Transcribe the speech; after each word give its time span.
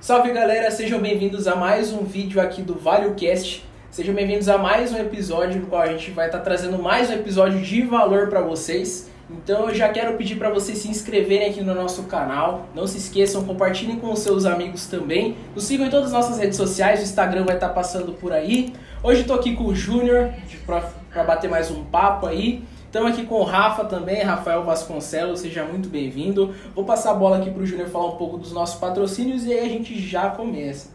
Salve 0.00 0.30
galera, 0.30 0.70
sejam 0.70 1.00
bem-vindos 1.00 1.48
a 1.48 1.56
mais 1.56 1.92
um 1.92 2.04
vídeo 2.04 2.40
aqui 2.40 2.62
do 2.62 2.76
ValioCast. 2.78 3.64
Sejam 3.90 4.14
bem-vindos 4.14 4.48
a 4.48 4.56
mais 4.56 4.92
um 4.92 4.96
episódio 4.96 5.60
no 5.60 5.66
qual 5.66 5.82
a 5.82 5.88
gente 5.88 6.12
vai 6.12 6.26
estar 6.26 6.38
trazendo 6.38 6.80
mais 6.80 7.10
um 7.10 7.14
episódio 7.14 7.60
de 7.60 7.82
valor 7.82 8.28
para 8.28 8.40
vocês. 8.40 9.10
Então 9.28 9.68
eu 9.68 9.74
já 9.74 9.88
quero 9.88 10.16
pedir 10.16 10.36
para 10.36 10.50
vocês 10.50 10.78
se 10.78 10.88
inscreverem 10.88 11.50
aqui 11.50 11.62
no 11.62 11.74
nosso 11.74 12.04
canal. 12.04 12.68
Não 12.76 12.86
se 12.86 12.96
esqueçam, 12.96 13.44
compartilhem 13.44 13.98
com 13.98 14.12
os 14.12 14.20
seus 14.20 14.46
amigos 14.46 14.86
também. 14.86 15.36
Nos 15.52 15.64
sigam 15.64 15.88
em 15.88 15.90
todas 15.90 16.06
as 16.06 16.12
nossas 16.12 16.38
redes 16.38 16.56
sociais, 16.56 17.00
o 17.00 17.02
Instagram 17.02 17.44
vai 17.44 17.56
estar 17.56 17.70
passando 17.70 18.12
por 18.12 18.32
aí. 18.32 18.72
Hoje 19.02 19.22
estou 19.22 19.34
aqui 19.34 19.56
com 19.56 19.64
o 19.64 19.74
Júnior 19.74 20.30
para 20.64 21.24
bater 21.24 21.50
mais 21.50 21.72
um 21.72 21.84
papo 21.84 22.26
aí. 22.26 22.62
Estamos 22.88 23.12
aqui 23.12 23.26
com 23.26 23.34
o 23.34 23.44
Rafa 23.44 23.84
também, 23.84 24.22
Rafael 24.22 24.64
Vasconcelos, 24.64 25.40
seja 25.40 25.62
muito 25.62 25.90
bem-vindo. 25.90 26.54
Vou 26.74 26.86
passar 26.86 27.10
a 27.10 27.14
bola 27.14 27.36
aqui 27.36 27.50
para 27.50 27.62
o 27.62 27.66
Júnior 27.66 27.90
falar 27.90 28.06
um 28.06 28.16
pouco 28.16 28.38
dos 28.38 28.50
nossos 28.50 28.80
patrocínios 28.80 29.44
e 29.44 29.52
aí 29.52 29.66
a 29.66 29.68
gente 29.68 30.00
já 30.00 30.30
começa. 30.30 30.88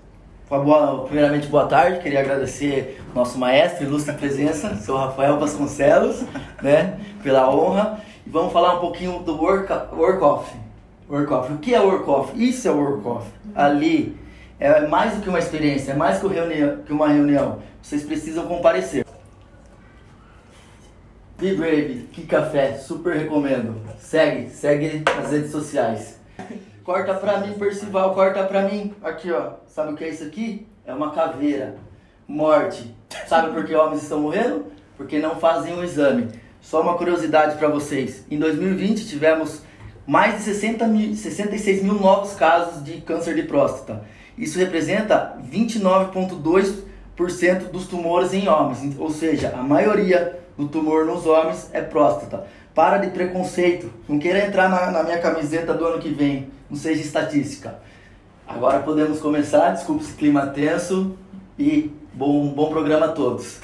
Boa, 0.50 1.04
primeiramente, 1.06 1.46
boa 1.46 1.68
tarde. 1.68 2.00
Queria 2.00 2.22
agradecer 2.22 3.00
nosso 3.14 3.38
maestro, 3.38 3.84
ilustre 3.84 4.16
presença, 4.16 4.74
seu 4.78 4.98
Rafael 4.98 5.40
Vasconcelos, 5.40 6.24
né, 6.64 7.00
pela 7.22 7.48
honra. 7.48 8.02
E 8.26 8.30
vamos 8.32 8.52
falar 8.52 8.78
um 8.78 8.80
pouquinho 8.80 9.20
do 9.20 9.40
work, 9.40 9.72
work 9.96 10.24
off. 10.24 10.52
Work 11.08 11.32
off. 11.32 11.54
O 11.54 11.60
que 11.60 11.76
é 11.76 11.80
work 11.80 12.10
off? 12.10 12.34
Isso 12.36 12.68
é 12.68 12.72
work 12.72 13.08
off. 13.08 13.28
Ali 13.54 14.18
é 14.60 14.88
mais 14.88 15.14
do 15.14 15.22
que 15.22 15.30
uma 15.30 15.38
experiência, 15.38 15.92
é 15.92 15.96
mais 15.96 16.20
que 16.20 16.26
uma 16.92 17.08
reunião. 17.08 17.60
Vocês 17.84 18.02
precisam 18.02 18.48
comparecer. 18.48 19.06
Be 21.44 21.54
Brave, 21.56 22.08
que 22.14 22.26
café, 22.26 22.78
super 22.78 23.18
recomendo. 23.18 23.76
Segue, 24.00 24.50
segue 24.50 25.04
nas 25.14 25.30
redes 25.30 25.52
sociais. 25.52 26.18
Corta 26.86 27.14
pra 27.16 27.42
mim, 27.42 27.52
Percival, 27.60 28.14
corta 28.14 28.46
pra 28.46 28.62
mim. 28.62 28.94
Aqui, 29.04 29.30
ó. 29.30 29.56
Sabe 29.68 29.92
o 29.92 29.96
que 29.98 30.06
é 30.06 30.10
isso 30.10 30.24
aqui? 30.24 30.66
É 30.86 30.94
uma 30.94 31.12
caveira. 31.12 31.76
Morte. 32.26 32.96
Sabe 33.28 33.52
por 33.52 33.66
que 33.66 33.76
homens 33.76 34.04
estão 34.04 34.22
morrendo? 34.22 34.68
Porque 34.96 35.20
não 35.20 35.36
fazem 35.36 35.74
um 35.74 35.84
exame. 35.84 36.30
Só 36.62 36.82
uma 36.82 36.98
curiosidade 36.98 37.58
para 37.58 37.68
vocês. 37.68 38.26
Em 38.32 38.40
2020 38.40 39.06
tivemos 39.06 39.64
mais 40.08 40.38
de 40.38 40.44
60 40.44 40.88
mil, 40.88 41.14
66 41.14 41.84
mil 41.84 41.96
novos 41.96 42.36
casos 42.36 42.82
de 42.86 43.02
câncer 43.02 43.36
de 43.36 43.44
próstata. 43.44 44.06
Isso 44.38 44.58
representa 44.58 45.38
29,2% 45.52 47.70
dos 47.70 47.86
tumores 47.86 48.34
em 48.34 48.48
homens. 48.48 48.98
Ou 48.98 49.10
seja, 49.10 49.50
a 49.50 49.62
maioria 49.62 50.42
do 50.58 50.68
tumor 50.68 51.06
nos 51.06 51.26
homens 51.26 51.70
é 51.74 51.82
próstata. 51.82 52.46
Para 52.74 52.98
de 52.98 53.12
preconceito. 53.12 53.92
Não 54.08 54.18
queira 54.20 54.46
entrar 54.46 54.70
na, 54.70 54.92
na 54.92 55.04
minha 55.04 55.20
camiseta 55.20 55.74
do 55.74 55.86
ano 55.86 56.02
que 56.02 56.10
vem. 56.10 56.50
Não 56.70 56.78
seja 56.78 57.02
estatística. 57.02 57.80
Agora 58.48 58.80
podemos 58.80 59.20
começar. 59.20 59.72
Desculpe 59.72 60.04
esse 60.04 60.14
clima 60.14 60.48
tenso. 60.48 61.16
E 61.58 61.92
bom, 62.14 62.48
bom 62.48 62.70
programa 62.70 63.08
a 63.08 63.10
todos. 63.10 63.60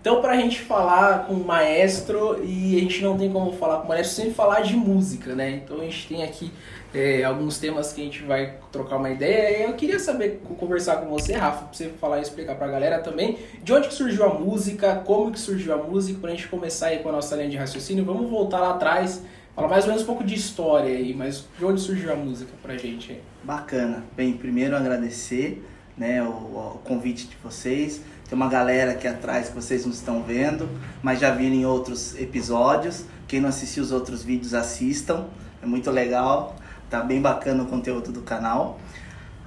Então, 0.00 0.20
para 0.20 0.34
a 0.34 0.36
gente 0.36 0.60
falar 0.60 1.26
com 1.26 1.34
o 1.34 1.44
maestro, 1.44 2.40
e 2.44 2.76
a 2.76 2.80
gente 2.80 3.02
não 3.02 3.18
tem 3.18 3.32
como 3.32 3.50
falar 3.54 3.78
com 3.78 3.86
o 3.86 3.88
maestro 3.88 4.22
sem 4.22 4.32
falar 4.32 4.60
de 4.60 4.76
música, 4.76 5.34
né? 5.34 5.62
Então, 5.64 5.80
a 5.80 5.84
gente 5.84 6.06
tem 6.06 6.22
aqui 6.22 6.52
é, 6.96 7.24
alguns 7.24 7.58
temas 7.58 7.92
que 7.92 8.00
a 8.00 8.04
gente 8.04 8.22
vai 8.22 8.54
trocar 8.72 8.96
uma 8.96 9.10
ideia. 9.10 9.66
Eu 9.66 9.74
queria 9.74 9.98
saber, 9.98 10.40
conversar 10.58 10.96
com 10.96 11.08
você, 11.08 11.34
Rafa, 11.34 11.64
para 11.64 11.74
você 11.74 11.88
falar 12.00 12.18
e 12.18 12.22
explicar 12.22 12.56
para 12.56 12.66
a 12.66 12.70
galera 12.70 12.98
também 13.00 13.38
de 13.62 13.72
onde 13.72 13.88
que 13.88 13.94
surgiu 13.94 14.24
a 14.24 14.32
música, 14.32 15.02
como 15.04 15.30
que 15.30 15.38
surgiu 15.38 15.74
a 15.74 15.76
música, 15.76 16.18
para 16.18 16.30
a 16.30 16.34
gente 16.34 16.48
começar 16.48 16.86
aí 16.86 17.00
com 17.00 17.08
a 17.08 17.12
nossa 17.12 17.36
linha 17.36 17.50
de 17.50 17.56
raciocínio. 17.56 18.04
Vamos 18.04 18.30
voltar 18.30 18.60
lá 18.60 18.70
atrás, 18.70 19.22
falar 19.54 19.68
mais 19.68 19.84
ou 19.84 19.90
menos 19.90 20.02
um 20.02 20.06
pouco 20.06 20.24
de 20.24 20.34
história 20.34 20.96
aí, 20.96 21.14
mas 21.14 21.44
de 21.58 21.64
onde 21.64 21.80
surgiu 21.80 22.12
a 22.12 22.16
música 22.16 22.52
para 22.62 22.76
gente 22.76 23.12
aí? 23.12 23.20
Bacana. 23.44 24.04
Bem, 24.16 24.32
primeiro 24.32 24.74
agradecer 24.74 25.62
né, 25.96 26.22
o, 26.22 26.26
o 26.26 26.80
convite 26.84 27.26
de 27.26 27.36
vocês 27.42 28.02
tem 28.28 28.34
uma 28.34 28.48
galera 28.48 28.92
aqui 28.92 29.06
atrás 29.06 29.48
que 29.48 29.54
vocês 29.54 29.84
não 29.84 29.92
estão 29.92 30.20
vendo, 30.20 30.68
mas 31.00 31.20
já 31.20 31.30
viram 31.30 31.54
em 31.54 31.64
outros 31.64 32.18
episódios. 32.18 33.04
Quem 33.28 33.40
não 33.40 33.48
assistiu 33.48 33.84
os 33.84 33.92
outros 33.92 34.24
vídeos, 34.24 34.52
assistam. 34.52 35.26
É 35.62 35.66
muito 35.66 35.90
legal. 35.92 36.56
Tá 36.88 37.02
bem 37.02 37.20
bacana 37.20 37.64
o 37.64 37.66
conteúdo 37.66 38.12
do 38.12 38.22
canal. 38.22 38.78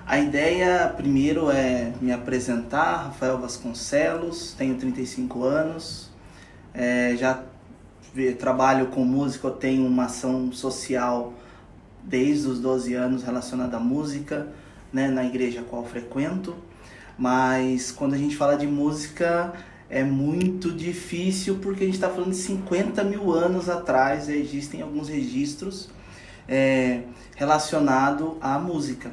A 0.06 0.20
ideia, 0.20 0.94
primeiro, 0.98 1.50
é 1.50 1.94
me 2.02 2.12
apresentar. 2.12 3.06
Rafael 3.06 3.38
Vasconcelos, 3.38 4.54
tenho 4.58 4.76
35 4.76 5.46
anos. 5.46 6.10
É, 6.74 7.16
já 7.16 7.42
trabalho 8.38 8.88
com 8.88 9.06
música, 9.06 9.48
eu 9.48 9.52
tenho 9.52 9.88
uma 9.88 10.06
ação 10.06 10.52
social 10.52 11.32
desde 12.04 12.48
os 12.48 12.60
12 12.60 12.94
anos 12.96 13.24
relacionada 13.24 13.78
à 13.78 13.80
música, 13.80 14.50
né, 14.92 15.08
na 15.08 15.24
igreja 15.24 15.62
a 15.62 15.64
qual 15.64 15.86
frequento. 15.86 16.54
Mas 17.18 17.90
quando 17.90 18.16
a 18.16 18.18
gente 18.18 18.36
fala 18.36 18.58
de 18.58 18.68
música 18.68 19.54
é 19.90 20.04
muito 20.04 20.74
difícil 20.74 21.60
porque 21.62 21.84
a 21.84 21.86
gente 21.86 21.96
está 21.96 22.10
falando 22.10 22.32
de 22.32 22.38
50 22.38 23.02
mil 23.06 23.32
anos 23.32 23.70
atrás, 23.70 24.28
existem 24.28 24.82
alguns 24.82 25.08
registros 25.08 25.90
é, 26.50 27.04
relacionados 27.36 28.34
à 28.42 28.58
música. 28.58 29.12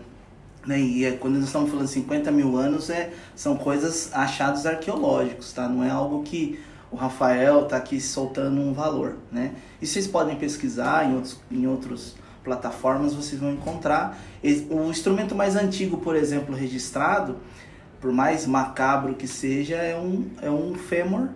Né? 0.66 0.80
E 0.80 1.04
é, 1.04 1.12
quando 1.12 1.34
nós 1.34 1.44
estamos 1.44 1.70
falando 1.70 1.86
de 1.86 1.92
50 1.92 2.30
mil 2.32 2.56
anos, 2.56 2.91
é, 2.91 3.12
são 3.36 3.56
coisas 3.56 4.10
achados 4.12 4.66
arqueológicos, 4.66 5.52
tá? 5.52 5.69
não 5.69 5.84
é 5.84 5.91
algo 5.91 6.22
que 6.22 6.58
o 6.91 6.97
Rafael 6.97 7.64
está 7.64 7.76
aqui 7.76 8.00
soltando 8.00 8.60
um 8.60 8.72
valor. 8.72 9.16
Né? 9.30 9.52
E 9.80 9.86
vocês 9.86 10.06
podem 10.06 10.36
pesquisar 10.36 11.08
em 11.08 11.14
outros, 11.14 11.41
em 11.50 11.66
outros 11.66 12.16
plataformas, 12.42 13.12
vocês 13.14 13.41
vão 13.41 13.53
encontrar. 13.53 14.18
O 14.70 14.88
instrumento 14.88 15.34
mais 15.34 15.54
antigo, 15.56 15.98
por 15.98 16.16
exemplo, 16.16 16.54
registrado 16.54 17.36
por 18.00 18.12
mais 18.12 18.47
macabro 18.47 19.14
que 19.14 19.26
seja, 19.26 19.76
é 19.76 19.98
um, 19.98 20.26
é 20.41 20.50
um 20.50 20.74
fêmur 20.74 21.28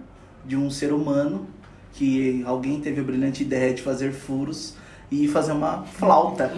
de 0.44 0.56
um 0.56 0.70
ser 0.70 0.92
humano 0.92 1.46
que 1.92 2.42
alguém 2.46 2.80
teve 2.80 3.00
a 3.00 3.04
brilhante 3.04 3.42
ideia 3.42 3.74
de 3.74 3.82
fazer 3.82 4.12
furos 4.12 4.74
e 5.10 5.26
fazer 5.28 5.52
uma 5.52 5.84
flauta, 5.84 6.52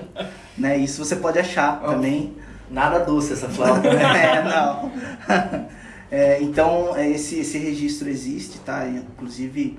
né? 0.57 0.77
Isso 0.77 1.05
você 1.05 1.17
pode 1.17 1.39
achar 1.39 1.81
oh, 1.83 1.91
também. 1.91 2.37
Nada 2.71 3.01
doce 3.01 3.33
essa 3.33 3.49
flauta, 3.49 3.93
né? 3.93 4.03
é, 4.37 4.43
não. 4.45 4.93
É, 6.13 6.43
então, 6.43 6.95
é, 6.95 7.09
esse, 7.09 7.39
esse 7.39 7.57
registro 7.57 8.07
existe, 8.07 8.59
tá? 8.59 8.87
Inclusive, 8.87 9.79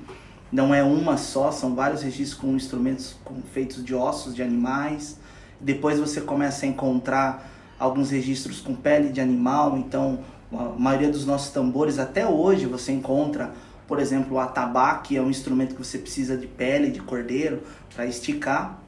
não 0.52 0.74
é 0.74 0.84
uma 0.84 1.16
só, 1.16 1.52
são 1.52 1.76
vários 1.76 2.02
registros 2.02 2.40
com 2.40 2.56
instrumentos 2.56 3.16
com, 3.24 3.36
feitos 3.54 3.86
de 3.86 3.94
ossos 3.94 4.34
de 4.34 4.42
animais. 4.42 5.20
Depois 5.62 6.00
você 6.00 6.22
começa 6.22 6.66
a 6.66 6.70
encontrar 6.70 7.52
alguns 7.78 8.10
registros 8.10 8.60
com 8.62 8.74
pele 8.74 9.10
de 9.10 9.22
animal, 9.22 9.78
então 9.78 10.22
a 10.52 10.70
maioria 10.78 11.12
dos 11.12 11.24
nossos 11.24 11.52
tambores 11.52 12.00
até 12.00 12.26
hoje 12.26 12.66
você 12.66 12.92
encontra, 12.92 13.52
por 13.88 14.00
exemplo, 14.00 14.38
o 14.38 14.40
atabaque, 14.40 15.10
que 15.10 15.18
é 15.18 15.22
um 15.22 15.30
instrumento 15.30 15.76
que 15.76 15.84
você 15.84 16.00
precisa 16.00 16.36
de 16.36 16.48
pele 16.48 16.90
de 16.90 17.00
cordeiro 17.00 17.62
para 17.96 18.06
esticar. 18.06 18.80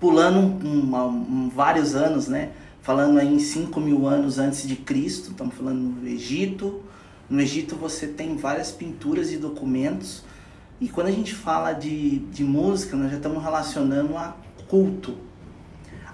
Pulando 0.00 0.38
um, 0.38 0.96
um, 0.96 1.48
vários 1.48 1.94
anos, 1.94 2.28
né? 2.28 2.50
Falando 2.82 3.18
aí 3.18 3.32
em 3.32 3.38
5 3.38 3.80
mil 3.80 4.06
anos 4.06 4.38
antes 4.38 4.68
de 4.68 4.76
Cristo, 4.76 5.30
estamos 5.30 5.54
falando 5.54 5.78
no 5.78 6.08
Egito. 6.08 6.82
No 7.28 7.40
Egito 7.40 7.76
você 7.76 8.06
tem 8.06 8.36
várias 8.36 8.70
pinturas 8.70 9.32
e 9.32 9.38
documentos. 9.38 10.22
E 10.80 10.88
quando 10.88 11.06
a 11.06 11.12
gente 11.12 11.34
fala 11.34 11.72
de, 11.72 12.18
de 12.18 12.44
música, 12.44 12.96
nós 12.96 13.10
já 13.10 13.16
estamos 13.16 13.42
relacionando 13.42 14.16
a 14.16 14.36
culto 14.68 15.16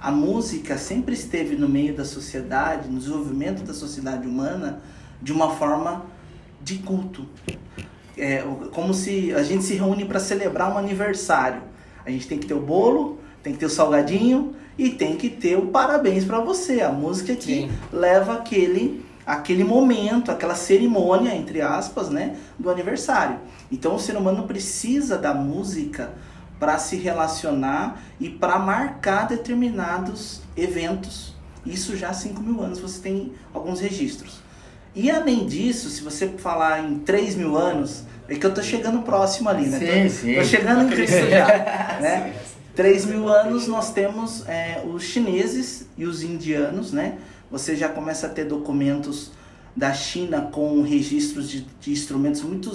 a 0.01 0.11
música 0.11 0.79
sempre 0.79 1.15
esteve 1.15 1.57
no 1.57 1.69
meio 1.69 1.95
da 1.95 2.07
sociedade, 2.07 2.89
no 2.89 2.99
desenvolvimento 2.99 3.63
da 3.63 3.75
sociedade 3.75 4.27
humana, 4.27 4.81
de 5.21 5.31
uma 5.31 5.51
forma 5.57 6.07
de 6.63 6.79
culto. 6.79 7.27
É 8.17 8.43
como 8.73 8.95
se 8.95 9.33
a 9.35 9.43
gente 9.43 9.63
se 9.63 9.75
reúne 9.75 10.07
para 10.07 10.19
celebrar 10.19 10.73
um 10.73 10.79
aniversário. 10.79 11.63
A 12.11 12.13
gente 12.13 12.27
tem 12.27 12.39
que 12.39 12.47
ter 12.47 12.55
o 12.55 12.61
bolo, 12.61 13.19
tem 13.43 13.53
que 13.53 13.59
ter 13.59 13.67
o 13.67 13.71
salgadinho 13.71 14.55
e 14.77 14.91
tem 14.91 15.17
que 15.17 15.29
ter 15.29 15.57
o 15.57 15.67
parabéns 15.67 16.25
para 16.25 16.41
você. 16.41 16.81
A 16.81 16.91
música 16.91 17.35
que 17.35 17.63
Sim. 17.63 17.71
leva 17.93 18.35
aquele 18.35 19.09
aquele 19.25 19.63
momento, 19.63 20.33
aquela 20.33 20.57
cerimônia 20.57 21.33
entre 21.33 21.61
aspas, 21.61 22.09
né, 22.09 22.37
do 22.59 22.69
aniversário. 22.69 23.39
Então 23.71 23.95
o 23.95 23.99
ser 23.99 24.17
humano 24.17 24.43
precisa 24.43 25.17
da 25.17 25.33
música 25.33 26.13
para 26.59 26.79
se 26.79 26.97
relacionar 26.97 28.03
e 28.19 28.29
para 28.29 28.59
marcar 28.59 29.29
determinados 29.29 30.43
eventos. 30.57 31.35
Isso 31.65 31.97
já 31.97 32.09
há 32.09 32.13
5 32.13 32.43
mil 32.43 32.61
anos 32.61 32.81
você 32.81 33.01
tem 33.01 33.33
alguns 33.55 33.81
registros. 33.81 34.41
E 34.95 35.11
além 35.11 35.47
disso, 35.47 35.89
se 35.89 36.03
você 36.03 36.27
falar 36.27 36.85
em 36.85 36.99
3 36.99 37.37
mil 37.37 37.57
anos, 37.57 38.05
é 38.31 38.39
que 38.39 38.47
eu 38.47 38.55
tô 38.55 38.63
chegando 38.63 39.03
próximo 39.03 39.49
ali, 39.49 39.67
né? 39.67 39.79
Sim, 39.79 40.03
tô, 40.05 40.11
sim. 40.11 40.35
tô 40.37 40.45
chegando 40.45 40.85
em 40.85 40.89
Cristo 40.89 41.29
já. 41.29 41.47
né? 42.01 42.33
3 42.77 43.07
mil 43.07 43.29
anos 43.29 43.67
nós 43.67 43.93
temos 43.93 44.49
é, 44.49 44.83
os 44.87 45.03
chineses 45.03 45.89
e 45.99 46.05
os 46.05 46.23
indianos, 46.23 46.93
né? 46.93 47.19
Você 47.51 47.75
já 47.75 47.89
começa 47.89 48.29
a 48.29 48.31
ter 48.31 48.45
documentos 48.45 49.33
da 49.77 49.93
China 49.93 50.43
com 50.43 50.81
registros 50.83 51.51
de, 51.51 51.67
de 51.81 51.91
instrumentos 51.91 52.43
muito 52.43 52.71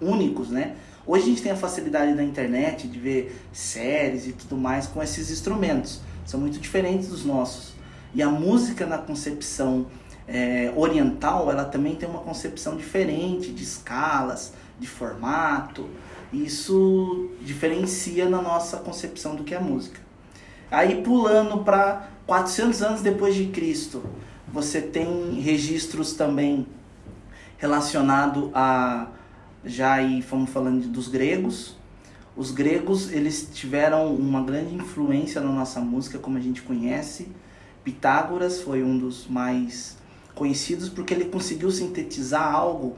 únicos, 0.00 0.48
né? 0.48 0.74
Hoje 1.06 1.24
a 1.24 1.26
gente 1.26 1.42
tem 1.42 1.52
a 1.52 1.56
facilidade 1.56 2.14
da 2.14 2.24
internet 2.24 2.88
de 2.88 2.98
ver 2.98 3.38
séries 3.52 4.26
e 4.26 4.32
tudo 4.32 4.56
mais 4.56 4.86
com 4.86 5.02
esses 5.02 5.30
instrumentos. 5.30 6.00
São 6.24 6.40
muito 6.40 6.58
diferentes 6.58 7.08
dos 7.08 7.26
nossos. 7.26 7.74
E 8.14 8.22
a 8.22 8.28
música 8.28 8.86
na 8.86 8.96
concepção 8.96 9.86
é, 10.26 10.72
oriental, 10.74 11.50
ela 11.50 11.64
também 11.64 11.94
tem 11.94 12.08
uma 12.08 12.20
concepção 12.20 12.76
diferente 12.76 13.52
de 13.52 13.62
escalas, 13.62 14.54
de 14.78 14.86
formato. 14.86 15.88
Isso 16.32 17.30
diferencia 17.42 18.28
na 18.28 18.42
nossa 18.42 18.78
concepção 18.78 19.36
do 19.36 19.44
que 19.44 19.54
é 19.54 19.60
música. 19.60 20.00
Aí 20.70 21.02
pulando 21.02 21.62
para 21.62 22.08
400 22.26 22.82
anos 22.82 23.02
depois 23.02 23.34
de 23.34 23.46
Cristo, 23.46 24.02
você 24.48 24.80
tem 24.80 25.40
registros 25.40 26.14
também 26.14 26.66
relacionado 27.58 28.50
a 28.54 29.08
já 29.64 29.94
aí 29.94 30.20
fomos 30.20 30.50
falando 30.50 30.86
dos 30.88 31.08
gregos. 31.08 31.76
Os 32.36 32.50
gregos, 32.50 33.12
eles 33.12 33.48
tiveram 33.52 34.14
uma 34.14 34.42
grande 34.42 34.74
influência 34.74 35.40
na 35.40 35.50
nossa 35.50 35.80
música, 35.80 36.18
como 36.18 36.36
a 36.36 36.40
gente 36.40 36.60
conhece. 36.62 37.28
Pitágoras 37.82 38.60
foi 38.60 38.82
um 38.82 38.98
dos 38.98 39.26
mais 39.26 39.96
conhecidos 40.34 40.88
porque 40.88 41.14
ele 41.14 41.26
conseguiu 41.26 41.70
sintetizar 41.70 42.52
algo 42.52 42.96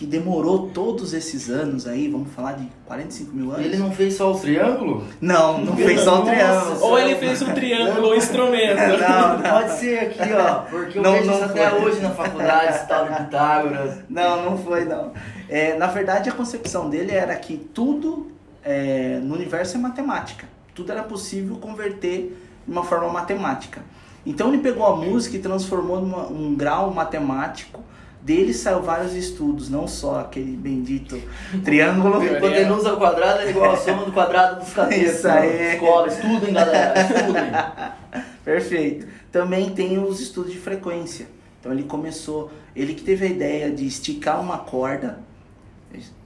que 0.00 0.06
demorou 0.06 0.70
todos 0.70 1.12
esses 1.12 1.50
anos 1.50 1.86
aí, 1.86 2.08
vamos 2.08 2.32
falar 2.32 2.52
de 2.52 2.66
45 2.86 3.36
mil 3.36 3.52
anos. 3.52 3.66
Ele 3.66 3.76
não 3.76 3.92
fez 3.92 4.14
só 4.14 4.32
o 4.32 4.40
triângulo? 4.40 5.04
Não, 5.20 5.62
não 5.62 5.76
fez 5.76 6.00
só 6.00 6.22
o 6.22 6.24
triângulo. 6.24 6.80
Ou 6.80 6.98
ele 6.98 7.16
fez 7.16 7.42
um 7.42 7.52
triângulo 7.52 8.06
ou 8.06 8.12
um 8.14 8.16
instrumento. 8.16 8.78
Não, 8.78 9.36
não. 9.36 9.42
Pode 9.44 9.72
ser 9.72 9.98
aqui, 9.98 10.32
ó, 10.32 10.54
porque 10.70 10.98
eu 10.98 11.02
Não, 11.02 11.12
vejo 11.12 11.26
não 11.26 11.34
isso 11.34 11.44
até 11.44 11.74
hoje 11.74 12.00
na 12.00 12.10
faculdade, 12.12 12.88
tal 12.88 13.08
de 13.08 13.14
Pitágoras. 13.14 13.98
Não, 14.08 14.42
não 14.42 14.56
foi 14.56 14.86
não. 14.86 15.12
É, 15.50 15.76
na 15.76 15.86
verdade, 15.86 16.30
a 16.30 16.32
concepção 16.32 16.88
dele 16.88 17.12
era 17.12 17.36
que 17.36 17.58
tudo 17.58 18.32
é, 18.64 19.20
no 19.22 19.34
universo 19.34 19.76
é 19.76 19.80
matemática. 19.80 20.48
Tudo 20.74 20.92
era 20.92 21.02
possível 21.02 21.56
converter 21.56 22.34
de 22.66 22.72
uma 22.72 22.84
forma 22.84 23.10
matemática. 23.10 23.82
Então 24.24 24.48
ele 24.48 24.62
pegou 24.62 24.86
a 24.86 24.96
música 24.96 25.36
e 25.36 25.40
transformou 25.40 26.00
numa 26.00 26.26
um 26.26 26.54
grau 26.54 26.90
matemático. 26.90 27.82
Dele 28.22 28.52
saiu 28.52 28.82
vários 28.82 29.14
estudos, 29.14 29.70
não 29.70 29.88
só 29.88 30.20
aquele 30.20 30.54
bendito 30.56 31.20
triângulo. 31.64 32.22
Hipotenusa 32.24 32.90
ao 32.90 32.96
quadrado 32.98 33.40
é 33.40 33.50
igual 33.50 33.72
a 33.72 33.76
soma 33.78 34.04
do 34.04 34.12
quadrado 34.12 34.60
dos 34.60 34.72
cabeças. 34.74 35.18
Isso 35.18 35.28
aí. 35.28 35.74
Escola, 35.74 36.08
estudem, 36.08 36.52
galera, 36.52 37.00
estudem. 37.00 38.22
Perfeito. 38.44 39.06
Também 39.32 39.70
tem 39.70 39.98
os 39.98 40.20
estudos 40.20 40.52
de 40.52 40.58
frequência. 40.58 41.26
Então 41.58 41.72
ele 41.72 41.84
começou, 41.84 42.50
ele 42.76 42.94
que 42.94 43.02
teve 43.02 43.24
a 43.26 43.28
ideia 43.28 43.70
de 43.70 43.86
esticar 43.86 44.40
uma 44.40 44.58
corda 44.58 45.18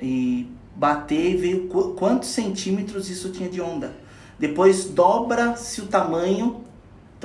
e 0.01 0.49
bater 0.75 1.31
e 1.33 1.37
ver 1.37 1.69
qu- 1.69 1.95
quantos 1.95 2.29
centímetros 2.31 3.09
isso 3.09 3.31
tinha 3.31 3.49
de 3.49 3.61
onda. 3.61 3.93
Depois 4.39 4.85
dobra-se 4.87 5.81
o 5.81 5.87
tamanho. 5.87 6.65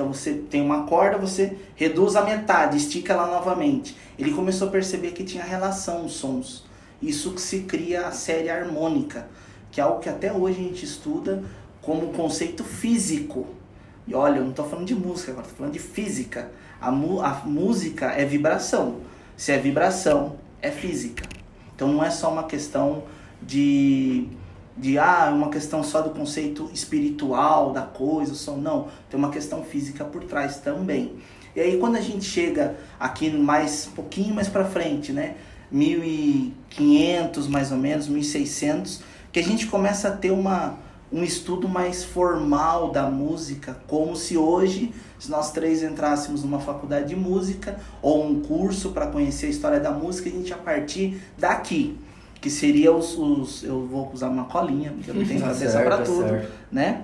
Então 0.00 0.14
você 0.14 0.32
tem 0.32 0.62
uma 0.62 0.84
corda, 0.84 1.18
você 1.18 1.58
reduz 1.76 2.16
a 2.16 2.22
metade, 2.22 2.78
estica 2.78 3.12
ela 3.12 3.26
novamente. 3.26 3.94
Ele 4.18 4.32
começou 4.32 4.68
a 4.68 4.70
perceber 4.70 5.10
que 5.10 5.22
tinha 5.24 5.44
relação 5.44 6.06
os 6.06 6.14
sons. 6.14 6.64
Isso 7.02 7.32
que 7.34 7.40
se 7.40 7.60
cria 7.64 8.06
a 8.06 8.10
série 8.10 8.48
harmônica, 8.48 9.28
que 9.70 9.78
é 9.78 9.84
algo 9.84 10.00
que 10.00 10.08
até 10.08 10.32
hoje 10.32 10.58
a 10.58 10.62
gente 10.62 10.86
estuda 10.86 11.44
como 11.82 12.14
conceito 12.14 12.64
físico. 12.64 13.46
E 14.06 14.14
olha, 14.14 14.38
eu 14.38 14.42
não 14.44 14.52
estou 14.52 14.66
falando 14.66 14.86
de 14.86 14.94
música 14.94 15.32
agora, 15.32 15.44
estou 15.46 15.58
falando 15.58 15.74
de 15.74 15.78
física. 15.78 16.50
A, 16.80 16.90
mu- 16.90 17.20
a 17.20 17.42
música 17.44 18.06
é 18.06 18.24
vibração. 18.24 19.00
Se 19.36 19.52
é 19.52 19.58
vibração, 19.58 20.36
é 20.62 20.70
física. 20.70 21.28
Então 21.76 21.88
não 21.92 22.02
é 22.02 22.08
só 22.08 22.32
uma 22.32 22.44
questão 22.44 23.02
de, 23.42 24.28
de 24.80 24.98
ah, 24.98 25.30
uma 25.32 25.50
questão 25.50 25.82
só 25.82 26.00
do 26.00 26.10
conceito 26.10 26.70
espiritual 26.72 27.72
da 27.72 27.82
coisa, 27.82 28.34
som. 28.34 28.56
Não, 28.56 28.88
tem 29.10 29.18
uma 29.18 29.30
questão 29.30 29.62
física 29.62 30.04
por 30.04 30.24
trás 30.24 30.56
também. 30.56 31.16
E 31.54 31.60
aí 31.60 31.78
quando 31.78 31.96
a 31.96 32.00
gente 32.00 32.24
chega 32.24 32.76
aqui 32.98 33.30
mais 33.30 33.88
um 33.88 33.94
pouquinho 33.94 34.34
mais 34.34 34.48
para 34.48 34.64
frente, 34.64 35.12
né? 35.12 35.36
1500 35.70 37.46
mais 37.46 37.70
ou 37.70 37.78
menos, 37.78 38.08
1600, 38.08 39.02
que 39.30 39.38
a 39.38 39.44
gente 39.44 39.66
começa 39.66 40.08
a 40.08 40.12
ter 40.12 40.30
uma 40.30 40.78
um 41.12 41.24
estudo 41.24 41.68
mais 41.68 42.04
formal 42.04 42.92
da 42.92 43.10
música, 43.10 43.76
como 43.88 44.14
se 44.14 44.36
hoje, 44.36 44.94
se 45.18 45.28
nós 45.28 45.50
três 45.50 45.82
entrássemos 45.82 46.44
numa 46.44 46.60
faculdade 46.60 47.08
de 47.08 47.16
música 47.16 47.80
ou 48.00 48.24
um 48.24 48.40
curso 48.40 48.90
para 48.90 49.08
conhecer 49.08 49.46
a 49.46 49.50
história 49.50 49.80
da 49.80 49.90
música, 49.90 50.28
a 50.28 50.32
gente 50.32 50.52
a 50.52 50.56
partir 50.56 51.20
daqui, 51.36 51.98
que 52.40 52.48
seria 52.50 52.92
os, 52.92 53.16
os 53.18 53.62
eu 53.64 53.86
vou 53.86 54.10
usar 54.12 54.28
uma 54.28 54.44
colinha, 54.44 54.92
porque 54.92 55.10
eu 55.10 55.14
não 55.14 55.24
tenho 55.24 55.40
Tá 55.40 55.48
cabeça 55.48 55.80
para 55.82 55.98
tá 55.98 56.02
tudo, 56.04 56.28
certo. 56.28 56.52
né? 56.72 57.02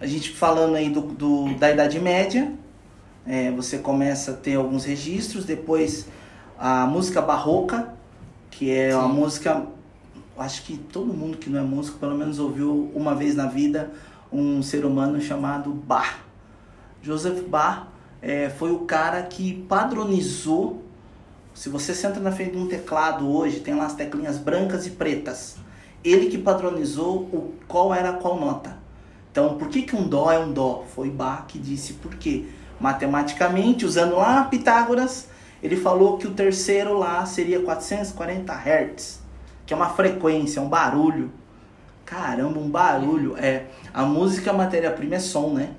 A 0.00 0.06
gente 0.06 0.30
falando 0.30 0.76
aí 0.76 0.90
do, 0.90 1.00
do- 1.00 1.54
da 1.58 1.70
Idade 1.72 1.98
Média, 1.98 2.52
é, 3.26 3.50
você 3.50 3.78
começa 3.78 4.32
a 4.32 4.34
ter 4.34 4.54
alguns 4.56 4.84
registros, 4.84 5.44
depois 5.44 6.06
a 6.58 6.86
música 6.86 7.20
barroca, 7.22 7.92
que 8.50 8.70
é 8.70 8.94
uma 8.96 9.08
Sim. 9.08 9.14
música, 9.14 9.66
acho 10.38 10.62
que 10.62 10.76
todo 10.76 11.12
mundo 11.12 11.38
que 11.38 11.48
não 11.50 11.58
é 11.58 11.62
músico 11.62 11.98
pelo 11.98 12.16
menos 12.16 12.38
ouviu 12.38 12.90
uma 12.94 13.14
vez 13.14 13.34
na 13.34 13.46
vida 13.46 13.90
um 14.32 14.62
ser 14.62 14.84
humano 14.84 15.20
chamado 15.20 15.70
Bach. 15.70 16.18
Joseph 17.02 17.42
Bach 17.48 17.88
é, 18.22 18.48
foi 18.50 18.70
o 18.72 18.80
cara 18.80 19.22
que 19.22 19.64
padronizou. 19.68 20.82
Se 21.56 21.70
você 21.70 21.94
senta 21.94 22.20
na 22.20 22.30
frente 22.30 22.50
de 22.50 22.58
um 22.58 22.68
teclado 22.68 23.34
hoje, 23.34 23.60
tem 23.60 23.74
lá 23.74 23.86
as 23.86 23.94
teclinhas 23.94 24.36
brancas 24.36 24.86
e 24.86 24.90
pretas. 24.90 25.56
Ele 26.04 26.26
que 26.26 26.36
padronizou 26.36 27.20
o, 27.20 27.54
qual 27.66 27.94
era 27.94 28.12
qual 28.12 28.38
nota. 28.38 28.76
Então, 29.32 29.56
por 29.56 29.68
que, 29.68 29.80
que 29.80 29.96
um 29.96 30.06
dó 30.06 30.30
é 30.30 30.38
um 30.38 30.52
dó? 30.52 30.84
Foi 30.94 31.08
Bach 31.08 31.46
que 31.48 31.58
disse 31.58 31.94
por 31.94 32.14
quê. 32.16 32.44
Matematicamente, 32.78 33.86
usando 33.86 34.16
lá 34.16 34.44
Pitágoras, 34.44 35.28
ele 35.62 35.76
falou 35.76 36.18
que 36.18 36.26
o 36.26 36.34
terceiro 36.34 36.98
lá 36.98 37.24
seria 37.24 37.60
440 37.60 38.52
Hz, 38.52 39.20
que 39.64 39.72
é 39.72 39.76
uma 39.76 39.88
frequência, 39.88 40.60
um 40.60 40.68
barulho. 40.68 41.32
Caramba, 42.04 42.60
um 42.60 42.68
barulho. 42.68 43.34
É, 43.38 43.64
a 43.94 44.02
música, 44.04 44.50
a 44.50 44.54
matéria-prima 44.54 45.14
é 45.14 45.20
som, 45.20 45.54
né? 45.54 45.70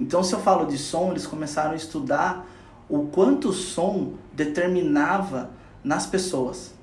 Então, 0.00 0.24
se 0.24 0.32
eu 0.32 0.40
falo 0.40 0.64
de 0.64 0.78
som, 0.78 1.10
eles 1.10 1.26
começaram 1.26 1.72
a 1.72 1.76
estudar 1.76 2.46
o 2.88 3.06
quanto 3.06 3.48
o 3.48 3.52
som 3.52 4.12
determinava 4.32 5.50
nas 5.82 6.06
pessoas. 6.06 6.74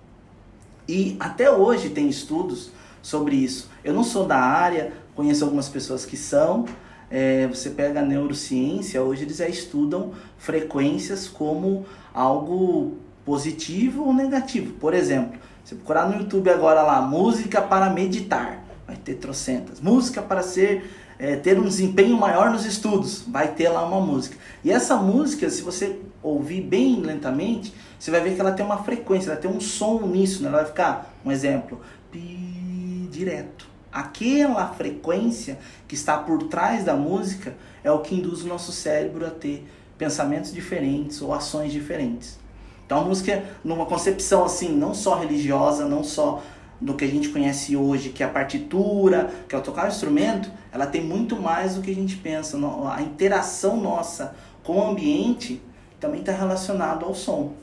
E 0.87 1.15
até 1.19 1.51
hoje 1.51 1.89
tem 1.89 2.09
estudos 2.09 2.71
sobre 3.01 3.35
isso. 3.35 3.69
Eu 3.83 3.93
não 3.93 4.03
sou 4.03 4.25
da 4.25 4.37
área, 4.37 4.91
conheço 5.15 5.43
algumas 5.43 5.69
pessoas 5.69 6.05
que 6.05 6.17
são. 6.17 6.65
É, 7.11 7.47
você 7.47 7.71
pega 7.71 8.01
a 8.01 8.03
neurociência, 8.03 9.01
hoje 9.01 9.23
eles 9.23 9.37
já 9.37 9.47
estudam 9.47 10.13
frequências 10.37 11.27
como 11.27 11.85
algo 12.13 12.97
positivo 13.25 14.05
ou 14.05 14.13
negativo. 14.13 14.73
Por 14.73 14.93
exemplo, 14.93 15.39
você 15.63 15.75
procurar 15.75 16.09
no 16.09 16.19
YouTube 16.19 16.49
agora 16.49 16.81
lá, 16.81 17.01
música 17.01 17.61
para 17.61 17.89
meditar, 17.89 18.63
vai 18.87 18.95
ter 18.95 19.15
trocentas. 19.15 19.79
Música 19.79 20.21
para 20.21 20.41
ser 20.41 20.89
é, 21.19 21.35
ter 21.35 21.59
um 21.59 21.65
desempenho 21.65 22.17
maior 22.17 22.49
nos 22.49 22.65
estudos, 22.65 23.23
vai 23.27 23.49
ter 23.49 23.67
lá 23.67 23.85
uma 23.85 23.99
música. 23.99 24.37
E 24.63 24.71
essa 24.71 24.95
música, 24.95 25.49
se 25.49 25.61
você 25.61 25.99
ouvir 26.23 26.61
bem 26.61 27.01
lentamente, 27.01 27.73
você 27.99 28.09
vai 28.09 28.21
ver 28.21 28.35
que 28.35 28.41
ela 28.41 28.53
tem 28.53 28.65
uma 28.65 28.83
frequência, 28.83 29.31
ela 29.31 29.39
tem 29.39 29.51
um 29.51 29.59
som 29.59 30.07
nisso, 30.07 30.41
né? 30.41 30.47
ela 30.47 30.59
vai 30.59 30.67
ficar, 30.67 31.13
um 31.25 31.31
exemplo, 31.31 31.81
pi 32.09 33.09
direto. 33.11 33.67
Aquela 33.91 34.67
frequência 34.67 35.59
que 35.87 35.95
está 35.95 36.17
por 36.17 36.43
trás 36.43 36.85
da 36.85 36.95
música 36.95 37.53
é 37.83 37.91
o 37.91 37.99
que 37.99 38.15
induz 38.15 38.43
o 38.43 38.47
nosso 38.47 38.71
cérebro 38.71 39.25
a 39.25 39.29
ter 39.29 39.67
pensamentos 39.97 40.53
diferentes 40.53 41.21
ou 41.21 41.33
ações 41.33 41.73
diferentes. 41.73 42.39
Então 42.85 43.01
a 43.01 43.03
música, 43.03 43.43
numa 43.63 43.85
concepção 43.85 44.45
assim, 44.45 44.69
não 44.69 44.93
só 44.93 45.19
religiosa, 45.19 45.85
não 45.85 46.03
só 46.03 46.41
do 46.79 46.93
que 46.93 47.03
a 47.03 47.07
gente 47.07 47.29
conhece 47.29 47.75
hoje, 47.75 48.09
que 48.09 48.23
é 48.23 48.25
a 48.25 48.29
partitura, 48.29 49.29
que 49.47 49.55
é 49.55 49.57
o 49.57 49.61
tocar 49.61 49.85
o 49.85 49.87
instrumento, 49.89 50.49
ela 50.71 50.87
tem 50.87 51.03
muito 51.03 51.35
mais 51.35 51.75
do 51.75 51.81
que 51.81 51.91
a 51.91 51.95
gente 51.95 52.15
pensa. 52.17 52.57
A 52.93 53.01
interação 53.01 53.77
nossa 53.77 54.35
com 54.63 54.77
o 54.77 54.89
ambiente 54.89 55.61
também 55.99 56.21
está 56.21 56.31
relacionado 56.31 57.05
ao 57.05 57.13
som. 57.13 57.53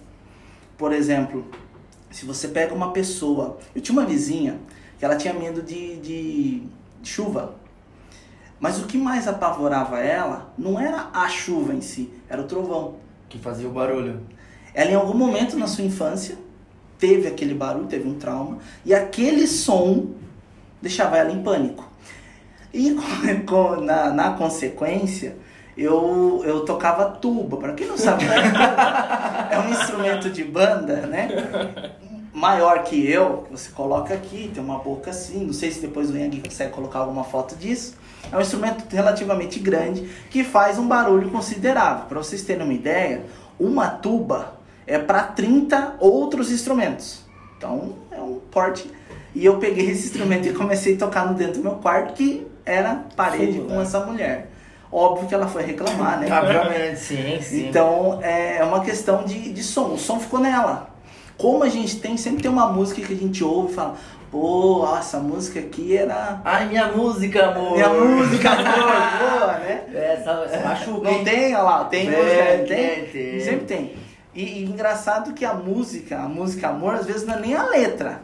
Por 0.76 0.92
exemplo, 0.92 1.46
se 2.10 2.24
você 2.24 2.48
pega 2.48 2.74
uma 2.74 2.92
pessoa. 2.92 3.58
Eu 3.74 3.80
tinha 3.80 3.98
uma 3.98 4.06
vizinha 4.06 4.58
que 4.98 5.04
ela 5.04 5.16
tinha 5.16 5.34
medo 5.34 5.62
de, 5.62 5.96
de, 5.96 6.62
de 7.00 7.08
chuva. 7.08 7.54
Mas 8.58 8.80
o 8.80 8.86
que 8.86 8.96
mais 8.96 9.28
apavorava 9.28 10.00
ela 10.00 10.52
não 10.56 10.80
era 10.80 11.10
a 11.12 11.28
chuva 11.28 11.74
em 11.74 11.80
si, 11.80 12.10
era 12.28 12.40
o 12.40 12.46
trovão. 12.46 12.96
Que 13.28 13.38
fazia 13.38 13.68
o 13.68 13.72
barulho. 13.72 14.20
Ela 14.72 14.90
em 14.90 14.94
algum 14.94 15.16
momento 15.16 15.58
na 15.58 15.66
sua 15.66 15.84
infância 15.84 16.38
teve 16.98 17.28
aquele 17.28 17.54
barulho, 17.54 17.86
teve 17.86 18.08
um 18.08 18.14
trauma, 18.14 18.58
e 18.84 18.94
aquele 18.94 19.46
som 19.46 20.06
deixava 20.80 21.16
ela 21.16 21.30
em 21.32 21.42
pânico. 21.42 21.84
E 22.72 22.96
com- 23.46 23.80
na, 23.80 24.10
na 24.10 24.30
consequência, 24.32 25.36
eu, 25.76 26.42
eu 26.44 26.64
tocava 26.64 27.06
tuba. 27.06 27.56
Para 27.56 27.72
quem 27.74 27.86
não 27.86 27.96
sabe, 27.96 28.24
é 29.50 29.58
um 29.58 29.70
instrumento 29.70 30.30
de 30.30 30.44
banda, 30.44 31.06
né? 31.06 31.28
Maior 32.32 32.82
que 32.82 33.10
eu, 33.10 33.46
você 33.50 33.70
coloca 33.70 34.12
aqui, 34.12 34.50
tem 34.52 34.62
uma 34.62 34.78
boca 34.78 35.10
assim. 35.10 35.44
Não 35.44 35.54
sei 35.54 35.70
se 35.70 35.80
depois 35.80 36.10
o 36.10 36.16
Yang 36.16 36.42
consegue 36.42 36.72
colocar 36.72 36.98
alguma 36.98 37.24
foto 37.24 37.56
disso. 37.56 37.94
É 38.30 38.36
um 38.36 38.40
instrumento 38.40 38.84
relativamente 38.92 39.58
grande 39.58 40.06
que 40.30 40.44
faz 40.44 40.78
um 40.78 40.86
barulho 40.86 41.30
considerável. 41.30 42.06
Para 42.06 42.18
vocês 42.18 42.42
terem 42.42 42.62
uma 42.64 42.74
ideia, 42.74 43.24
uma 43.58 43.88
tuba 43.88 44.55
é 44.86 44.98
para 44.98 45.22
30 45.22 45.96
outros 45.98 46.50
instrumentos. 46.50 47.20
Então 47.56 47.94
é 48.10 48.20
um 48.20 48.40
porte. 48.50 48.90
E 49.34 49.44
eu 49.44 49.58
peguei 49.58 49.90
esse 49.90 50.06
instrumento 50.06 50.48
e 50.48 50.52
comecei 50.52 50.94
a 50.94 50.98
tocar 50.98 51.26
no 51.26 51.34
dentro 51.34 51.54
do 51.54 51.62
meu 51.62 51.76
quarto, 51.76 52.14
que 52.14 52.46
era 52.64 53.04
parede 53.14 53.58
Fundo, 53.58 53.68
com 53.68 53.74
né? 53.74 53.82
essa 53.82 54.00
mulher. 54.00 54.50
Óbvio 54.90 55.28
que 55.28 55.34
ela 55.34 55.46
foi 55.46 55.62
reclamar, 55.62 56.20
né? 56.20 56.28
Obviamente, 56.30 57.00
sim, 57.00 57.38
sim. 57.42 57.68
Então 57.68 58.20
é 58.22 58.62
uma 58.64 58.80
questão 58.82 59.24
de, 59.24 59.52
de 59.52 59.62
som. 59.62 59.88
O 59.88 59.98
som 59.98 60.18
ficou 60.18 60.40
nela. 60.40 60.90
Como 61.36 61.62
a 61.62 61.68
gente 61.68 62.00
tem, 62.00 62.16
sempre 62.16 62.42
tem 62.42 62.50
uma 62.50 62.66
música 62.68 63.02
que 63.02 63.12
a 63.12 63.16
gente 63.16 63.44
ouve 63.44 63.72
e 63.72 63.74
fala, 63.74 63.94
pô, 64.30 64.88
essa 64.96 65.18
música 65.18 65.60
aqui 65.60 65.96
era. 65.96 66.40
Ai, 66.44 66.66
minha 66.66 66.88
música, 66.92 67.48
amor. 67.48 67.72
Minha 67.72 67.90
música, 67.90 68.50
amor, 68.52 69.38
boa, 69.38 69.52
né? 69.58 69.82
Essa, 69.92 70.30
essa 70.46 70.66
machuca, 70.66 71.10
Não 71.10 71.24
tem, 71.24 71.54
olha 71.54 71.62
lá, 71.62 71.84
tem 71.84 72.06
Tem, 72.08 72.16
música, 72.16 72.74
tem, 72.74 73.04
tem. 73.06 73.40
Sempre 73.40 73.66
tem. 73.66 74.05
E, 74.36 74.60
e 74.60 74.64
engraçado 74.64 75.32
que 75.32 75.44
a 75.44 75.54
música, 75.54 76.16
a 76.18 76.28
música 76.28 76.68
amor, 76.68 76.94
às 76.94 77.06
vezes 77.06 77.26
não 77.26 77.34
é 77.34 77.40
nem 77.40 77.54
a 77.54 77.64
letra. 77.64 78.20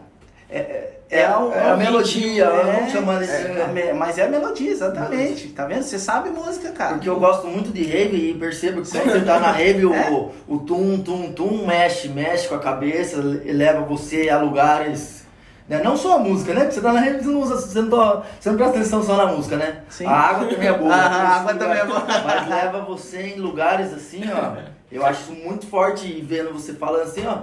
É, 0.51 0.59
É, 0.59 1.21
é, 1.21 1.25
a- 1.27 1.51
é 1.55 1.71
a 1.71 1.77
melodia, 1.77 2.45
é, 2.45 2.73
vamos 2.77 2.93
chamar 2.93 3.23
de 3.23 3.31
é, 3.31 3.63
a 3.65 3.69
me- 3.69 3.93
mas 3.95 4.17
é 4.19 4.25
a 4.25 4.29
melodia, 4.29 4.71
exatamente. 4.71 5.49
Tá 5.49 5.65
vendo? 5.67 5.83
Você 5.83 5.99
sabe 5.99 6.29
música, 6.31 6.71
cara. 6.73 6.95
Porque 6.95 7.09
eu 7.09 7.19
gosto 7.19 7.47
muito 7.47 7.71
de 7.71 7.83
rave 7.85 8.31
e 8.31 8.35
percebo 8.35 8.83
que 8.83 8.91
quando 8.91 9.11
você 9.13 9.21
tá 9.21 9.39
na 9.41 9.51
rave, 9.51 9.85
o, 9.87 9.93
É. 9.97 10.11
o 10.47 10.59
tum, 10.59 11.01
tum, 11.03 11.33
tum 11.33 11.67
mexe, 11.67 12.09
mexe 12.09 12.49
com 12.49 12.55
a 12.55 12.59
cabeça, 12.59 13.17
leva 13.45 13.81
você 13.83 14.29
a 14.29 14.39
lugares. 14.39 15.23
Né? 15.69 15.81
Não 15.83 15.97
só 15.97 16.17
a 16.17 16.19
música, 16.19 16.53
né? 16.53 16.61
Porque 16.61 16.75
você 16.75 16.81
tá 16.83 16.93
na 16.93 17.01
rave, 17.01 17.23
você 17.23 17.31
não, 17.31 17.41
usa, 17.41 17.57
você 17.57 17.81
não, 17.81 17.91
tá- 17.91 18.23
você 18.41 18.49
não 18.51 18.57
presta 18.57 18.77
atenção 18.79 19.03
só 19.03 19.17
na 19.17 19.27
música, 19.33 19.57
né? 19.57 19.81
Sim. 19.89 20.07
A 20.07 20.13
água 20.13 20.49
também 20.49 20.69
é 20.69 20.73
boa. 20.77 20.95
Ah, 20.95 21.07
a 21.09 21.37
água 21.41 21.55
também 21.55 21.79
é 21.79 21.85
boa. 21.87 22.05
Mas 22.25 22.49
leva 22.49 22.81
você 22.81 23.23
em 23.23 23.39
lugares 23.39 23.93
assim, 23.95 24.23
ó. 24.31 24.72
Eu 24.93 25.05
acho 25.07 25.23
isso 25.23 25.33
muito 25.43 25.67
forte 25.67 26.07
e 26.07 26.21
vendo 26.21 26.53
você 26.53 26.75
falando 26.75 27.03
assim, 27.03 27.27
ó. 27.27 27.39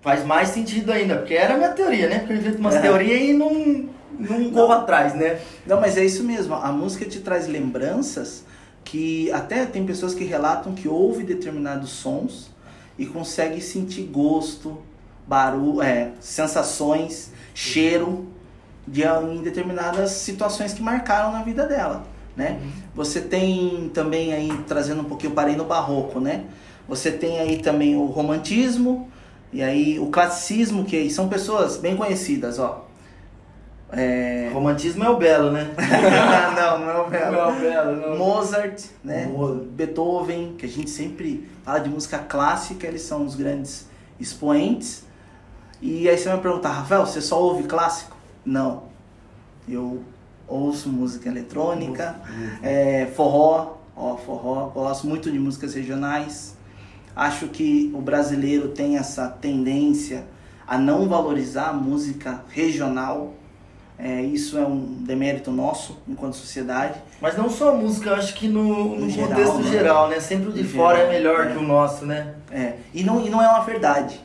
Faz 0.00 0.24
mais 0.24 0.50
sentido 0.50 0.92
ainda, 0.92 1.16
porque 1.16 1.34
era 1.34 1.54
a 1.54 1.56
minha 1.56 1.70
teoria, 1.70 2.08
né? 2.08 2.20
Porque 2.20 2.34
eu 2.34 2.36
invento 2.36 2.58
umas 2.58 2.76
É. 2.76 2.80
teorias 2.80 3.20
e 3.22 3.32
não, 3.32 3.88
não 4.18 4.50
corro 4.52 4.72
atrás, 4.72 5.14
né? 5.14 5.40
Não, 5.66 5.80
mas 5.80 5.96
é 5.96 6.04
isso 6.04 6.22
mesmo. 6.22 6.54
A 6.54 6.70
música 6.70 7.04
te 7.04 7.18
traz 7.18 7.48
lembranças 7.48 8.44
que 8.84 9.32
até 9.32 9.66
tem 9.66 9.84
pessoas 9.84 10.14
que 10.14 10.22
relatam 10.22 10.74
que 10.74 10.86
ouve 10.86 11.24
determinados 11.24 11.90
sons 11.90 12.50
e 12.96 13.04
consegue 13.04 13.60
sentir 13.60 14.02
gosto, 14.02 14.78
barulho, 15.26 15.82
é, 15.82 16.12
sensações, 16.20 17.32
cheiro 17.52 18.28
de, 18.86 19.02
em 19.02 19.42
determinadas 19.42 20.12
situações 20.12 20.72
que 20.72 20.80
marcaram 20.82 21.32
na 21.32 21.42
vida 21.42 21.66
dela, 21.66 22.04
né? 22.36 22.60
Você 22.94 23.20
tem 23.20 23.90
também 23.92 24.32
aí 24.32 24.56
trazendo 24.68 25.00
um 25.00 25.04
pouquinho 25.04 25.32
parei 25.32 25.56
no 25.56 25.64
barroco, 25.64 26.20
né? 26.20 26.44
Você 26.88 27.10
tem 27.10 27.38
aí 27.40 27.58
também 27.58 27.96
o 27.96 28.06
romantismo 28.06 29.08
e 29.52 29.62
aí 29.62 29.98
o 29.98 30.06
classicismo 30.06 30.84
que 30.84 30.96
aí 30.96 31.10
são 31.10 31.28
pessoas 31.28 31.76
bem 31.76 31.96
conhecidas, 31.96 32.58
ó. 32.58 32.84
É... 33.92 34.50
Romantismo 34.52 35.04
é 35.04 35.08
o 35.08 35.16
belo, 35.16 35.52
né? 35.52 35.70
não, 36.56 36.78
não 36.80 36.90
é 36.90 37.00
o 37.00 37.08
Belo. 37.10 37.32
Não 37.32 37.40
é 37.40 37.46
o 37.46 37.60
belo, 37.60 37.96
não. 38.10 38.18
Mozart, 38.18 38.82
né? 39.04 39.26
Mo- 39.26 39.54
Beethoven, 39.64 40.54
que 40.58 40.66
a 40.66 40.68
gente 40.68 40.90
sempre 40.90 41.48
fala 41.64 41.78
de 41.78 41.88
música 41.88 42.18
clássica, 42.18 42.86
eles 42.86 43.02
são 43.02 43.24
os 43.24 43.36
grandes 43.36 43.86
expoentes. 44.18 45.04
E 45.80 46.08
aí 46.08 46.18
você 46.18 46.24
vai 46.24 46.36
me 46.36 46.42
perguntar, 46.42 46.70
Rafael, 46.72 47.06
você 47.06 47.20
só 47.20 47.40
ouve 47.40 47.62
clássico? 47.64 48.16
Não. 48.44 48.84
Eu 49.68 50.02
ouço 50.48 50.88
música 50.88 51.28
eletrônica, 51.28 52.16
é, 52.62 53.06
forró, 53.14 53.74
ó, 53.96 54.16
forró, 54.16 54.66
gosto 54.70 55.06
muito 55.06 55.30
de 55.30 55.38
músicas 55.38 55.74
regionais. 55.74 56.55
Acho 57.16 57.48
que 57.48 57.90
o 57.94 58.00
brasileiro 58.00 58.68
tem 58.68 58.98
essa 58.98 59.26
tendência 59.28 60.24
a 60.68 60.76
não 60.76 61.08
valorizar 61.08 61.68
a 61.70 61.72
música 61.72 62.42
regional. 62.50 63.32
É, 63.98 64.20
isso 64.20 64.58
é 64.58 64.66
um 64.66 64.98
demérito 65.00 65.50
nosso 65.50 65.96
enquanto 66.06 66.34
sociedade. 66.36 67.00
Mas 67.18 67.34
não 67.34 67.48
só 67.48 67.70
a 67.70 67.74
música, 67.74 68.12
acho 68.12 68.34
que 68.34 68.46
no, 68.46 68.94
no 68.94 69.06
No 69.06 69.08
geral, 69.10 69.28
contexto 69.30 69.58
né? 69.60 69.70
geral, 69.70 70.08
né? 70.10 70.20
Sempre 70.20 70.50
o 70.50 70.52
de 70.52 70.62
No 70.62 70.68
fora 70.68 70.98
geral, 70.98 71.10
é 71.10 71.16
melhor 71.16 71.46
é. 71.46 71.52
que 71.52 71.56
o 71.58 71.62
nosso, 71.62 72.04
né? 72.04 72.34
É, 72.50 72.74
e 72.92 73.02
não, 73.02 73.24
e 73.24 73.30
não 73.30 73.42
é 73.42 73.48
uma 73.48 73.60
verdade, 73.60 74.20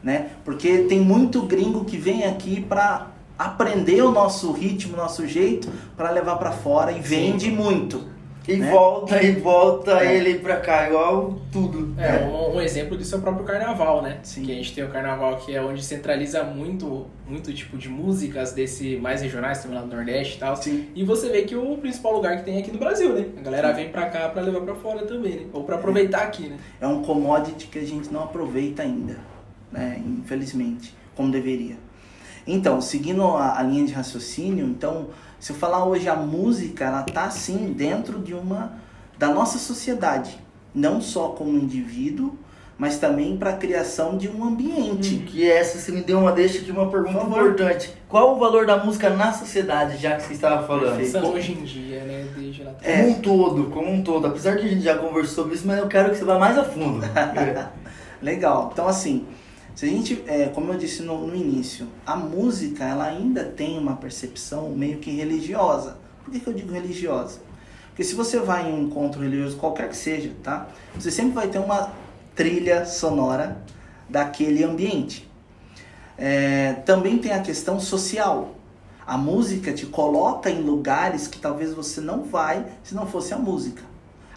né? 0.00 0.28
Porque 0.44 0.78
tem 0.88 1.00
muito 1.00 1.42
gringo 1.42 1.84
que 1.84 1.96
vem 1.96 2.24
aqui 2.24 2.60
pra 2.60 3.08
aprender 3.36 4.00
o 4.02 4.12
nosso 4.12 4.52
ritmo, 4.52 4.94
o 4.94 4.96
nosso 4.96 5.26
jeito, 5.26 5.68
pra 5.96 6.10
levar 6.12 6.36
pra 6.36 6.52
fora 6.52 6.92
e 6.92 7.00
vende 7.00 7.50
muito. 7.50 8.14
E 8.48 8.56
Né? 8.56 8.70
volta 8.70 9.20
e 9.22 9.32
volta 9.32 10.04
É. 10.04 10.16
ele 10.16 10.38
pra 10.38 10.56
cá, 10.58 10.86
igual 10.88 11.34
tudo. 11.50 11.94
É, 12.00 12.24
um, 12.24 12.56
um 12.56 12.60
exemplo 12.60 12.96
disso 12.96 13.14
é 13.16 13.18
o 13.18 13.20
próprio 13.20 13.44
carnaval, 13.44 14.02
né? 14.02 14.18
Sim. 14.22 14.42
Que 14.42 14.52
a 14.52 14.54
gente 14.54 14.72
tem 14.72 14.84
o 14.84 14.88
carnaval 14.88 15.36
que 15.38 15.54
é 15.54 15.60
onde 15.60 15.84
centraliza 15.84 16.44
muito, 16.44 17.06
muito 17.28 17.52
tipo 17.52 17.76
de 17.76 17.88
músicas 17.88 18.52
desse 18.52 18.96
mais 18.98 19.20
regionais, 19.20 19.60
também 19.62 19.76
lá 19.78 19.84
no 19.84 19.92
Nordeste 19.92 20.36
e 20.36 20.38
tal. 20.38 20.54
Sim. 20.56 20.88
E 20.94 21.02
você 21.02 21.28
vê 21.28 21.42
que 21.42 21.56
o 21.56 21.76
principal 21.78 22.12
lugar 22.12 22.36
que 22.36 22.44
tem 22.44 22.56
é 22.56 22.60
aqui 22.60 22.70
no 22.70 22.78
Brasil, 22.78 23.12
né? 23.12 23.26
A 23.36 23.40
galera 23.42 23.72
vem 23.72 23.88
pra 23.88 24.06
cá 24.06 24.28
pra 24.28 24.42
levar 24.42 24.60
pra 24.60 24.74
fora 24.76 25.04
também, 25.06 25.32
né? 25.40 25.46
Ou 25.52 25.64
pra 25.64 25.74
aproveitar 25.76 26.22
aqui, 26.22 26.48
né? 26.48 26.56
É 26.80 26.86
um 26.86 27.02
commodity 27.02 27.66
que 27.66 27.78
a 27.80 27.84
gente 27.86 28.12
não 28.12 28.22
aproveita 28.22 28.82
ainda, 28.82 29.16
né? 29.72 30.00
Infelizmente, 30.06 30.94
como 31.16 31.32
deveria. 31.32 31.76
Então, 32.46 32.80
seguindo 32.80 33.24
a, 33.24 33.58
a 33.58 33.62
linha 33.64 33.84
de 33.84 33.92
raciocínio, 33.92 34.64
então, 34.66 35.08
se 35.46 35.52
eu 35.52 35.56
falar 35.56 35.84
hoje 35.84 36.08
a 36.08 36.16
música, 36.16 36.86
ela 36.86 37.02
tá 37.04 37.30
sim 37.30 37.72
dentro 37.72 38.18
de 38.18 38.34
uma 38.34 38.72
da 39.16 39.28
nossa 39.28 39.60
sociedade, 39.60 40.40
não 40.74 41.00
só 41.00 41.28
como 41.28 41.56
indivíduo, 41.56 42.36
mas 42.76 42.98
também 42.98 43.36
para 43.36 43.50
a 43.50 43.56
criação 43.56 44.18
de 44.18 44.28
um 44.28 44.42
ambiente. 44.42 45.18
Que 45.18 45.48
essa 45.48 45.78
você 45.78 45.92
me 45.92 46.00
deu 46.00 46.18
uma 46.18 46.32
deixa 46.32 46.58
aqui 46.58 46.72
uma 46.72 46.90
pergunta 46.90 47.22
importante. 47.22 47.94
Qual 48.08 48.34
o 48.34 48.40
valor 48.40 48.66
da 48.66 48.76
música 48.76 49.08
na 49.08 49.32
sociedade, 49.32 49.98
já 49.98 50.16
que 50.16 50.24
você 50.24 50.32
estava 50.32 50.66
falando? 50.66 50.96
Perfeito. 50.96 51.16
Isso 51.16 51.26
hoje 51.32 51.52
em 51.52 51.62
dia, 51.62 52.00
né? 52.00 52.26
Desde 52.36 52.64
lá. 52.64 52.72
É. 52.82 53.02
Como 53.02 53.10
um 53.10 53.20
todo, 53.20 53.64
como 53.70 53.92
um 53.92 54.02
todo. 54.02 54.26
Apesar 54.26 54.56
que 54.56 54.66
a 54.66 54.68
gente 54.68 54.82
já 54.82 54.98
conversou 54.98 55.44
sobre 55.44 55.54
isso, 55.54 55.64
mas 55.64 55.78
eu 55.78 55.86
quero 55.86 56.10
que 56.10 56.16
você 56.16 56.24
vá 56.24 56.40
mais 56.40 56.58
a 56.58 56.64
fundo. 56.64 57.06
Legal. 58.20 58.70
Então, 58.72 58.88
assim, 58.88 59.24
se 59.76 59.84
a 59.84 59.88
gente, 59.90 60.24
é, 60.26 60.46
como 60.46 60.72
eu 60.72 60.78
disse 60.78 61.02
no, 61.02 61.26
no 61.26 61.36
início, 61.36 61.86
a 62.06 62.16
música 62.16 62.82
ela 62.82 63.04
ainda 63.04 63.44
tem 63.44 63.78
uma 63.78 63.94
percepção 63.94 64.70
meio 64.70 64.96
que 64.96 65.10
religiosa. 65.10 65.98
Por 66.24 66.32
que, 66.32 66.40
que 66.40 66.46
eu 66.46 66.54
digo 66.54 66.72
religiosa? 66.72 67.40
Porque 67.88 68.02
se 68.02 68.14
você 68.14 68.38
vai 68.38 68.70
em 68.70 68.72
um 68.72 68.84
encontro 68.84 69.20
religioso, 69.20 69.58
qualquer 69.58 69.90
que 69.90 69.96
seja, 69.96 70.32
tá? 70.42 70.66
Você 70.94 71.10
sempre 71.10 71.34
vai 71.34 71.48
ter 71.48 71.58
uma 71.58 71.92
trilha 72.34 72.86
sonora 72.86 73.58
daquele 74.08 74.64
ambiente. 74.64 75.30
É, 76.16 76.72
também 76.86 77.18
tem 77.18 77.32
a 77.32 77.42
questão 77.42 77.78
social. 77.78 78.54
A 79.06 79.18
música 79.18 79.74
te 79.74 79.84
coloca 79.84 80.48
em 80.48 80.62
lugares 80.62 81.28
que 81.28 81.38
talvez 81.38 81.74
você 81.74 82.00
não 82.00 82.24
vai 82.24 82.64
se 82.82 82.94
não 82.94 83.06
fosse 83.06 83.34
a 83.34 83.38
música. 83.38 83.82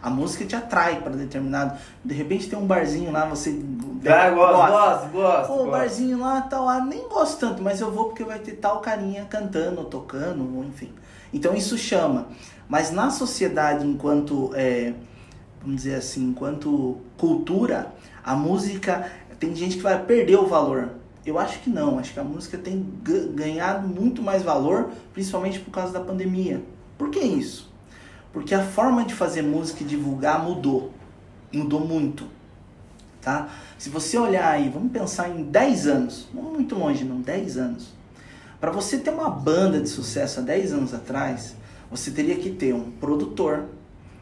A 0.02 0.10
música 0.10 0.46
te 0.46 0.56
atrai 0.56 1.02
para 1.02 1.12
determinado. 1.16 1.78
De 2.06 2.14
repente 2.14 2.50
tem 2.50 2.58
um 2.58 2.66
barzinho 2.66 3.12
lá, 3.12 3.26
você 3.26 3.60
Ah, 4.08 4.30
gosto, 4.30 4.72
gosto, 4.72 5.08
gosto. 5.12 5.48
Pô, 5.48 5.56
gosto. 5.58 5.72
barzinho 5.72 6.20
lá, 6.20 6.42
tal, 6.42 6.70
ah, 6.70 6.80
nem 6.80 7.08
gosto 7.10 7.38
tanto, 7.40 7.62
mas 7.62 7.82
eu 7.82 7.92
vou 7.92 8.06
porque 8.06 8.24
vai 8.24 8.40
ter 8.40 8.54
tal 8.54 8.80
carinha 8.80 9.26
cantando, 9.26 9.84
tocando, 9.86 10.56
ou 10.58 10.64
enfim. 10.64 10.90
Então 11.34 11.54
isso 11.54 11.78
chama. 11.78 12.28
Mas 12.68 12.92
na 12.92 13.10
sociedade, 13.10 13.86
enquanto, 13.86 14.52
é, 14.56 14.94
vamos 15.62 15.78
dizer 15.78 15.96
assim, 15.96 16.30
enquanto 16.30 16.98
cultura, 17.18 17.94
a 18.24 18.36
música, 18.36 19.12
tem 19.40 19.54
gente 19.56 19.78
que 19.78 19.84
vai 19.84 20.02
perder 20.06 20.38
o 20.38 20.46
valor. 20.48 20.92
Eu 21.26 21.38
acho 21.38 21.60
que 21.60 21.70
não, 21.70 22.00
acho 22.00 22.14
que 22.14 22.20
a 22.20 22.24
música 22.24 22.58
tem 22.58 22.88
ga- 23.04 23.28
ganhado 23.34 23.88
muito 23.88 24.22
mais 24.22 24.44
valor, 24.44 24.90
principalmente 25.14 25.60
por 25.60 25.72
causa 25.72 25.92
da 25.92 26.00
pandemia. 26.00 26.62
Por 26.98 27.10
que 27.10 27.20
isso? 27.20 27.69
Porque 28.32 28.54
a 28.54 28.64
forma 28.64 29.04
de 29.06 29.14
fazer 29.14 29.42
música 29.42 29.84
e 29.84 29.86
divulgar 29.86 30.44
mudou. 30.44 30.92
Mudou 31.52 31.80
muito 31.80 32.26
tá? 33.22 33.50
Se 33.78 33.90
você 33.90 34.18
olhar 34.18 34.50
aí, 34.50 34.70
vamos 34.70 34.92
pensar 34.92 35.30
em 35.30 35.44
10 35.44 35.88
anos, 35.88 36.28
não 36.34 36.44
muito 36.44 36.76
longe 36.76 37.04
não, 37.04 37.22
10 37.22 37.58
anos. 37.58 37.90
Para 38.60 38.72
você 38.72 38.98
ter 38.98 39.10
uma 39.12 39.30
banda 39.30 39.80
de 39.80 39.90
sucesso 39.90 40.40
há 40.40 40.44
10 40.44 40.74
anos 40.74 40.94
atrás, 40.94 41.56
você 41.90 42.12
teria 42.12 42.36
que 42.36 42.50
ter 42.50 42.74
um 42.74 42.92
produtor, 42.92 43.66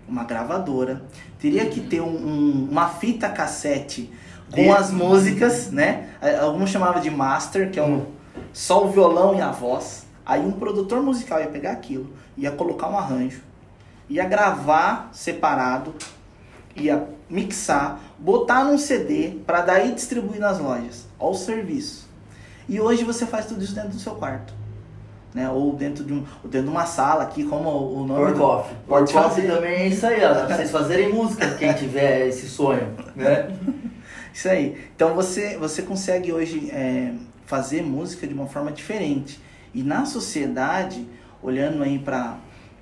uma 0.07 0.23
gravadora, 0.23 1.01
teria 1.39 1.65
que 1.65 1.81
ter 1.81 2.01
um- 2.01 2.07
um- 2.07 2.67
uma 2.71 2.87
fita 2.89 3.29
cassete 3.29 4.11
com 4.51 4.73
as 4.73 4.91
músicas, 4.91 5.69
né? 5.71 6.09
Alguns 6.41 6.69
chamavam 6.69 7.01
de 7.01 7.09
master, 7.09 7.69
que 7.71 7.79
é 7.79 7.83
um, 7.83 8.05
só 8.53 8.85
o 8.85 8.89
violão 8.91 9.35
e 9.35 9.41
a 9.41 9.51
voz. 9.51 10.05
Aí 10.25 10.45
um 10.45 10.51
produtor 10.53 11.01
musical 11.01 11.39
ia 11.39 11.47
pegar 11.47 11.71
aquilo, 11.71 12.13
ia 12.37 12.51
colocar 12.51 12.89
um 12.89 12.97
arranjo, 12.97 13.41
ia 14.09 14.25
gravar 14.25 15.09
separado, 15.11 15.93
ia 16.75 17.07
mixar, 17.29 17.99
botar 18.17 18.63
num 18.63 18.77
CD 18.77 19.39
para 19.45 19.61
daí 19.61 19.91
distribuir 19.93 20.39
nas 20.39 20.59
lojas. 20.59 21.07
Olha 21.19 21.31
o 21.31 21.35
serviço. 21.35 22.07
E 22.69 22.79
hoje 22.79 23.03
você 23.03 23.25
faz 23.25 23.45
tudo 23.45 23.63
isso 23.63 23.73
dentro 23.75 23.91
do 23.91 23.99
seu 23.99 24.15
quarto. 24.15 24.53
né? 25.33 25.49
Ou 25.49 25.73
dentro 25.73 26.03
de, 26.03 26.13
um, 26.13 26.25
ou 26.43 26.49
dentro 26.49 26.67
de 26.67 26.73
uma 26.73 26.85
sala 26.85 27.23
aqui, 27.23 27.43
como 27.43 27.69
o 27.69 28.05
nome... 28.05 28.25
Por 28.25 28.37
coffee. 28.37 28.75
Por 28.87 29.11
coffee 29.11 29.47
também 29.47 29.71
é 29.73 29.87
isso 29.87 30.05
aí, 30.05 30.23
ó. 30.25 30.45
Pra 30.45 30.55
vocês 30.55 30.71
fazerem 30.71 31.13
música, 31.13 31.49
quem 31.55 31.71
tiver 31.73 32.27
esse 32.27 32.47
sonho, 32.49 32.93
né? 33.15 33.49
Isso 34.33 34.49
aí. 34.49 34.77
Então 34.95 35.15
você, 35.15 35.57
você 35.57 35.81
consegue 35.81 36.31
hoje 36.31 36.69
é, 36.71 37.11
fazer 37.47 37.81
música 37.81 38.27
de 38.27 38.35
uma 38.35 38.45
forma 38.45 38.71
diferente. 38.71 39.41
E 39.73 39.81
na 39.81 40.05
sociedade, 40.05 41.07
olhando 41.41 41.81
aí 41.81 41.97
para 41.97 42.37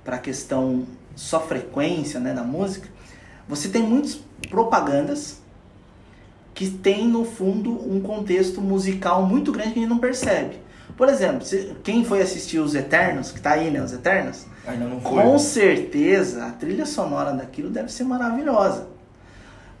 a 0.06 0.18
questão 0.18 0.86
só 1.16 1.40
frequência 1.40 2.20
né, 2.20 2.32
da 2.32 2.44
música, 2.44 2.88
você 3.48 3.68
tem 3.68 3.82
muitas 3.82 4.20
propagandas 4.48 5.40
que 6.54 6.70
tem 6.70 7.08
no 7.08 7.24
fundo 7.24 7.72
um 7.72 8.00
contexto 8.00 8.60
musical 8.60 9.26
muito 9.26 9.50
grande 9.50 9.72
que 9.72 9.78
a 9.78 9.82
gente 9.82 9.90
não 9.90 9.98
percebe. 9.98 10.60
Por 10.96 11.08
exemplo, 11.08 11.46
quem 11.82 12.04
foi 12.04 12.22
assistir 12.22 12.58
Os 12.58 12.74
Eternos, 12.74 13.32
que 13.32 13.40
tá 13.40 13.52
aí, 13.52 13.70
né, 13.70 13.82
Os 13.82 13.92
Eternos? 13.92 14.46
Ainda 14.66 14.86
não 14.86 15.00
foi. 15.00 15.22
Com 15.22 15.38
certeza, 15.38 16.46
a 16.46 16.50
trilha 16.52 16.86
sonora 16.86 17.32
daquilo 17.32 17.68
deve 17.68 17.92
ser 17.92 18.04
maravilhosa. 18.04 18.88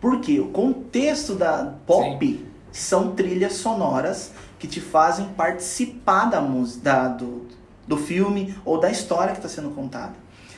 Porque 0.00 0.38
o 0.38 0.48
contexto 0.48 1.34
da 1.34 1.74
pop 1.86 2.26
Sim. 2.26 2.46
são 2.70 3.12
trilhas 3.12 3.54
sonoras 3.54 4.32
que 4.58 4.66
te 4.66 4.80
fazem 4.80 5.26
participar 5.28 6.26
da 6.26 6.40
música, 6.40 6.82
da, 6.82 7.08
do, 7.08 7.46
do 7.86 7.96
filme 7.96 8.54
ou 8.64 8.78
da 8.78 8.90
história 8.90 9.32
que 9.32 9.38
está 9.38 9.48
sendo 9.48 9.70
contada. 9.70 10.14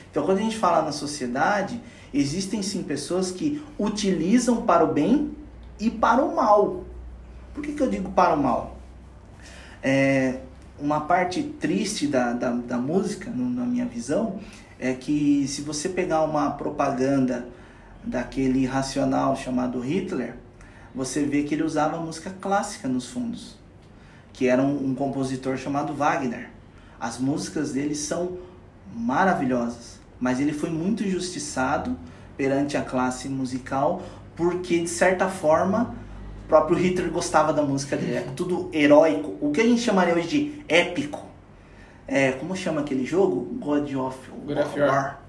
Então, 0.09 0.25
quando 0.25 0.39
a 0.39 0.41
gente 0.41 0.57
fala 0.57 0.81
na 0.81 0.91
sociedade, 0.91 1.81
existem 2.13 2.61
sim 2.61 2.83
pessoas 2.83 3.31
que 3.31 3.63
utilizam 3.77 4.63
para 4.63 4.83
o 4.83 4.93
bem 4.93 5.35
e 5.79 5.89
para 5.89 6.23
o 6.23 6.35
mal. 6.35 6.83
Por 7.53 7.63
que, 7.63 7.73
que 7.73 7.81
eu 7.81 7.89
digo 7.89 8.11
para 8.11 8.33
o 8.35 8.41
mal? 8.41 8.77
É, 9.81 10.39
uma 10.79 11.01
parte 11.01 11.43
triste 11.43 12.07
da, 12.07 12.33
da, 12.33 12.51
da 12.51 12.77
música, 12.77 13.29
no, 13.29 13.49
na 13.49 13.65
minha 13.65 13.85
visão, 13.85 14.39
é 14.79 14.93
que 14.93 15.47
se 15.47 15.61
você 15.61 15.89
pegar 15.89 16.23
uma 16.23 16.51
propaganda 16.51 17.47
daquele 18.03 18.65
racional 18.65 19.35
chamado 19.35 19.79
Hitler, 19.79 20.35
você 20.95 21.23
vê 21.23 21.43
que 21.43 21.53
ele 21.53 21.63
usava 21.63 21.97
música 21.99 22.33
clássica 22.41 22.87
nos 22.87 23.07
fundos, 23.07 23.57
que 24.33 24.47
era 24.47 24.61
um, 24.61 24.89
um 24.89 24.95
compositor 24.95 25.57
chamado 25.57 25.93
Wagner. 25.93 26.49
As 26.99 27.19
músicas 27.19 27.73
dele 27.73 27.93
são 27.93 28.37
maravilhosas, 28.93 29.98
mas 30.19 30.39
ele 30.39 30.53
foi 30.53 30.69
muito 30.69 31.03
injustiçado 31.03 31.97
perante 32.37 32.77
a 32.77 32.81
classe 32.81 33.27
musical 33.29 34.01
porque 34.35 34.79
de 34.79 34.89
certa 34.89 35.27
forma 35.27 35.93
o 36.45 36.47
próprio 36.47 36.77
Hitler 36.77 37.11
gostava 37.11 37.51
da 37.51 37.61
música 37.61 37.97
dele, 37.97 38.15
é 38.15 38.25
tudo 38.35 38.69
heróico, 38.73 39.35
o 39.41 39.51
que 39.51 39.59
a 39.59 39.65
gente 39.65 39.81
chamaria 39.81 40.15
hoje 40.15 40.27
de 40.27 40.63
épico. 40.67 41.27
É, 42.07 42.31
como 42.31 42.55
chama 42.55 42.81
aquele 42.81 43.05
jogo? 43.05 43.41
God 43.59 43.93
of 43.95 44.17
War. 44.79 45.21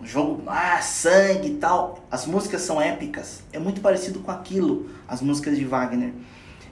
Um 0.00 0.06
jogo, 0.06 0.42
ah, 0.46 0.80
sangue 0.80 1.48
e 1.48 1.54
tal. 1.54 2.04
As 2.10 2.26
músicas 2.26 2.62
são 2.62 2.80
épicas. 2.80 3.42
É 3.52 3.58
muito 3.58 3.80
parecido 3.80 4.20
com 4.20 4.30
aquilo, 4.30 4.90
as 5.08 5.20
músicas 5.20 5.56
de 5.56 5.64
Wagner. 5.64 6.12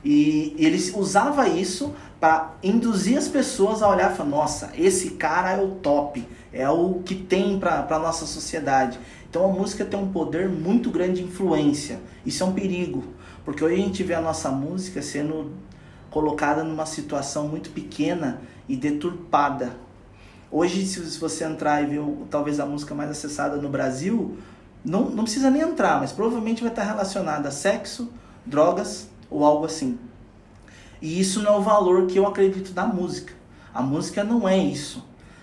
E 0.04 0.54
ele 0.59 0.78
usava 0.94 1.49
isso 1.49 1.94
para 2.21 2.54
induzir 2.62 3.16
as 3.16 3.28
pessoas 3.28 3.82
a 3.82 3.88
olhar 3.88 4.12
e 4.12 4.16
falar: 4.16 4.28
nossa, 4.28 4.71
esse 4.76 5.12
cara 5.12 5.52
é 5.52 5.62
o 5.62 5.71
top, 5.76 6.25
é 6.52 6.68
o 6.68 7.00
que 7.04 7.14
tem 7.14 7.59
para 7.59 7.87
a 7.88 7.99
nossa 7.99 8.26
sociedade. 8.26 8.99
Então 9.28 9.44
a 9.44 9.49
música 9.49 9.85
tem 9.85 9.99
um 9.99 10.12
poder 10.12 10.49
muito 10.49 10.90
grande 10.90 11.23
de 11.23 11.25
influência. 11.25 12.00
Isso 12.25 12.42
é 12.42 12.47
um 12.47 12.52
perigo, 12.52 13.04
porque 13.44 13.64
hoje 13.64 13.75
a 13.75 13.78
gente 13.78 14.02
vê 14.02 14.14
a 14.14 14.21
nossa 14.21 14.50
música 14.50 15.00
sendo 15.00 15.52
colocada 16.11 16.62
numa 16.62 16.85
situação 16.85 17.49
muito 17.49 17.71
pequena 17.71 18.42
e 18.68 18.76
deturpada. 18.76 19.75
Hoje, 20.50 20.85
se 20.85 21.18
você 21.18 21.44
entrar 21.44 21.82
e 21.82 21.87
ver 21.87 22.02
talvez 22.30 22.61
a 22.61 22.66
música 22.66 22.94
mais 22.94 23.11
acessada 23.11 23.56
no 23.56 23.71
Brasil, 23.71 24.37
não, 24.85 25.09
não 25.09 25.25
precisa 25.25 25.50
nem 25.50 25.62
entrar, 25.62 25.99
mas 25.99 26.12
provavelmente 26.12 26.61
vai 26.61 26.71
estar 26.71 26.85
relacionada 26.85 27.49
a 27.49 27.52
sexo, 27.52 28.12
drogas 28.44 29.09
ou 29.30 29.44
algo 29.44 29.64
assim. 29.64 29.99
E 31.00 31.18
isso 31.18 31.40
não 31.42 31.55
é 31.55 31.57
o 31.57 31.62
valor 31.62 32.07
que 32.07 32.18
eu 32.18 32.27
acredito 32.27 32.72
da 32.72 32.85
música. 32.85 33.33
A 33.72 33.81
música 33.81 34.22
não 34.22 34.46
é 34.46 34.59
isso. 34.59 35.03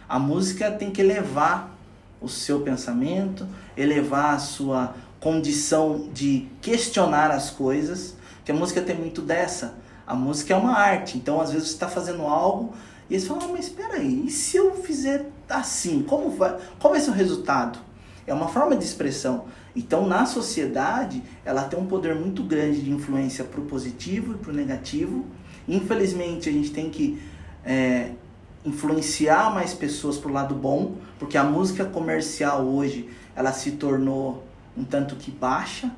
A 0.09 0.17
música 0.17 0.71
tem 0.71 0.89
que 0.89 1.03
levar 1.03 1.77
o 2.19 2.27
seu 2.27 2.61
pensamento, 2.61 3.47
elevar 3.77 4.33
a 4.33 4.39
sua 4.39 4.95
condição 5.19 6.09
de 6.11 6.47
questionar 6.61 7.29
as 7.29 7.51
coisas. 7.51 8.15
Que 8.43 8.51
a 8.51 8.55
música 8.55 8.81
tem 8.81 8.97
muito 8.97 9.21
dessa. 9.21 9.75
A 10.07 10.15
música 10.15 10.55
é 10.55 10.57
uma 10.57 10.75
arte, 10.75 11.15
então 11.15 11.39
às 11.39 11.51
vezes 11.51 11.67
você 11.67 11.73
está 11.75 11.87
fazendo 11.87 12.23
algo 12.23 12.73
e 13.07 13.13
eles 13.13 13.27
falam, 13.27 13.43
ah, 13.45 13.51
mas 13.51 13.65
espera 13.67 13.93
aí, 13.95 14.25
e 14.25 14.31
se 14.31 14.57
eu 14.57 14.73
fizer 14.75 15.27
assim, 15.47 16.01
como 16.03 16.31
vai, 16.31 16.57
qual 16.79 16.93
vai 16.93 16.99
ser 16.99 17.11
o 17.11 17.13
resultado? 17.13 17.77
É 18.25 18.33
uma 18.33 18.47
forma 18.47 18.75
de 18.75 18.83
expressão. 18.83 19.45
Então, 19.75 20.07
na 20.07 20.25
sociedade, 20.25 21.23
ela 21.45 21.63
tem 21.63 21.79
um 21.79 21.85
poder 21.85 22.15
muito 22.15 22.43
grande 22.43 22.81
de 22.81 22.91
influência 22.91 23.43
para 23.43 23.59
o 23.59 23.65
positivo 23.65 24.33
e 24.33 24.37
para 24.37 24.51
o 24.51 24.53
negativo. 24.53 25.25
Infelizmente, 25.67 26.49
a 26.49 26.51
gente 26.51 26.71
tem 26.71 26.89
que 26.89 27.19
é, 27.63 28.11
influenciar 28.65 29.53
mais 29.53 29.73
pessoas 29.73 30.17
para 30.17 30.29
o 30.29 30.33
lado 30.33 30.53
bom, 30.53 30.95
porque 31.17 31.37
a 31.37 31.43
música 31.43 31.85
comercial 31.85 32.65
hoje 32.65 33.09
ela 33.35 33.51
se 33.51 33.71
tornou 33.71 34.43
um 34.77 34.83
tanto 34.83 35.15
que 35.15 35.31
baixa. 35.31 35.91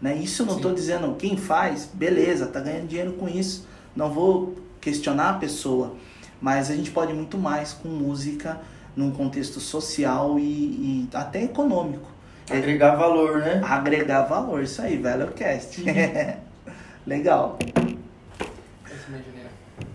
Né? 0.00 0.16
Isso 0.16 0.42
eu 0.42 0.46
não 0.46 0.56
estou 0.56 0.74
dizendo 0.74 1.14
quem 1.16 1.36
faz, 1.36 1.88
beleza, 1.92 2.46
tá 2.46 2.60
ganhando 2.60 2.88
dinheiro 2.88 3.12
com 3.12 3.28
isso, 3.28 3.66
não 3.96 4.10
vou 4.10 4.56
questionar 4.80 5.30
a 5.30 5.34
pessoa, 5.34 5.94
mas 6.40 6.70
a 6.70 6.76
gente 6.76 6.90
pode 6.90 7.12
muito 7.12 7.38
mais 7.38 7.72
com 7.72 7.88
música 7.88 8.60
num 8.94 9.10
contexto 9.10 9.60
social 9.60 10.38
e, 10.38 10.42
e 10.42 11.08
até 11.14 11.42
econômico. 11.44 12.12
Agregar 12.50 12.96
valor, 12.96 13.38
né? 13.38 13.62
Agregar 13.64 14.22
valor, 14.24 14.62
isso 14.62 14.82
aí, 14.82 14.98
velho 14.98 15.32
cast. 15.32 15.80
Uhum. 15.80 16.36
Legal 17.06 17.58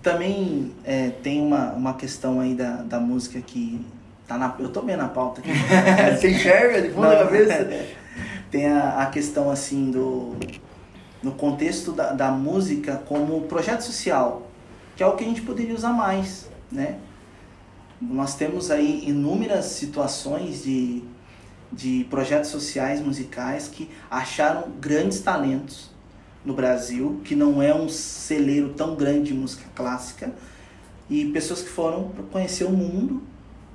também 0.01 0.73
é, 0.83 1.09
tem 1.09 1.41
uma, 1.41 1.73
uma 1.73 1.93
questão 1.93 2.39
aí 2.39 2.53
da, 2.53 2.77
da 2.77 2.99
música 2.99 3.39
que 3.41 3.85
tá 4.27 4.37
na. 4.37 4.55
Eu 4.59 4.69
tô 4.69 4.81
vendo 4.81 5.01
a 5.01 5.07
pauta 5.07 5.41
aqui. 5.41 5.49
Você 6.15 6.31
enxerga 6.31 6.81
de 6.81 6.89
fundo 6.89 7.07
da 7.07 7.17
cabeça? 7.17 7.67
tem 8.49 8.67
a, 8.67 9.01
a 9.01 9.05
questão 9.07 9.49
assim 9.49 9.91
do. 9.91 10.35
No 11.21 11.33
contexto 11.33 11.91
da, 11.91 12.13
da 12.13 12.31
música 12.31 12.95
como 13.05 13.41
projeto 13.41 13.81
social, 13.81 14.49
que 14.95 15.03
é 15.03 15.05
o 15.05 15.17
que 15.17 15.25
a 15.25 15.27
gente 15.27 15.41
poderia 15.41 15.75
usar 15.75 15.91
mais, 15.91 16.49
né? 16.71 16.97
Nós 18.01 18.35
temos 18.35 18.71
aí 18.71 19.03
inúmeras 19.05 19.65
situações 19.65 20.63
de, 20.63 21.03
de 21.69 22.07
projetos 22.09 22.49
sociais 22.49 23.01
musicais 23.01 23.67
que 23.67 23.89
acharam 24.09 24.69
grandes 24.79 25.19
talentos 25.19 25.91
no 26.43 26.53
Brasil, 26.53 27.21
que 27.23 27.35
não 27.35 27.61
é 27.61 27.73
um 27.73 27.89
celeiro 27.89 28.69
tão 28.69 28.95
grande 28.95 29.29
de 29.29 29.33
música 29.33 29.65
clássica, 29.75 30.33
e 31.09 31.25
pessoas 31.25 31.61
que 31.61 31.69
foram 31.69 32.09
conhecer 32.31 32.65
o 32.65 32.71
mundo 32.71 33.23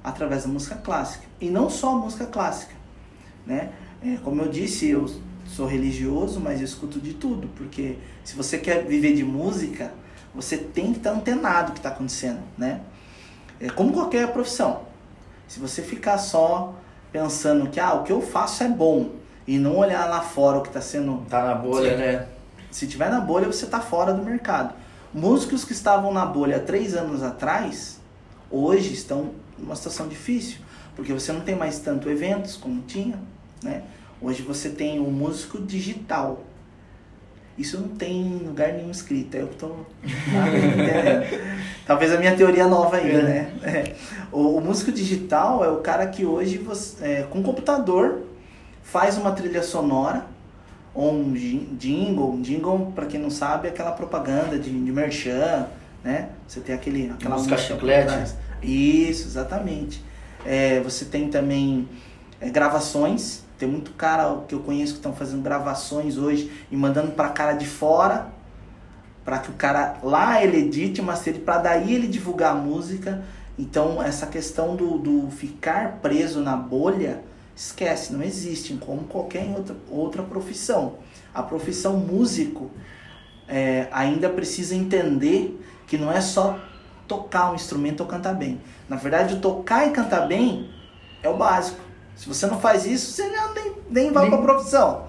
através 0.02 0.44
da 0.44 0.48
música 0.48 0.76
clássica. 0.76 1.24
E 1.40 1.50
não 1.50 1.68
só 1.68 1.94
a 1.94 1.96
música 1.96 2.26
clássica. 2.26 2.74
Né? 3.46 3.70
É, 4.02 4.16
como 4.22 4.40
eu 4.40 4.48
disse, 4.48 4.88
eu 4.88 5.10
sou 5.46 5.66
religioso, 5.66 6.40
mas 6.40 6.60
eu 6.60 6.64
escuto 6.64 7.00
de 7.00 7.14
tudo, 7.14 7.48
porque 7.56 7.96
se 8.22 8.34
você 8.34 8.58
quer 8.58 8.84
viver 8.84 9.14
de 9.14 9.24
música, 9.24 9.92
você 10.34 10.56
tem 10.56 10.92
que 10.92 10.98
estar 10.98 11.12
antenado 11.12 11.70
o 11.70 11.72
que 11.72 11.80
está 11.80 11.90
acontecendo. 11.90 12.40
Né? 12.56 12.80
É 13.60 13.68
como 13.68 13.92
qualquer 13.92 14.32
profissão. 14.32 14.82
Se 15.46 15.60
você 15.60 15.82
ficar 15.82 16.18
só 16.18 16.74
pensando 17.12 17.68
que 17.68 17.78
ah, 17.78 17.94
o 17.94 18.02
que 18.02 18.12
eu 18.12 18.20
faço 18.20 18.62
é 18.62 18.68
bom 18.68 19.10
e 19.46 19.58
não 19.58 19.76
olhar 19.76 20.08
lá 20.08 20.20
fora 20.20 20.58
o 20.58 20.62
que 20.62 20.68
está 20.68 20.80
sendo. 20.80 21.24
Tá 21.28 21.44
na 21.44 21.54
bolha, 21.54 21.92
Sim. 21.92 21.96
né? 21.96 22.26
Se 22.74 22.88
tiver 22.88 23.08
na 23.08 23.20
bolha, 23.20 23.46
você 23.46 23.66
está 23.66 23.78
fora 23.78 24.12
do 24.12 24.20
mercado. 24.20 24.74
Músicos 25.14 25.64
que 25.64 25.72
estavam 25.72 26.12
na 26.12 26.26
bolha 26.26 26.58
três 26.58 26.96
anos 26.96 27.22
atrás, 27.22 28.00
hoje 28.50 28.92
estão 28.92 29.30
numa 29.56 29.76
situação 29.76 30.08
difícil, 30.08 30.58
porque 30.96 31.12
você 31.12 31.30
não 31.30 31.42
tem 31.42 31.54
mais 31.54 31.78
tanto 31.78 32.10
eventos 32.10 32.56
como 32.56 32.82
tinha, 32.82 33.16
né? 33.62 33.84
Hoje 34.20 34.42
você 34.42 34.70
tem 34.70 34.98
o 34.98 35.06
um 35.06 35.12
músico 35.12 35.62
digital. 35.62 36.42
Isso 37.56 37.78
não 37.78 37.90
tem 37.90 38.22
em 38.22 38.38
lugar 38.38 38.72
nenhum 38.72 38.90
escrito, 38.90 39.36
é 39.36 39.42
eu 39.42 39.50
estou 39.54 39.86
Talvez 41.86 42.12
a 42.12 42.18
minha 42.18 42.34
teoria 42.34 42.66
nova 42.66 42.96
ainda, 42.96 43.22
né? 43.22 43.52
É. 43.62 43.94
O, 44.32 44.56
o, 44.56 44.60
músico 44.60 44.90
digital 44.90 45.64
é 45.64 45.68
o 45.68 45.76
cara 45.76 46.08
que 46.08 46.26
hoje, 46.26 46.58
você, 46.58 47.04
é, 47.04 47.22
com 47.22 47.40
computador, 47.40 48.22
faz 48.82 49.16
uma 49.16 49.30
trilha 49.30 49.62
sonora 49.62 50.33
ou 50.94 51.12
um 51.12 51.32
jingle. 51.32 52.32
Um 52.32 52.40
jingle, 52.40 52.92
para 52.94 53.06
quem 53.06 53.20
não 53.20 53.30
sabe, 53.30 53.68
é 53.68 53.70
aquela 53.70 53.92
propaganda 53.92 54.58
de, 54.58 54.70
de 54.70 54.92
merchan, 54.92 55.66
né? 56.02 56.30
Você 56.46 56.60
tem 56.60 56.74
aquele, 56.74 57.10
aquela 57.10 57.36
música 57.36 57.56
chiclete. 57.58 58.34
Isso, 58.62 59.26
exatamente. 59.26 60.02
É, 60.46 60.80
você 60.80 61.04
tem 61.04 61.28
também 61.28 61.88
é, 62.40 62.48
gravações. 62.48 63.42
Tem 63.58 63.68
muito 63.68 63.92
cara 63.92 64.42
que 64.48 64.54
eu 64.54 64.60
conheço 64.60 64.92
que 64.92 64.98
estão 64.98 65.14
fazendo 65.14 65.42
gravações 65.42 66.16
hoje 66.16 66.50
e 66.70 66.76
mandando 66.76 67.12
para 67.12 67.28
cara 67.28 67.52
de 67.52 67.66
fora 67.66 68.32
para 69.24 69.38
que 69.38 69.50
o 69.50 69.54
cara 69.54 69.96
lá 70.02 70.42
ele 70.42 70.58
edite, 70.58 71.00
mas 71.00 71.26
para 71.44 71.58
daí 71.58 71.94
ele 71.94 72.06
divulgar 72.06 72.52
a 72.52 72.54
música. 72.54 73.24
Então, 73.58 74.02
essa 74.02 74.26
questão 74.26 74.76
do, 74.76 74.98
do 74.98 75.30
ficar 75.30 76.00
preso 76.02 76.40
na 76.40 76.56
bolha, 76.56 77.22
esquece, 77.56 78.12
não 78.12 78.22
existe, 78.22 78.74
como 78.74 79.04
qualquer 79.04 79.46
outra, 79.56 79.76
outra 79.90 80.22
profissão. 80.22 80.98
A 81.32 81.42
profissão 81.42 81.96
músico 81.96 82.70
é, 83.48 83.88
ainda 83.92 84.28
precisa 84.28 84.74
entender 84.74 85.60
que 85.86 85.96
não 85.96 86.10
é 86.10 86.20
só 86.20 86.58
tocar 87.06 87.52
um 87.52 87.54
instrumento 87.54 88.00
ou 88.00 88.06
cantar 88.06 88.34
bem. 88.34 88.60
Na 88.88 88.96
verdade, 88.96 89.40
tocar 89.40 89.86
e 89.86 89.90
cantar 89.90 90.26
bem 90.26 90.70
é 91.22 91.28
o 91.28 91.36
básico. 91.36 91.80
Se 92.16 92.28
você 92.28 92.46
não 92.46 92.60
faz 92.60 92.86
isso, 92.86 93.12
você 93.12 93.30
já 93.30 93.52
nem, 93.52 93.72
nem 93.90 94.12
vai 94.12 94.28
para 94.28 94.38
a 94.38 94.42
profissão. 94.42 95.06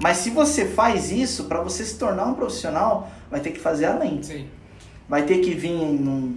Mas 0.00 0.18
se 0.18 0.30
você 0.30 0.66
faz 0.66 1.10
isso, 1.10 1.44
para 1.44 1.60
você 1.60 1.84
se 1.84 1.98
tornar 1.98 2.26
um 2.26 2.34
profissional, 2.34 3.10
vai 3.30 3.40
ter 3.40 3.50
que 3.50 3.60
fazer 3.60 3.86
além. 3.86 4.22
Sim. 4.22 4.48
Vai 5.08 5.22
ter 5.22 5.38
que 5.38 5.54
vir 5.54 5.72
no, 5.72 6.36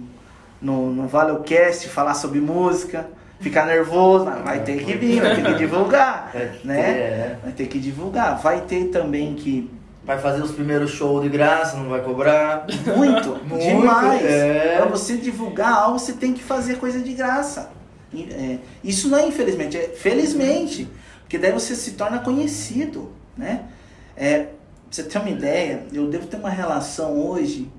no, 0.60 0.92
no 0.92 1.08
Valocast 1.08 1.88
falar 1.88 2.14
sobre 2.14 2.40
música, 2.40 3.08
ficar 3.40 3.66
nervoso, 3.66 4.26
vai 4.44 4.62
ter 4.62 4.84
que 4.84 4.94
vir, 4.94 5.20
vai 5.20 5.34
ter 5.34 5.44
que 5.44 5.54
divulgar, 5.54 6.32
né? 6.62 6.80
É. 6.80 7.38
Vai 7.42 7.52
ter 7.52 7.66
que 7.66 7.78
divulgar. 7.78 8.38
Vai 8.40 8.60
ter 8.62 8.86
também 8.86 9.34
que 9.34 9.70
Vai 10.02 10.18
fazer 10.18 10.42
os 10.42 10.50
primeiros 10.50 10.90
shows 10.90 11.22
de 11.22 11.28
graça, 11.28 11.76
não 11.76 11.88
vai 11.88 12.02
cobrar. 12.02 12.66
Muito, 12.96 13.38
Muito, 13.44 13.62
demais. 13.62 14.24
é. 14.24 14.76
Para 14.78 14.86
você 14.86 15.16
divulgar 15.16 15.72
algo, 15.72 15.98
você 15.98 16.14
tem 16.14 16.32
que 16.32 16.42
fazer 16.42 16.78
coisa 16.78 17.00
de 17.00 17.12
graça. 17.12 17.70
É, 18.12 18.58
isso 18.82 19.08
não 19.08 19.18
é 19.18 19.28
infelizmente, 19.28 19.76
é 19.76 19.88
felizmente, 19.90 20.88
porque 21.20 21.38
daí 21.38 21.52
você 21.52 21.76
se 21.76 21.92
torna 21.92 22.18
conhecido, 22.18 23.12
né? 23.36 23.66
É, 24.16 24.38
pra 24.38 24.52
você 24.90 25.02
ter 25.04 25.18
uma 25.18 25.30
ideia, 25.30 25.84
eu 25.92 26.08
devo 26.08 26.26
ter 26.26 26.38
uma 26.38 26.50
relação 26.50 27.16
hoje 27.16 27.70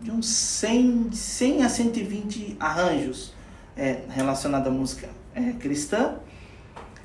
de 0.00 0.10
uns 0.10 0.26
100, 0.26 1.12
100 1.12 1.62
a 1.62 1.68
120 1.68 2.56
arranjos 2.58 3.32
é, 3.80 4.02
relacionados 4.10 4.68
à 4.68 4.70
música 4.70 5.08
é, 5.34 5.52
cristã. 5.52 6.16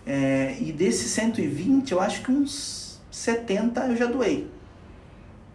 É, 0.05 0.57
e 0.59 0.73
desses 0.73 1.09
120, 1.11 1.93
eu 1.93 2.01
acho 2.01 2.21
que 2.21 2.31
uns 2.31 2.99
70 3.09 3.88
eu 3.88 3.95
já 3.95 4.05
doei. 4.05 4.51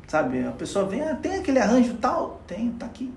Sabe? 0.09 0.45
A 0.45 0.51
pessoa 0.53 0.87
vem, 0.87 1.03
ah, 1.03 1.15
tem 1.15 1.37
aquele 1.37 1.59
arranjo 1.59 1.95
tal? 1.95 2.41
Tem, 2.47 2.71
tá 2.73 2.87
aqui. 2.87 3.13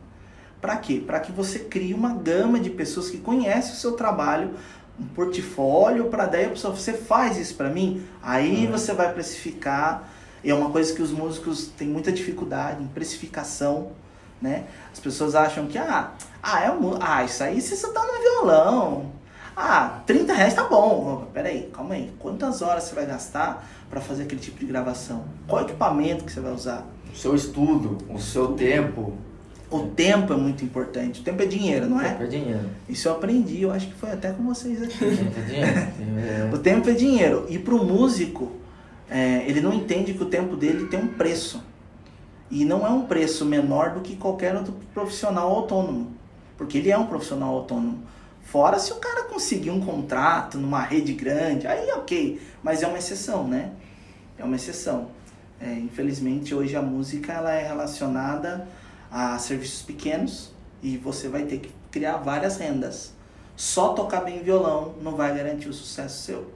Para 0.61 0.77
quê? 0.77 1.01
Para 1.05 1.19
que 1.21 1.31
você 1.31 1.59
crie 1.59 1.93
uma 1.93 2.13
gama 2.13 2.59
de 2.59 2.69
pessoas 2.69 3.09
que 3.09 3.17
conhecem 3.17 3.73
o 3.73 3.75
seu 3.75 3.93
trabalho, 3.93 4.51
um 4.99 5.05
portfólio, 5.07 6.05
para 6.05 6.25
daí 6.25 6.45
a 6.45 6.49
pessoa, 6.49 6.75
você 6.75 6.93
faz 6.93 7.37
isso 7.37 7.55
para 7.55 7.69
mim, 7.69 8.05
aí 8.21 8.67
você 8.67 8.93
vai 8.93 9.11
precificar. 9.11 10.09
E 10.43 10.51
é 10.51 10.53
uma 10.53 10.69
coisa 10.69 10.93
que 10.93 11.01
os 11.01 11.11
músicos 11.11 11.67
têm 11.67 11.87
muita 11.87 12.11
dificuldade 12.11 12.83
em 12.83 12.87
precificação, 12.87 13.93
né? 14.43 14.65
As 14.91 14.99
pessoas 14.99 15.33
acham 15.33 15.65
que, 15.67 15.77
ah, 15.77 16.11
ah, 16.43 16.61
é 16.61 16.69
um, 16.69 16.97
ah 16.99 17.23
isso 17.23 17.41
aí 17.41 17.61
você 17.61 17.75
só 17.77 17.91
tá 17.91 18.01
no 18.05 18.21
violão. 18.21 19.11
Ah, 19.55 20.01
30 20.05 20.33
reais 20.33 20.53
tá 20.53 20.65
bom. 20.65 21.27
Peraí, 21.33 21.69
calma 21.73 21.93
aí. 21.93 22.11
Quantas 22.19 22.61
horas 22.61 22.83
você 22.83 22.95
vai 22.95 23.05
gastar 23.05 23.65
para 23.89 24.01
fazer 24.01 24.23
aquele 24.23 24.41
tipo 24.41 24.59
de 24.59 24.65
gravação? 24.65 25.23
Qual 25.47 25.61
equipamento 25.61 26.25
que 26.25 26.31
você 26.31 26.41
vai 26.41 26.51
usar? 26.51 26.85
O 27.11 27.15
seu 27.15 27.33
estudo, 27.33 27.97
o 28.09 28.19
seu 28.19 28.49
tempo. 28.49 29.13
O 29.69 29.87
tempo 29.87 30.33
é 30.33 30.35
muito 30.35 30.65
importante. 30.65 31.21
O 31.21 31.23
tempo 31.23 31.41
é 31.41 31.45
dinheiro, 31.45 31.87
não 31.87 32.01
é? 32.01 32.09
Tempo 32.09 32.23
é 32.23 32.27
dinheiro. 32.27 32.69
Isso 32.89 33.07
eu 33.07 33.13
aprendi, 33.13 33.61
eu 33.61 33.71
acho 33.71 33.87
que 33.87 33.93
foi 33.93 34.11
até 34.11 34.31
com 34.31 34.43
vocês 34.43 34.81
aqui. 34.81 34.97
Tempo 34.97 35.39
é 35.39 35.41
dinheiro. 35.41 36.49
o 36.53 36.57
tempo 36.57 36.89
é 36.89 36.93
dinheiro. 36.93 37.45
E 37.47 37.57
para 37.57 37.73
o 37.75 37.85
músico, 37.85 38.51
é, 39.09 39.43
ele 39.47 39.61
não 39.61 39.73
entende 39.73 40.13
que 40.13 40.21
o 40.21 40.25
tempo 40.25 40.55
dele 40.55 40.87
tem 40.87 40.99
um 40.99 41.07
preço. 41.07 41.63
E 42.53 42.63
não 42.65 42.85
é 42.85 42.89
um 42.91 43.07
preço 43.07 43.43
menor 43.43 43.95
do 43.95 44.01
que 44.01 44.15
qualquer 44.15 44.55
outro 44.55 44.75
profissional 44.93 45.49
autônomo. 45.49 46.11
Porque 46.55 46.77
ele 46.77 46.91
é 46.91 46.95
um 46.95 47.07
profissional 47.07 47.51
autônomo. 47.51 48.03
Fora 48.43 48.77
se 48.77 48.93
o 48.93 48.97
cara 48.97 49.23
conseguir 49.23 49.71
um 49.71 49.83
contrato 49.83 50.59
numa 50.59 50.79
rede 50.79 51.13
grande, 51.13 51.65
aí 51.65 51.89
ok. 51.93 52.39
Mas 52.61 52.83
é 52.83 52.87
uma 52.87 52.99
exceção, 52.99 53.47
né? 53.47 53.71
É 54.37 54.43
uma 54.43 54.55
exceção. 54.55 55.07
É, 55.59 55.73
infelizmente, 55.73 56.53
hoje 56.53 56.75
a 56.75 56.81
música 56.83 57.33
ela 57.33 57.51
é 57.51 57.67
relacionada 57.67 58.67
a 59.09 59.35
serviços 59.39 59.81
pequenos 59.81 60.51
e 60.83 60.95
você 60.95 61.27
vai 61.27 61.45
ter 61.45 61.57
que 61.57 61.71
criar 61.89 62.17
várias 62.17 62.57
rendas. 62.57 63.13
Só 63.55 63.93
tocar 63.93 64.21
bem 64.21 64.43
violão 64.43 64.93
não 65.01 65.15
vai 65.15 65.35
garantir 65.35 65.69
o 65.69 65.73
sucesso 65.73 66.21
seu. 66.21 66.53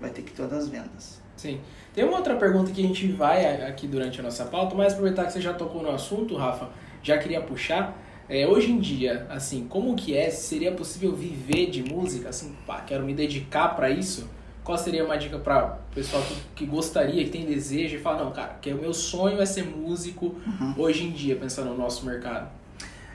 Vai 0.00 0.10
ter 0.10 0.22
que 0.22 0.30
ter 0.30 0.42
outras 0.42 0.68
vendas. 0.68 1.19
Sim. 1.40 1.58
Tem 1.94 2.04
uma 2.04 2.18
outra 2.18 2.36
pergunta 2.36 2.70
que 2.70 2.84
a 2.84 2.86
gente 2.86 3.08
vai 3.08 3.62
aqui 3.62 3.86
durante 3.86 4.20
a 4.20 4.22
nossa 4.22 4.44
pauta, 4.44 4.74
mas 4.74 4.92
aproveitar 4.92 5.24
que 5.24 5.32
você 5.32 5.40
já 5.40 5.54
tocou 5.54 5.82
no 5.82 5.90
assunto, 5.90 6.36
Rafa, 6.36 6.68
já 7.02 7.16
queria 7.16 7.40
puxar. 7.40 7.96
É, 8.28 8.46
hoje 8.46 8.70
em 8.70 8.78
dia, 8.78 9.26
assim, 9.30 9.66
como 9.66 9.96
que 9.96 10.14
é? 10.14 10.28
Seria 10.28 10.70
possível 10.70 11.16
viver 11.16 11.70
de 11.70 11.82
música? 11.82 12.28
Assim, 12.28 12.54
pá, 12.66 12.82
quero 12.82 13.04
me 13.04 13.14
dedicar 13.14 13.70
para 13.70 13.88
isso? 13.88 14.28
Qual 14.62 14.76
seria 14.76 15.02
uma 15.02 15.16
dica 15.16 15.38
para 15.38 15.78
o 15.90 15.94
pessoal 15.94 16.22
que, 16.22 16.36
que, 16.56 16.66
gostaria, 16.66 17.24
que 17.24 17.30
tem 17.30 17.46
desejo 17.46 17.96
e 17.96 17.98
fala, 17.98 18.24
não, 18.24 18.32
cara, 18.32 18.58
que 18.60 18.70
o 18.70 18.76
meu 18.76 18.92
sonho 18.92 19.40
é 19.40 19.46
ser 19.46 19.64
músico 19.64 20.36
uhum. 20.46 20.74
hoje 20.76 21.06
em 21.06 21.10
dia, 21.10 21.36
pensando 21.36 21.70
no 21.70 21.78
nosso 21.78 22.04
mercado? 22.04 22.50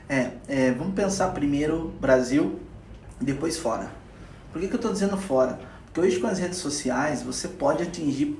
É, 0.08 0.32
é 0.48 0.72
vamos 0.72 0.94
pensar 0.94 1.28
primeiro 1.28 1.94
Brasil 2.00 2.58
e 3.20 3.24
depois 3.24 3.56
fora. 3.56 3.88
Por 4.52 4.60
que, 4.60 4.66
que 4.66 4.74
eu 4.74 4.78
estou 4.78 4.92
dizendo 4.92 5.16
fora? 5.16 5.75
Hoje 5.96 6.20
com 6.20 6.26
as 6.26 6.38
redes 6.38 6.58
sociais 6.58 7.22
você 7.22 7.48
pode 7.48 7.82
atingir 7.82 8.38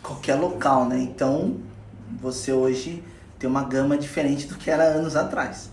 qualquer 0.00 0.36
local, 0.36 0.88
né? 0.88 0.98
Então 1.00 1.56
você 2.20 2.52
hoje 2.52 3.02
tem 3.38 3.50
uma 3.50 3.64
gama 3.64 3.98
diferente 3.98 4.46
do 4.46 4.54
que 4.54 4.70
era 4.70 4.84
anos 4.84 5.16
atrás. 5.16 5.70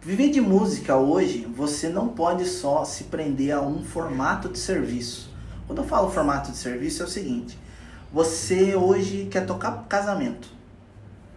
Viver 0.00 0.30
de 0.30 0.40
música 0.40 0.96
hoje, 0.96 1.48
você 1.52 1.88
não 1.88 2.06
pode 2.06 2.44
só 2.44 2.84
se 2.84 3.04
prender 3.04 3.52
a 3.52 3.60
um 3.60 3.82
formato 3.82 4.48
de 4.48 4.58
serviço. 4.58 5.34
Quando 5.66 5.82
eu 5.82 5.84
falo 5.84 6.10
formato 6.10 6.52
de 6.52 6.56
serviço, 6.56 7.02
é 7.02 7.06
o 7.06 7.08
seguinte: 7.08 7.58
você 8.12 8.76
hoje 8.76 9.26
quer 9.28 9.44
tocar 9.46 9.84
casamento, 9.88 10.48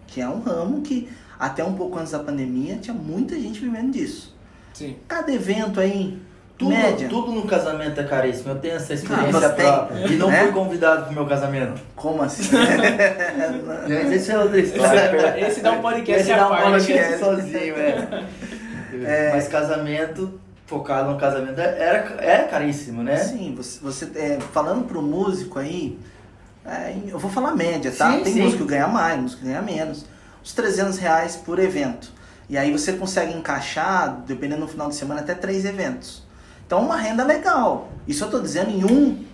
que 0.05 0.21
é 0.21 0.29
um 0.29 0.39
ramo 0.39 0.81
que 0.83 1.09
até 1.39 1.63
um 1.63 1.73
pouco 1.73 1.97
antes 1.97 2.11
da 2.11 2.19
pandemia 2.19 2.77
tinha 2.77 2.93
muita 2.93 3.39
gente 3.39 3.59
vivendo 3.59 3.91
disso. 3.91 4.37
Sim. 4.71 4.97
Cada 5.07 5.31
evento 5.33 5.79
aí, 5.79 6.21
tudo, 6.59 6.69
média. 6.71 7.07
tudo 7.09 7.31
no 7.31 7.43
casamento 7.47 7.99
é 7.99 8.03
caríssimo. 8.03 8.51
Eu 8.51 8.59
tenho 8.59 8.75
essa 8.75 8.93
experiência 8.93 9.47
Ah, 9.47 9.49
própria. 9.49 10.03
tem, 10.03 10.11
E 10.11 10.15
não 10.17 10.27
né? 10.29 10.43
fui 10.43 10.51
convidado 10.51 11.05
pro 11.05 11.13
meu 11.13 11.25
casamento. 11.25 11.81
Como 11.95 12.21
assim? 12.21 12.49
Mas 13.87 14.11
esse 14.11 14.31
é 14.31 14.37
outra 14.37 14.59
história. 14.59 15.39
Esse 15.47 15.61
dá 15.61 15.71
um 15.71 15.81
podcast 15.81 16.21
Esse 16.21 16.35
dá 16.37 16.45
um 16.45 16.49
parte. 16.49 16.69
podcast 16.71 17.19
sozinho, 17.19 17.75
é. 19.05 19.31
Mas 19.33 19.47
casamento, 19.47 20.39
focado 20.65 21.11
no 21.11 21.17
casamento, 21.17 21.59
era, 21.59 22.15
era 22.19 22.43
caríssimo, 22.47 23.01
né? 23.03 23.15
Sim, 23.17 23.53
você, 23.55 23.79
você 23.79 24.05
é, 24.15 24.37
falando 24.53 24.85
pro 24.85 25.01
músico 25.01 25.57
aí, 25.59 25.97
é, 26.65 26.93
eu 27.07 27.17
vou 27.17 27.31
falar 27.31 27.55
média, 27.55 27.91
tá? 27.91 28.11
Sim, 28.13 28.23
Tem 28.23 28.33
sim. 28.33 28.41
músico 28.41 28.63
que 28.63 28.69
ganha 28.69 28.87
mais, 28.87 29.19
músico 29.19 29.41
que 29.41 29.47
ganha 29.47 29.61
menos. 29.61 30.05
Uns 30.43 30.53
300 30.53 30.97
reais 30.97 31.35
por 31.37 31.57
evento. 31.59 32.11
E 32.49 32.57
aí 32.57 32.71
você 32.71 32.93
consegue 32.93 33.31
encaixar, 33.33 34.21
dependendo 34.27 34.61
do 34.61 34.67
final 34.67 34.89
de 34.89 34.95
semana, 34.95 35.21
até 35.21 35.33
três 35.35 35.65
eventos. 35.65 36.27
Então 36.69 36.81
uma 36.85 36.97
renda 36.97 37.23
legal. 37.25 37.89
Isso 38.07 38.23
eu 38.23 38.29
tô 38.29 38.39
dizendo 38.39 38.69
em 38.69 38.85
um. 38.85 39.25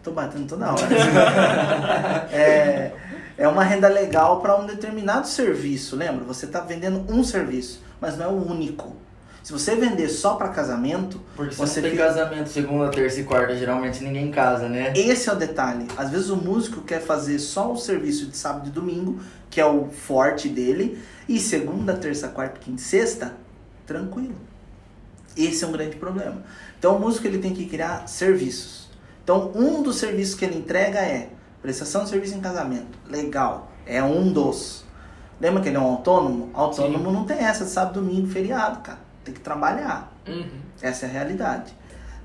Tô 0.00 0.12
batendo 0.12 0.46
toda 0.46 0.70
hora. 0.70 0.86
é, 2.30 2.92
é 3.36 3.48
uma 3.48 3.64
renda 3.64 3.88
legal 3.88 4.40
para 4.40 4.56
um 4.56 4.64
determinado 4.64 5.26
serviço. 5.26 5.96
Lembra? 5.96 6.24
Você 6.24 6.46
tá 6.46 6.60
vendendo 6.60 7.04
um 7.12 7.24
serviço, 7.24 7.82
mas 8.00 8.16
não 8.16 8.26
é 8.26 8.28
o 8.28 8.48
único. 8.48 8.94
Se 9.42 9.52
você 9.52 9.74
vender 9.74 10.08
só 10.08 10.36
para 10.36 10.50
casamento, 10.50 11.20
Porque 11.34 11.52
você 11.52 11.82
tem 11.82 11.90
fica- 11.90 12.06
casamento 12.06 12.48
segunda, 12.48 12.88
terça 12.92 13.18
e 13.18 13.24
quarta, 13.24 13.56
geralmente 13.56 14.00
ninguém 14.04 14.30
casa, 14.30 14.68
né? 14.68 14.92
Esse 14.94 15.28
é 15.28 15.32
o 15.32 15.36
detalhe. 15.36 15.88
Às 15.96 16.10
vezes 16.10 16.30
o 16.30 16.36
músico 16.36 16.82
quer 16.82 17.00
fazer 17.00 17.40
só 17.40 17.72
o 17.72 17.76
serviço 17.76 18.26
de 18.26 18.36
sábado 18.36 18.68
e 18.68 18.70
domingo, 18.70 19.18
que 19.50 19.60
é 19.60 19.66
o 19.66 19.88
forte 19.88 20.48
dele, 20.48 21.02
e 21.28 21.40
segunda, 21.40 21.94
terça, 21.94 22.28
quarta, 22.28 22.60
quinta 22.60 22.80
e 22.80 22.84
sexta, 22.84 23.32
tranquilo. 23.84 24.36
Esse 25.36 25.64
é 25.64 25.66
um 25.66 25.72
grande 25.72 25.96
problema. 25.96 26.42
Então 26.78 26.96
o 26.96 27.00
músico 27.00 27.26
ele 27.26 27.38
tem 27.38 27.54
que 27.54 27.66
criar 27.66 28.06
serviços. 28.08 28.90
Então 29.22 29.52
um 29.54 29.82
dos 29.82 29.96
serviços 29.96 30.34
que 30.34 30.44
ele 30.44 30.58
entrega 30.58 30.98
é 30.98 31.30
prestação 31.60 32.04
de 32.04 32.10
serviço 32.10 32.34
em 32.34 32.40
casamento. 32.40 32.98
Legal. 33.08 33.70
É 33.86 34.02
um 34.02 34.32
dos. 34.32 34.84
Lembra 35.40 35.62
que 35.62 35.68
ele 35.68 35.76
é 35.76 35.80
um 35.80 35.86
autônomo? 35.86 36.50
Autônomo 36.54 37.10
não 37.10 37.24
tem 37.24 37.38
essa 37.38 37.64
de 37.64 37.70
sábado, 37.70 38.00
domingo, 38.00 38.28
feriado, 38.28 38.80
cara. 38.80 38.98
Tem 39.24 39.34
que 39.34 39.40
trabalhar. 39.40 40.12
Uhum. 40.26 40.60
Essa 40.80 41.06
é 41.06 41.08
a 41.08 41.12
realidade. 41.12 41.76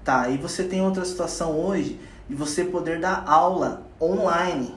Tá, 0.03 0.29
e 0.29 0.37
você 0.37 0.63
tem 0.63 0.81
outra 0.81 1.03
situação 1.03 1.59
hoje 1.59 1.99
de 2.29 2.35
você 2.35 2.63
poder 2.63 2.99
dar 2.99 3.23
aula 3.27 3.83
online. 4.01 4.75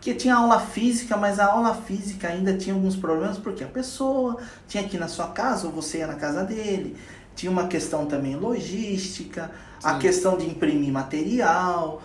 Porque 0.00 0.14
tinha 0.14 0.34
aula 0.34 0.58
física, 0.58 1.14
mas 1.14 1.38
a 1.38 1.52
aula 1.52 1.74
física 1.74 2.28
ainda 2.28 2.56
tinha 2.56 2.74
alguns 2.74 2.96
problemas, 2.96 3.36
porque 3.36 3.62
a 3.62 3.66
pessoa 3.66 4.38
tinha 4.66 4.82
aqui 4.82 4.96
na 4.96 5.06
sua 5.06 5.26
casa 5.26 5.66
ou 5.66 5.72
você 5.74 5.98
ia 5.98 6.06
na 6.06 6.14
casa 6.14 6.42
dele. 6.42 6.96
Tinha 7.36 7.52
uma 7.52 7.66
questão 7.66 8.06
também 8.06 8.34
logística, 8.34 9.50
a 9.84 9.92
Sim. 9.92 9.98
questão 9.98 10.38
de 10.38 10.46
imprimir 10.46 10.90
material. 10.90 12.00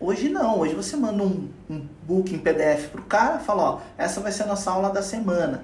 Hoje 0.00 0.28
não, 0.28 0.58
hoje 0.58 0.74
você 0.74 0.96
manda 0.96 1.22
um, 1.22 1.48
um 1.70 1.86
book 2.04 2.34
em 2.34 2.38
PDF 2.38 2.88
pro 2.90 3.02
cara, 3.02 3.38
fala, 3.38 3.62
ó, 3.62 3.80
essa 3.96 4.20
vai 4.20 4.32
ser 4.32 4.42
a 4.42 4.46
nossa 4.46 4.72
aula 4.72 4.90
da 4.90 5.00
semana. 5.00 5.62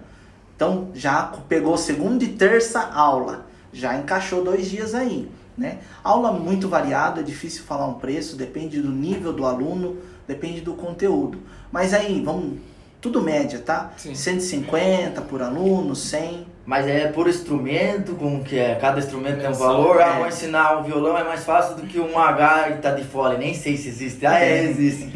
Então 0.55 0.87
já 0.95 1.33
pegou 1.49 1.77
segunda 1.77 2.23
e 2.23 2.29
terça 2.29 2.81
aula, 2.81 3.45
já 3.73 3.99
encaixou 3.99 4.45
dois 4.45 4.71
dias 4.71 4.95
aí. 4.95 5.29
Né? 5.59 5.81
Aula 6.05 6.31
muito 6.31 6.69
variada, 6.69 7.23
é 7.23 7.25
difícil 7.25 7.65
falar 7.65 7.89
um 7.89 7.95
preço, 7.95 8.37
depende 8.37 8.81
do 8.81 8.91
nível 8.93 9.33
do 9.33 9.45
aluno, 9.45 9.97
depende 10.27 10.61
do 10.61 10.75
conteúdo. 10.75 11.39
Mas 11.71 11.93
aí, 11.95 12.23
vamos, 12.25 12.59
tudo 13.01 13.21
média, 13.23 13.59
tá? 13.59 13.93
Sim. 13.97 14.15
150 14.15 15.21
por 15.23 15.43
aluno, 15.43 15.95
100. 15.97 16.47
Mas 16.65 16.87
é 16.87 17.09
por 17.09 17.29
instrumento, 17.29 18.15
como 18.15 18.45
que 18.45 18.57
é? 18.57 18.77
Cada 18.77 19.01
instrumento 19.01 19.39
tem 19.39 19.47
um 19.47 19.51
Menção, 19.51 19.67
valor. 19.67 20.01
Ah, 20.01 20.15
é. 20.15 20.19
vou 20.19 20.29
ensinar 20.29 20.79
um 20.79 20.85
violão 20.85 21.19
é 21.19 21.25
mais 21.25 21.43
fácil 21.45 21.75
do 21.75 21.83
que 21.83 21.99
uma 21.99 22.31
gaita 22.31 22.93
de 22.93 23.03
fole. 23.03 23.37
Nem 23.37 23.53
sei 23.53 23.77
se 23.77 23.89
existe. 23.89 24.25
Ah, 24.25 24.39
é, 24.39 24.63
existe. 24.65 25.11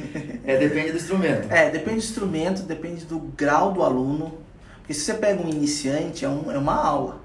É, 0.44 0.56
depende 0.56 0.90
do 0.90 0.96
instrumento. 0.96 1.52
É, 1.52 1.70
depende 1.70 1.98
do 1.98 2.04
instrumento, 2.04 2.62
depende 2.62 3.04
do 3.04 3.18
grau 3.18 3.70
do 3.72 3.82
aluno. 3.84 4.34
Porque 4.78 4.92
se 4.94 5.00
você 5.02 5.14
pega 5.14 5.40
um 5.40 5.48
iniciante, 5.48 6.24
é, 6.24 6.28
um, 6.28 6.50
é 6.50 6.58
uma 6.58 6.74
aula. 6.74 7.20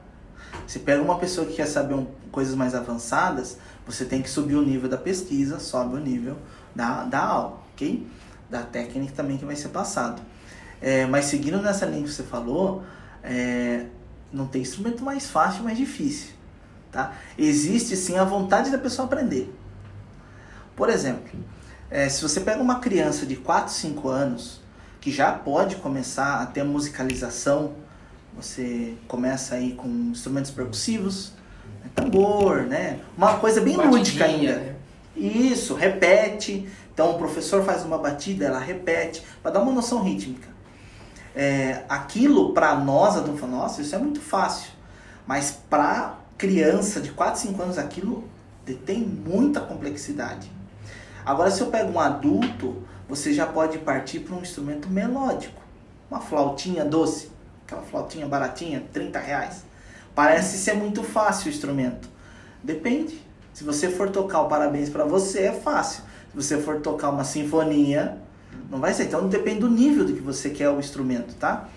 Se 0.68 0.80
pega 0.80 1.02
uma 1.02 1.18
pessoa 1.18 1.48
que 1.48 1.54
quer 1.56 1.66
saber 1.66 1.96
um- 1.96 2.06
coisas 2.32 2.54
mais 2.54 2.76
avançadas, 2.76 3.58
você 3.88 4.06
tem 4.06 4.22
que 4.22 4.30
subir 4.30 4.56
o 4.56 4.62
nível 4.62 4.88
da 4.90 4.98
pesquisa, 4.98 5.60
sobe 5.60 5.96
o 5.96 6.00
nível 6.00 6.36
da, 6.76 7.04
da 7.06 7.20
aula, 7.24 7.58
ok? 7.82 8.08
Da 8.50 8.62
técnica 8.62 9.14
também 9.16 9.38
que 9.38 9.46
vai 9.46 9.56
ser 9.56 9.70
passado. 9.70 10.22
É, 10.82 11.06
mas 11.06 11.26
seguindo 11.26 11.62
nessa 11.62 11.86
linha 11.86 12.04
que 12.04 12.12
você 12.12 12.24
falou, 12.24 12.84
é, 13.24 13.86
não 14.32 14.48
tem 14.48 14.62
instrumento 14.62 15.04
mais 15.04 15.28
fácil 15.30 15.64
mais 15.64 15.78
difícil. 15.78 16.34
Tá? 16.92 17.14
Existe 17.38 17.96
sim 17.96 18.18
a 18.18 18.24
vontade 18.24 18.70
da 18.70 18.78
pessoa 18.78 19.06
aprender. 19.06 19.54
Por 20.76 20.90
exemplo, 20.90 21.32
é, 21.90 22.08
se 22.10 22.22
você 22.22 22.42
pega 22.42 22.62
uma 22.62 22.80
criança 22.80 23.26
de 23.26 23.36
4, 23.36 23.74
5 23.74 24.10
anos 24.10 24.62
que 25.00 25.12
já 25.12 25.32
pode 25.32 25.78
começar 25.78 26.42
a 26.42 26.46
ter 26.46 26.64
musicalização, 26.64 27.74
você 28.36 28.96
começa 29.08 29.56
aí 29.56 29.74
com 29.74 29.88
instrumentos 29.88 30.52
percussivos, 30.52 31.34
né, 31.82 31.90
tambor, 31.96 32.64
né? 32.64 33.00
Uma 33.18 33.38
coisa 33.40 33.62
bem 33.62 33.76
lúdica 33.76 34.26
ainda. 34.26 34.56
né? 34.56 34.76
Isso, 35.16 35.76
repete. 35.76 36.68
Então 36.94 37.12
o 37.12 37.18
professor 37.18 37.64
faz 37.64 37.84
uma 37.84 37.98
batida, 37.98 38.46
ela 38.46 38.60
repete, 38.60 39.24
para 39.42 39.52
dar 39.52 39.62
uma 39.62 39.72
noção 39.72 40.04
rítmica. 40.04 40.48
É, 41.34 41.84
aquilo 41.88 42.54
para 42.54 42.76
nós 42.76 43.16
adultos, 43.16 43.40
fala, 43.40 43.54
nossa, 43.54 43.82
isso 43.82 43.96
é 43.96 43.98
muito 43.98 44.20
fácil. 44.20 44.72
Mas 45.26 45.52
para 45.70 46.18
criança 46.38 47.00
de 47.00 47.12
4, 47.12 47.40
5 47.40 47.62
anos, 47.62 47.78
aquilo 47.78 48.28
tem 48.86 49.00
muita 49.00 49.60
complexidade. 49.60 50.52
Agora, 51.26 51.52
se 51.52 51.62
eu 51.62 51.68
pego 51.68 51.92
um 51.92 52.00
adulto, 52.00 52.84
você 53.08 53.34
já 53.34 53.46
pode 53.46 53.78
partir 53.80 54.20
para 54.20 54.36
um 54.36 54.42
instrumento 54.42 54.90
melódico. 54.90 55.62
Uma 56.10 56.20
flautinha 56.20 56.84
doce, 56.84 57.30
aquela 57.66 57.82
flautinha 57.84 58.28
baratinha, 58.28 58.84
30 58.92 59.20
reais. 59.20 59.64
Parece 60.16 60.58
ser 60.58 60.74
muito 60.74 61.04
fácil 61.04 61.48
o 61.48 61.50
instrumento. 61.50 62.10
Depende. 62.64 63.22
Se 63.54 63.64
você 63.64 63.90
for 63.90 64.10
tocar 64.10 64.42
o 64.42 64.48
parabéns 64.48 64.90
para 64.90 65.04
você, 65.04 65.44
é 65.44 65.52
fácil. 65.52 66.04
Se 66.32 66.36
você 66.36 66.58
for 66.58 66.80
tocar 66.80 67.10
uma 67.10 67.24
sinfonia, 67.24 68.18
não 68.70 68.80
vai 68.80 68.94
ser. 68.94 69.04
Então 69.04 69.28
depende 69.28 69.60
do 69.60 69.70
nível 69.70 70.06
do 70.06 70.14
que 70.14 70.22
você 70.22 70.50
quer 70.50 70.70
o 70.70 70.80
instrumento, 70.80 71.36
tá? 71.36 71.68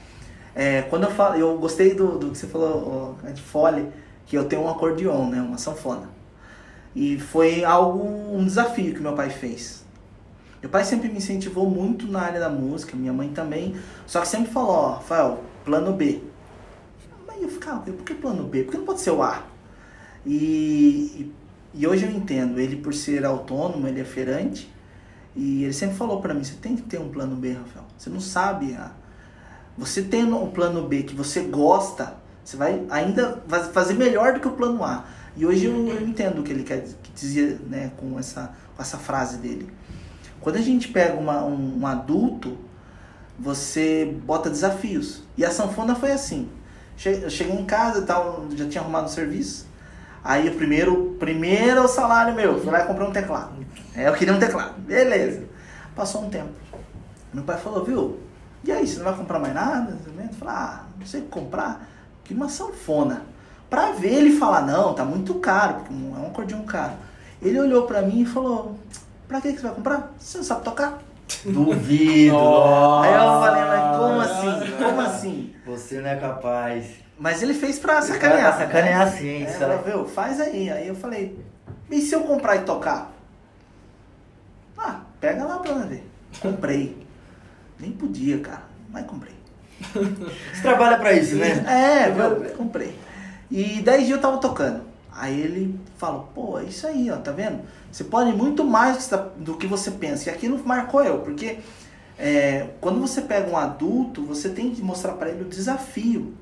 É, 0.55 0.83
quando 0.83 1.05
eu 1.05 1.11
falo, 1.11 1.35
eu 1.35 1.59
gostei 1.59 1.95
do, 1.95 2.17
do 2.19 2.31
que 2.31 2.39
você 2.39 2.47
falou, 2.47 3.19
de 3.35 3.43
fole, 3.43 3.89
que 4.25 4.39
eu 4.39 4.45
tenho 4.45 4.63
um 4.63 4.69
acordeon, 4.71 5.29
né, 5.29 5.43
uma 5.43 5.59
sanfona. 5.59 6.09
E 6.95 7.19
foi 7.19 7.65
algo, 7.65 8.05
um 8.33 8.45
desafio 8.45 8.95
que 8.95 9.01
meu 9.01 9.15
pai 9.15 9.31
fez. 9.31 9.85
Meu 10.63 10.71
pai 10.71 10.85
sempre 10.85 11.09
me 11.09 11.19
incentivou 11.19 11.69
muito 11.69 12.07
na 12.07 12.21
área 12.23 12.39
da 12.41 12.49
música, 12.49 12.97
minha 12.97 13.13
mãe 13.13 13.31
também. 13.31 13.75
Só 14.07 14.21
que 14.21 14.29
sempre 14.29 14.53
falou, 14.53 14.71
ó, 14.71 14.93
Rafael, 14.93 15.43
plano 15.65 15.93
B. 15.93 16.23
Mas 17.27 17.43
eu 17.43 17.49
ficava, 17.49 17.81
por 17.81 18.05
que 18.05 18.15
plano 18.15 18.45
B? 18.45 18.63
Por 18.63 18.71
que 18.71 18.79
não 18.79 18.85
pode 18.85 19.01
ser 19.01 19.11
o 19.11 19.23
A? 19.23 19.43
E, 20.25 20.33
e, 21.21 21.33
e 21.75 21.87
hoje 21.87 22.05
eu 22.05 22.11
entendo, 22.11 22.61
ele 22.61 22.77
por 22.77 22.95
ser 22.95 23.25
autônomo, 23.25 23.89
ele 23.89 24.01
é 24.01 24.05
feirante, 24.05 24.73
e 25.35 25.65
ele 25.65 25.73
sempre 25.73 25.97
falou 25.97 26.21
pra 26.21 26.33
mim, 26.33 26.45
você 26.45 26.55
tem 26.55 26.77
que 26.77 26.83
ter 26.83 27.01
um 27.01 27.09
plano 27.09 27.35
B, 27.35 27.53
Rafael. 27.53 27.85
Você 27.99 28.09
não 28.09 28.21
sabe. 28.21 28.75
A... 28.75 28.93
Você 29.77 30.03
tendo 30.03 30.37
um 30.37 30.51
plano 30.51 30.87
B 30.87 31.03
que 31.03 31.15
você 31.15 31.41
gosta, 31.41 32.15
você 32.45 32.57
vai 32.57 32.85
ainda 32.89 33.43
fazer 33.73 33.95
melhor 33.95 34.35
do 34.35 34.41
que 34.41 34.47
o 34.47 34.53
plano 34.53 34.85
A. 34.85 35.05
E 35.37 35.45
hoje 35.45 35.65
eu, 35.65 35.89
eu 35.89 36.07
entendo 36.07 36.41
o 36.41 36.45
que 36.45 36.53
ele 36.53 36.63
quer 36.63 36.85
que 37.03 37.11
dizia 37.13 37.59
né, 37.67 37.91
com, 37.97 38.17
essa, 38.17 38.55
com 38.77 38.83
essa 38.83 38.97
frase 38.97 39.39
dele. 39.39 39.69
Quando 40.41 40.57
a 40.57 40.61
gente 40.61 40.89
pega 40.89 41.19
uma, 41.19 41.45
um, 41.45 41.81
um 41.81 41.87
adulto, 41.87 42.57
você 43.37 44.17
bota 44.25 44.49
desafios. 44.49 45.23
E 45.37 45.45
a 45.45 45.51
sanfona 45.51 45.97
foi 45.97 46.13
assim. 46.13 46.49
Eu 47.05 47.29
cheguei 47.29 47.57
em 47.57 47.65
casa 47.65 48.03
tal, 48.03 48.47
já 48.55 48.69
tinha 48.69 48.83
arrumado 48.83 49.07
o 49.07 49.11
serviço. 49.11 49.67
Aí 50.25 50.49
o 50.49 50.55
primeiro, 50.55 51.17
primeiro 51.21 51.87
salário 51.87 52.35
meu, 52.35 52.65
lá 52.65 52.81
e 52.81 52.87
comprei 52.87 53.07
um 53.07 53.13
teclado. 53.13 53.53
É, 53.95 54.09
eu 54.09 54.15
queria 54.15 54.33
um 54.33 54.39
teclado. 54.39 54.73
Beleza. 54.79 55.45
Passou 55.95 56.25
um 56.25 56.31
tempo. 56.31 56.49
Meu 57.33 57.45
pai 57.45 57.59
falou, 57.59 57.85
viu? 57.85 58.19
E 58.65 58.73
aí, 58.73 58.87
você 58.87 58.97
não 58.97 59.05
vai 59.05 59.15
comprar 59.15 59.39
mais 59.39 59.53
nada? 59.53 59.99
Eu 60.07 60.29
falei, 60.39 60.55
ah, 60.55 60.85
não 60.99 61.07
sei 61.07 61.21
o 61.21 61.25
que 61.25 61.29
comprar. 61.29 61.87
Que 62.25 62.33
uma 62.33 62.49
sanfona. 62.49 63.23
Pra 63.69 63.93
ver 63.93 64.15
ele 64.15 64.39
falar, 64.39 64.63
não, 64.63 64.95
tá 64.95 65.05
muito 65.05 65.35
caro, 65.35 65.75
porque 65.75 65.93
é 65.93 65.97
um 65.97 66.27
acordeão 66.27 66.63
caro. 66.63 66.95
Ele 67.43 67.61
olhou 67.61 67.87
pra 67.87 68.01
mim 68.01 68.23
e 68.23 68.27
falou, 68.27 68.79
pra 69.29 69.41
que 69.43 69.53
que 69.53 69.61
você 69.61 69.67
vai 69.67 69.75
comprar? 69.75 70.15
Você 70.19 70.39
não 70.39 70.45
sabe 70.45 70.65
tocar? 70.65 70.99
Duvido. 71.45 72.33
Nossa. 72.33 73.09
Aí 73.09 73.15
eu 73.15 73.41
falei, 73.41 73.65
mas 73.65 73.99
como 73.99 74.21
assim? 74.21 74.77
Como 74.77 75.01
assim? 75.01 75.55
Você 75.67 76.01
não 76.01 76.09
é 76.09 76.17
capaz. 76.17 77.04
Mas 77.19 77.43
ele 77.43 77.55
fez 77.55 77.79
pra 77.79 78.03
sacanear. 78.03 78.57
Pra 78.57 78.67
sacanear 78.67 79.07
né? 79.07 79.19
sim, 79.19 79.45
É, 79.45 79.63
ela, 79.63 79.77
viu, 79.79 80.05
faz 80.07 80.41
aí. 80.41 80.69
Aí 80.71 80.89
eu 80.89 80.95
falei, 80.95 81.39
e 81.91 82.01
se 82.01 82.15
eu 82.15 82.21
comprar 82.23 82.57
e 82.57 82.61
tocar? 82.63 83.13
Ah, 84.77 85.01
pega 85.21 85.45
lá 85.45 85.59
pra 85.59 85.75
ver. 85.75 86.05
Comprei. 86.41 86.97
Nem 87.79 87.93
podia, 87.93 88.39
cara, 88.41 88.63
mas 88.91 89.07
comprei. 89.07 89.35
Você 89.93 90.63
trabalha 90.63 90.97
pra 90.99 91.13
isso, 91.13 91.37
né? 91.37 91.65
É, 91.69 92.09
eu 92.09 92.55
comprei. 92.57 92.99
E 93.51 93.81
10 93.83 94.07
dias 94.07 94.17
eu 94.17 94.21
tava 94.21 94.39
tocando. 94.39 94.83
Aí 95.13 95.41
ele 95.41 95.79
falou, 95.97 96.29
pô, 96.35 96.59
é 96.59 96.65
isso 96.65 96.87
aí, 96.87 97.11
ó, 97.11 97.17
tá 97.17 97.31
vendo? 97.31 97.61
Você 97.93 98.03
pode 98.03 98.33
muito 98.33 98.65
mais 98.65 98.97
do 98.97 98.99
que 98.99 99.05
você- 99.05 99.29
do 99.37 99.57
que 99.57 99.67
você 99.67 99.91
pensa. 99.93 100.29
E 100.29 100.33
aquilo 100.33 100.61
marcou 100.67 101.05
eu, 101.05 101.19
porque 101.21 101.59
é, 102.19 102.71
quando 102.81 103.01
você 103.01 103.21
pega 103.23 103.49
um 103.49 103.57
adulto, 103.57 104.25
você 104.25 104.49
tem 104.49 104.71
que 104.73 104.83
mostrar 104.83 105.13
para 105.13 105.31
ele 105.31 105.43
o 105.43 105.49
desafio. 105.49 106.35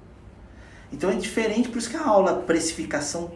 Então 0.92 1.10
é 1.10 1.14
diferente, 1.14 1.68
por 1.68 1.78
isso 1.78 1.90
que 1.90 1.96
a 1.96 2.06
aula 2.06 2.34
precificação 2.34 3.30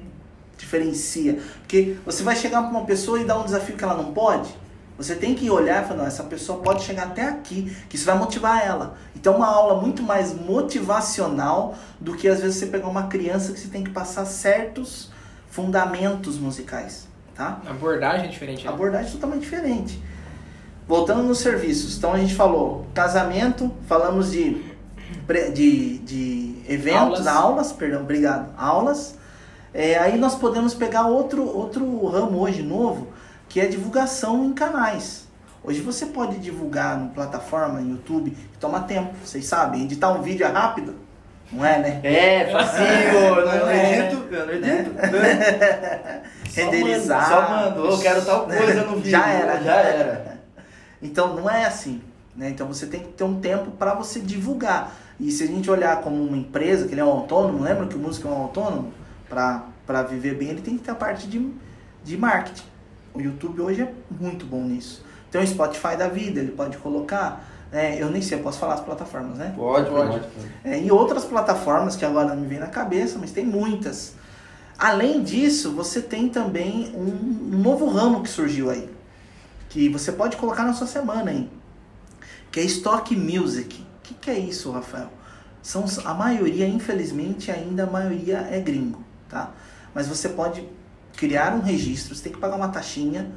diferencia. 0.56 1.38
Porque 1.60 1.96
você 2.04 2.22
vai 2.22 2.36
chegar 2.36 2.62
para 2.62 2.70
uma 2.70 2.84
pessoa 2.84 3.20
e 3.20 3.24
dar 3.24 3.38
um 3.38 3.44
desafio 3.44 3.76
que 3.76 3.84
ela 3.84 3.96
não 3.96 4.12
pode. 4.12 4.48
Você 4.96 5.14
tem 5.14 5.34
que 5.34 5.50
olhar 5.50 5.84
e 5.84 5.86
falar, 5.86 6.00
não, 6.00 6.06
essa 6.06 6.24
pessoa 6.24 6.62
pode 6.62 6.82
chegar 6.82 7.08
até 7.08 7.22
aqui, 7.22 7.76
que 7.88 7.96
isso 7.96 8.06
vai 8.06 8.16
motivar 8.16 8.64
ela. 8.64 8.96
Então 9.14 9.34
é 9.34 9.36
uma 9.36 9.46
aula 9.46 9.80
muito 9.80 10.02
mais 10.02 10.32
motivacional 10.32 11.74
do 12.00 12.14
que 12.14 12.26
às 12.26 12.40
vezes 12.40 12.56
você 12.56 12.66
pegar 12.66 12.88
uma 12.88 13.06
criança 13.06 13.52
que 13.52 13.60
você 13.60 13.68
tem 13.68 13.84
que 13.84 13.90
passar 13.90 14.24
certos 14.24 15.10
fundamentos 15.50 16.38
musicais, 16.38 17.06
tá? 17.34 17.60
Abordagem 17.66 18.26
é 18.26 18.28
diferente. 18.28 18.64
Né? 18.64 18.70
abordagem 18.70 19.08
é 19.08 19.12
totalmente 19.12 19.42
diferente. 19.42 20.02
Voltando 20.88 21.22
nos 21.22 21.38
serviços, 21.38 21.98
então 21.98 22.12
a 22.14 22.18
gente 22.18 22.34
falou 22.34 22.86
casamento, 22.94 23.70
falamos 23.86 24.30
de, 24.30 24.62
de, 25.52 25.98
de 25.98 26.55
eventos, 26.68 27.26
Aulas. 27.26 27.26
aulas, 27.26 27.72
perdão, 27.72 28.02
obrigado, 28.02 28.48
aulas. 28.56 29.16
É, 29.74 29.98
aí 29.98 30.16
nós 30.18 30.34
podemos 30.34 30.74
pegar 30.74 31.06
outro, 31.06 31.44
outro 31.46 32.06
ramo 32.06 32.38
hoje 32.40 32.62
novo, 32.62 33.08
que 33.48 33.60
é 33.60 33.66
divulgação 33.66 34.44
em 34.44 34.52
canais. 34.52 35.26
Hoje 35.62 35.80
você 35.80 36.06
pode 36.06 36.38
divulgar 36.38 36.96
no 36.98 37.10
plataforma, 37.10 37.80
no 37.80 37.90
YouTube, 37.90 38.30
que 38.30 38.58
toma 38.58 38.80
tempo, 38.80 39.12
vocês 39.24 39.44
sabem, 39.46 39.82
editar 39.82 40.10
um 40.12 40.22
vídeo 40.22 40.46
é 40.46 40.48
rápido, 40.48 40.94
não 41.52 41.64
é, 41.64 41.78
né? 41.78 42.00
É, 42.02 42.46
facinho. 42.50 42.86
Não 43.44 43.68
É. 43.68 43.98
edito, 44.06 44.34
eu 44.34 44.46
não 44.46 44.52
edito. 44.54 44.90
Só 46.50 46.60
Renderizar. 46.60 47.28
Só 47.28 47.48
mando, 47.50 47.84
eu 47.86 47.98
quero 47.98 48.24
tal 48.24 48.46
coisa 48.48 48.84
no 48.84 48.96
vídeo. 48.96 49.10
Já 49.10 49.28
era. 49.28 49.60
Já 49.62 49.74
era. 49.74 50.38
Então 51.02 51.34
não 51.34 51.48
é 51.50 51.64
assim, 51.66 52.02
né? 52.34 52.48
Então 52.48 52.66
você 52.66 52.86
tem 52.86 53.00
que 53.00 53.08
ter 53.08 53.24
um 53.24 53.38
tempo 53.40 53.70
para 53.72 53.94
você 53.94 54.18
divulgar. 54.20 54.92
E 55.18 55.30
se 55.30 55.44
a 55.44 55.46
gente 55.46 55.70
olhar 55.70 56.00
como 56.02 56.22
uma 56.22 56.36
empresa, 56.36 56.86
que 56.86 56.94
ele 56.94 57.00
é 57.00 57.04
um 57.04 57.10
autônomo, 57.10 57.62
lembra 57.62 57.86
que 57.86 57.96
o 57.96 57.98
músico 57.98 58.28
é 58.28 58.30
um 58.30 58.42
autônomo? 58.42 58.92
Para 59.28 60.02
viver 60.02 60.34
bem, 60.34 60.48
ele 60.48 60.60
tem 60.60 60.76
que 60.76 60.84
ter 60.84 60.90
a 60.90 60.94
parte 60.94 61.26
de, 61.26 61.50
de 62.04 62.16
marketing. 62.16 62.64
O 63.14 63.20
YouTube 63.20 63.62
hoje 63.62 63.82
é 63.82 63.92
muito 64.10 64.44
bom 64.44 64.62
nisso. 64.62 65.04
Tem 65.30 65.42
o 65.42 65.46
Spotify 65.46 65.96
da 65.96 66.08
vida, 66.08 66.40
ele 66.40 66.52
pode 66.52 66.76
colocar. 66.78 67.44
né? 67.72 67.96
eu 68.00 68.10
nem 68.10 68.20
sei, 68.20 68.38
eu 68.38 68.42
posso 68.42 68.58
falar 68.58 68.74
as 68.74 68.80
plataformas, 68.80 69.38
né? 69.38 69.52
Pode, 69.56 69.88
Pode. 69.88 70.10
pode. 70.10 70.26
É, 70.62 70.80
e 70.80 70.90
outras 70.90 71.24
plataformas 71.24 71.96
que 71.96 72.04
agora 72.04 72.28
não 72.28 72.36
me 72.36 72.46
vem 72.46 72.58
na 72.58 72.66
cabeça, 72.66 73.18
mas 73.18 73.30
tem 73.32 73.44
muitas. 73.44 74.14
Além 74.78 75.22
disso, 75.22 75.72
você 75.72 76.02
tem 76.02 76.28
também 76.28 76.92
um, 76.94 77.54
um 77.54 77.58
novo 77.58 77.86
ramo 77.86 78.22
que 78.22 78.28
surgiu 78.28 78.68
aí, 78.70 78.88
que 79.70 79.88
você 79.88 80.12
pode 80.12 80.36
colocar 80.36 80.64
na 80.64 80.74
sua 80.74 80.86
semana 80.86 81.30
aí, 81.30 81.50
que 82.52 82.60
é 82.60 82.62
Stock 82.64 83.16
Music. 83.16 83.84
O 84.06 84.08
que, 84.08 84.14
que 84.14 84.30
é 84.30 84.38
isso, 84.38 84.70
Rafael? 84.70 85.10
são 85.66 85.84
a 86.04 86.14
maioria, 86.14 86.68
infelizmente, 86.68 87.50
ainda 87.50 87.82
a 87.82 87.86
maioria 87.90 88.46
é 88.52 88.60
gringo, 88.60 89.02
tá? 89.28 89.50
Mas 89.92 90.06
você 90.06 90.28
pode 90.28 90.64
criar 91.16 91.54
um 91.54 91.60
registro, 91.60 92.14
você 92.14 92.22
tem 92.22 92.32
que 92.32 92.38
pagar 92.38 92.54
uma 92.54 92.68
taxinha, 92.68 93.32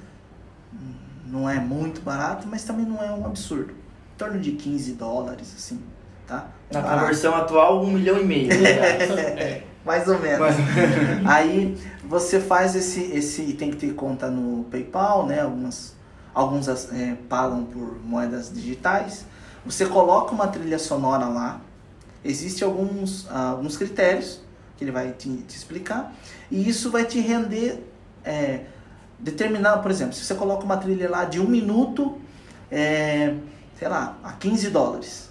não 1.25 1.49
é 1.49 1.55
muito 1.55 2.01
barato, 2.01 2.47
mas 2.47 2.63
também 2.63 2.85
não 2.85 3.01
é 3.01 3.11
um 3.11 3.25
absurdo. 3.25 3.71
Em 3.71 4.17
torno 4.17 4.39
de 4.39 4.51
15 4.51 4.93
dólares, 4.93 5.51
assim, 5.57 5.81
tá? 6.27 6.49
Na 6.71 6.81
barato. 6.81 6.99
conversão 6.99 7.33
atual, 7.33 7.83
um 7.83 7.93
milhão 7.93 8.19
e 8.19 8.23
meio. 8.23 8.51
é, 8.63 9.63
mais 9.83 10.07
ou 10.07 10.19
menos. 10.19 10.39
Mais 10.39 10.59
ou 10.59 10.65
menos. 10.65 11.25
Aí 11.25 11.77
você 12.03 12.39
faz 12.39 12.75
esse, 12.75 13.01
esse. 13.11 13.53
Tem 13.53 13.71
que 13.71 13.77
ter 13.77 13.95
conta 13.95 14.29
no 14.29 14.65
PayPal, 14.65 15.25
né? 15.25 15.41
Algumas, 15.41 15.95
alguns 16.31 16.67
é, 16.67 17.15
pagam 17.27 17.63
por 17.63 17.99
moedas 18.03 18.53
digitais. 18.53 19.25
Você 19.65 19.85
coloca 19.85 20.33
uma 20.33 20.47
trilha 20.47 20.79
sonora 20.79 21.25
lá. 21.25 21.61
Existem 22.23 22.67
alguns, 22.67 23.29
alguns 23.29 23.77
critérios 23.77 24.41
que 24.77 24.83
ele 24.83 24.91
vai 24.91 25.11
te, 25.11 25.29
te 25.43 25.55
explicar. 25.55 26.13
E 26.49 26.67
isso 26.67 26.89
vai 26.89 27.05
te 27.05 27.19
render. 27.19 27.83
É, 28.23 28.61
determinar, 29.19 29.79
por 29.79 29.91
exemplo, 29.91 30.13
se 30.13 30.23
você 30.23 30.33
coloca 30.33 30.63
uma 30.63 30.77
trilha 30.77 31.09
lá 31.09 31.25
de 31.25 31.39
um 31.39 31.47
minuto, 31.47 32.17
é, 32.71 33.35
sei 33.77 33.87
lá, 33.87 34.17
a 34.23 34.33
15 34.33 34.69
dólares. 34.69 35.29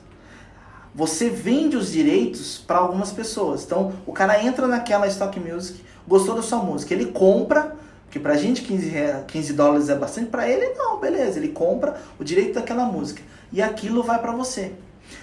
Você 0.94 1.30
vende 1.30 1.76
os 1.76 1.92
direitos 1.92 2.58
para 2.58 2.78
algumas 2.78 3.12
pessoas. 3.12 3.64
Então, 3.64 3.92
o 4.06 4.12
cara 4.12 4.42
entra 4.42 4.66
naquela 4.66 5.06
Stock 5.06 5.38
Music, 5.38 5.82
gostou 6.06 6.34
da 6.34 6.42
sua 6.42 6.58
música, 6.58 6.92
ele 6.92 7.06
compra, 7.06 7.76
que 8.18 8.22
pra 8.22 8.36
gente 8.36 8.62
15, 8.62 8.92
15 9.26 9.52
dólares 9.52 9.88
é 9.88 9.94
bastante, 9.94 10.28
para 10.28 10.48
ele 10.48 10.74
não, 10.74 10.98
beleza, 10.98 11.38
ele 11.38 11.48
compra 11.48 11.96
o 12.18 12.24
direito 12.24 12.54
daquela 12.54 12.84
música 12.84 13.22
e 13.52 13.62
aquilo 13.62 14.02
vai 14.02 14.18
para 14.18 14.32
você. 14.32 14.72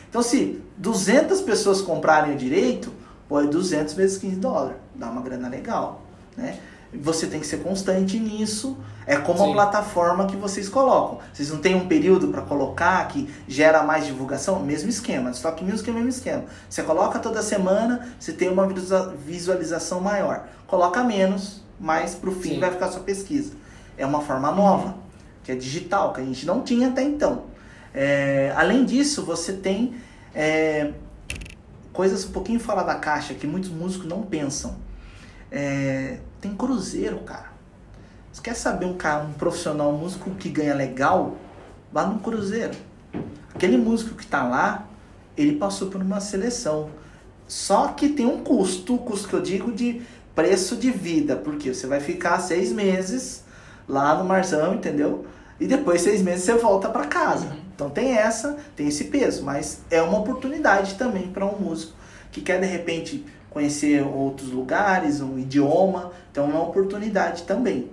Então, 0.10 0.24
se 0.24 0.64
200 0.78 1.42
pessoas 1.42 1.82
comprarem 1.82 2.34
o 2.34 2.38
direito, 2.38 2.92
pô, 3.28 3.42
é 3.42 3.46
200 3.46 3.94
vezes 3.94 4.18
15 4.18 4.36
dólares, 4.38 4.78
dá 4.96 5.10
uma 5.10 5.22
grana 5.22 5.50
legal, 5.50 6.02
né? 6.36 6.58
Você 6.94 7.28
tem 7.28 7.42
que 7.42 7.48
ser 7.48 7.58
constante 7.58 8.18
nisso. 8.18 8.78
É 9.06 9.18
como 9.18 9.40
Sim. 9.40 9.50
a 9.50 9.54
plataforma 9.54 10.28
que 10.28 10.38
vocês 10.38 10.70
colocam. 10.70 11.20
Vocês 11.34 11.50
não 11.50 11.58
têm 11.58 11.76
um 11.76 11.90
período 11.90 12.30
para 12.30 12.42
colocar 12.42 13.06
que 13.10 13.30
gera 13.50 13.84
mais 13.84 14.06
divulgação? 14.06 14.62
Mesmo 14.62 14.90
esquema. 14.90 15.32
Stock 15.32 15.62
Music 15.62 15.90
é 15.90 15.92
o 15.92 15.96
mesmo 15.96 16.10
esquema. 16.10 16.46
Você 16.70 16.82
coloca 16.84 17.20
toda 17.20 17.42
semana, 17.42 18.08
você 18.18 18.32
tem 18.32 18.48
uma 18.50 18.66
visualização 19.26 20.00
maior. 20.00 20.46
Coloca 20.68 21.04
menos, 21.04 21.65
mas 21.80 22.16
pro 22.16 22.32
fim 22.32 22.56
Sim. 22.56 22.60
vai 22.60 22.72
ficar 22.72 22.90
sua 22.90 23.02
pesquisa. 23.02 23.54
É 23.98 24.06
uma 24.06 24.22
forma 24.22 24.52
nova, 24.52 24.96
que 25.44 25.52
é 25.52 25.56
digital, 25.56 26.14
que 26.14 26.22
a 26.22 26.24
gente 26.24 26.46
não 26.46 26.62
tinha 26.62 26.90
até 26.90 27.04
então. 27.04 27.44
É, 27.94 28.54
além 28.56 28.84
disso, 28.84 29.24
você 29.24 29.54
tem 29.54 29.96
é, 30.34 30.92
coisas 31.94 32.26
um 32.26 32.32
pouquinho 32.32 32.60
fora 32.60 32.84
da 32.84 32.96
caixa 32.96 33.34
que 33.34 33.48
muitos 33.48 33.70
músicos 33.70 34.08
não 34.08 34.22
pensam. 34.22 34.76
É, 35.52 36.20
tem 36.42 36.54
cruzeiro, 36.54 37.20
cara. 37.20 37.54
Você 38.32 38.42
quer 38.42 38.56
saber 38.56 38.86
um 38.86 38.96
cara, 38.96 39.24
um 39.24 39.32
profissional 39.32 39.94
um 39.94 39.98
músico 39.98 40.30
que 40.32 40.50
ganha 40.50 40.76
legal? 40.76 41.38
Vá 41.92 42.06
no 42.06 42.20
cruzeiro. 42.20 42.76
Aquele 43.54 43.78
músico 43.78 44.16
que 44.16 44.28
tá 44.28 44.44
lá, 44.44 44.86
ele 45.38 45.56
passou 45.56 45.90
por 45.90 46.02
uma 46.02 46.20
seleção. 46.20 46.90
Só 47.48 47.90
que 47.90 48.10
tem 48.10 48.26
um 48.26 48.44
custo, 48.44 48.96
o 48.96 48.98
custo 48.98 49.30
que 49.30 49.34
eu 49.34 49.42
digo 49.42 49.72
de 49.72 50.02
preço 50.36 50.76
de 50.76 50.92
vida, 50.92 51.36
porque 51.36 51.74
você 51.74 51.88
vai 51.88 52.00
ficar 52.00 52.40
seis 52.40 52.72
meses 52.72 53.44
lá 53.88 54.16
no 54.16 54.26
Marzão, 54.26 54.76
entendeu? 54.76 55.26
E 55.60 55.66
depois 55.66 56.02
seis 56.02 56.22
meses 56.22 56.44
você 56.44 56.54
volta 56.56 56.90
para 56.90 57.06
casa. 57.06 57.46
Uhum. 57.46 57.66
Então 57.74 57.90
tem 57.90 58.18
essa, 58.18 58.58
tem 58.76 58.88
esse 58.88 59.06
peso, 59.06 59.44
mas 59.44 59.82
é 59.90 60.02
uma 60.02 60.20
oportunidade 60.20 60.96
também 60.96 61.28
para 61.28 61.46
um 61.46 61.58
músico 61.58 61.94
que 62.32 62.42
quer 62.42 62.60
de 62.60 62.68
repente 62.68 63.26
conhecer 63.50 64.06
outros 64.06 64.52
lugares, 64.52 65.22
um 65.22 65.40
idioma, 65.40 66.12
então 66.30 66.44
é 66.44 66.48
uma 66.50 66.64
oportunidade 66.64 67.44
também, 67.44 67.90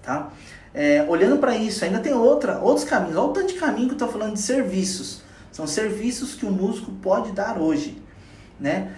tá? 0.00 0.30
É, 0.72 1.04
olhando 1.08 1.38
para 1.38 1.56
isso, 1.56 1.84
ainda 1.84 1.98
tem 1.98 2.14
outra, 2.14 2.60
outros 2.60 2.86
caminhos, 2.86 3.16
olha 3.16 3.30
o 3.30 3.32
tanto 3.32 3.48
de 3.48 3.54
caminho 3.54 3.88
que 3.88 3.94
eu 3.94 4.06
estou 4.06 4.08
falando 4.08 4.34
de 4.34 4.40
serviços, 4.40 5.22
são 5.50 5.66
serviços 5.66 6.34
que 6.34 6.46
o 6.46 6.50
músico 6.50 6.92
pode 6.92 7.32
dar 7.32 7.58
hoje, 7.60 8.00
né? 8.60 8.92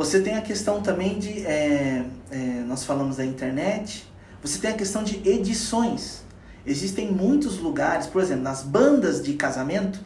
Você 0.00 0.22
tem 0.22 0.34
a 0.34 0.40
questão 0.40 0.80
também 0.80 1.18
de, 1.18 1.44
é, 1.44 2.06
é, 2.30 2.36
nós 2.66 2.84
falamos 2.84 3.18
da 3.18 3.24
internet, 3.24 4.10
você 4.42 4.58
tem 4.58 4.70
a 4.70 4.74
questão 4.74 5.02
de 5.02 5.28
edições, 5.28 6.22
Existem 6.66 7.10
muitos 7.10 7.58
lugares, 7.58 8.06
por 8.06 8.22
exemplo, 8.22 8.44
nas 8.44 8.62
bandas 8.62 9.22
de 9.22 9.34
casamento, 9.34 10.00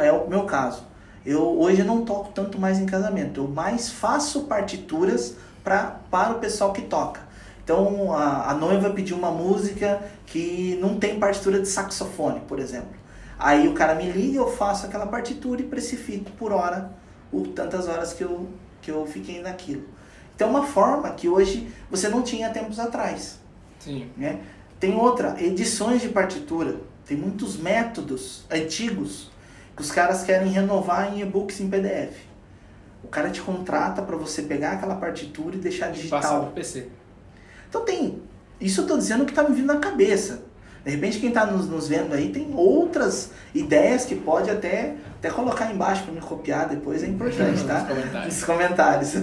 é 0.00 0.12
o 0.12 0.28
meu 0.28 0.44
caso. 0.44 0.84
Eu 1.24 1.58
hoje 1.58 1.82
não 1.82 2.04
toco 2.04 2.30
tanto 2.32 2.58
mais 2.58 2.78
em 2.78 2.84
casamento, 2.84 3.40
eu 3.40 3.48
mais 3.48 3.88
faço 3.90 4.42
partituras 4.44 5.36
pra, 5.64 6.00
para 6.10 6.32
o 6.32 6.38
pessoal 6.38 6.72
que 6.72 6.82
toca. 6.82 7.20
Então 7.64 8.12
a, 8.12 8.50
a 8.50 8.54
noiva 8.54 8.90
pediu 8.90 9.16
uma 9.16 9.30
música 9.30 10.02
que 10.26 10.78
não 10.80 10.98
tem 10.98 11.18
partitura 11.18 11.58
de 11.58 11.68
saxofone, 11.68 12.40
por 12.40 12.58
exemplo. 12.58 12.96
Aí 13.38 13.66
o 13.66 13.72
cara 13.72 13.94
me 13.94 14.10
liga, 14.10 14.36
eu 14.36 14.50
faço 14.50 14.84
aquela 14.84 15.06
partitura 15.06 15.62
e 15.62 15.64
precifico 15.64 16.30
por 16.32 16.52
hora, 16.52 16.90
o 17.32 17.42
tantas 17.48 17.88
horas 17.88 18.12
que 18.12 18.22
eu, 18.22 18.48
que 18.82 18.90
eu 18.90 19.06
fiquei 19.06 19.40
naquilo. 19.40 19.84
Então 20.34 20.48
é 20.48 20.50
uma 20.50 20.66
forma 20.66 21.10
que 21.12 21.28
hoje 21.28 21.72
você 21.90 22.08
não 22.08 22.20
tinha 22.22 22.50
tempos 22.50 22.78
atrás. 22.78 23.38
Sim. 23.78 24.10
Né? 24.16 24.40
Tem 24.78 24.94
outra, 24.94 25.36
edições 25.42 26.02
de 26.02 26.08
partitura. 26.08 26.76
Tem 27.06 27.16
muitos 27.16 27.56
métodos 27.56 28.44
antigos 28.50 29.30
que 29.76 29.82
os 29.82 29.90
caras 29.90 30.22
querem 30.24 30.48
renovar 30.48 31.14
em 31.14 31.22
e-books 31.22 31.60
em 31.60 31.70
PDF. 31.70 32.16
O 33.02 33.08
cara 33.08 33.30
te 33.30 33.40
contrata 33.40 34.02
para 34.02 34.16
você 34.16 34.42
pegar 34.42 34.72
aquela 34.72 34.96
partitura 34.96 35.56
e 35.56 35.58
deixar 35.58 35.90
digital. 35.90 36.20
Passar 36.20 36.40
pro 36.40 36.50
PC. 36.50 36.88
Então 37.68 37.84
tem. 37.84 38.20
Isso 38.60 38.82
eu 38.82 38.86
tô 38.86 38.96
dizendo 38.96 39.24
que 39.24 39.32
tá 39.32 39.42
me 39.42 39.54
vindo 39.54 39.66
na 39.66 39.78
cabeça. 39.78 40.42
De 40.84 40.90
repente 40.90 41.20
quem 41.20 41.28
está 41.28 41.46
nos, 41.46 41.68
nos, 41.68 41.88
vendo 41.88 42.12
aí 42.12 42.30
tem 42.30 42.52
outras 42.54 43.30
ideias 43.54 44.04
que 44.04 44.16
pode 44.16 44.50
até, 44.50 44.96
até 45.22 45.30
colocar 45.30 45.72
embaixo 45.72 46.02
para 46.02 46.12
me 46.12 46.20
copiar 46.20 46.68
depois, 46.68 47.00
é 47.04 47.06
importante, 47.06 47.62
tá? 47.62 47.86
Nos 48.24 48.42
comentários. 48.42 49.12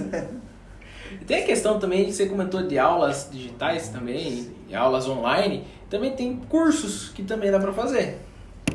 tem 1.26 1.42
a 1.42 1.46
questão 1.46 1.78
também, 1.78 2.10
você 2.10 2.24
comentou 2.24 2.66
de 2.66 2.78
aulas 2.78 3.28
digitais 3.30 3.90
também, 3.90 4.50
aulas 4.72 5.06
online, 5.06 5.66
também 5.90 6.12
tem 6.12 6.36
cursos 6.48 7.10
que 7.10 7.22
também 7.22 7.50
dá 7.50 7.60
para 7.60 7.74
fazer. 7.74 8.18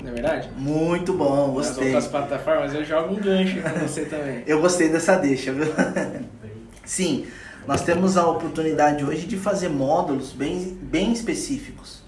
Não 0.03 0.11
é 0.11 0.13
verdade? 0.13 0.49
Muito 0.55 1.13
bom, 1.13 1.49
gostei. 1.49 1.85
Nas 1.85 1.95
outras 1.95 2.07
plataformas 2.07 2.75
eu 2.75 2.85
jogo 2.85 3.15
um 3.15 3.17
gancho 3.17 3.59
com 3.59 3.69
você 3.79 4.05
também. 4.05 4.43
eu 4.45 4.61
gostei 4.61 4.89
dessa 4.89 5.15
deixa, 5.15 5.51
viu? 5.51 5.65
Sim, 6.85 7.25
nós 7.65 7.81
temos 7.81 8.17
a 8.17 8.27
oportunidade 8.27 9.03
hoje 9.03 9.25
de 9.25 9.35
fazer 9.35 9.69
módulos 9.69 10.31
bem, 10.31 10.77
bem 10.79 11.11
específicos. 11.11 12.03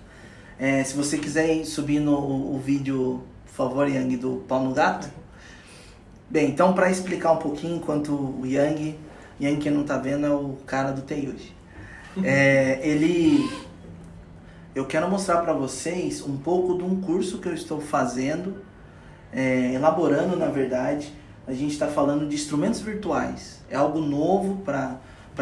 É, 0.60 0.84
se 0.84 0.96
você 0.96 1.18
quiser 1.18 1.66
subir 1.66 2.00
no 2.00 2.16
o 2.16 2.62
vídeo, 2.64 3.24
favor, 3.58 3.90
Yang, 3.90 4.18
do 4.18 4.44
Pau 4.48 4.64
no 4.64 4.72
Gato. 4.72 5.10
Bem, 6.30 6.50
então 6.50 6.74
para 6.74 6.92
explicar 6.92 7.32
um 7.32 7.38
pouquinho, 7.38 7.78
enquanto 7.78 8.12
o 8.12 8.46
Yang, 8.46 9.00
Yang 9.42 9.62
que 9.62 9.70
não 9.70 9.84
tá 9.84 9.98
vendo 9.98 10.26
é 10.26 10.30
o 10.30 10.58
cara 10.66 10.92
do 10.92 11.02
TI 11.02 11.28
hoje. 11.34 11.56
É, 12.24 12.80
ele 12.88 13.50
eu 14.74 14.86
quero 14.86 15.10
mostrar 15.10 15.38
para 15.42 15.54
vocês 15.54 16.22
um 16.22 16.38
pouco 16.38 16.78
de 16.78 16.84
um 16.84 17.02
curso 17.02 17.40
que 17.40 17.48
eu 17.48 17.54
estou 17.54 17.82
fazendo, 17.82 18.62
é, 19.34 19.74
elaborando 19.74 20.36
na 20.36 20.48
verdade. 20.48 21.12
A 21.48 21.54
gente 21.54 21.72
está 21.72 21.88
falando 21.88 22.28
de 22.28 22.36
instrumentos 22.36 22.82
virtuais. 22.82 23.64
É 23.70 23.76
algo 23.76 24.00
novo 24.00 24.58
para 24.64 24.98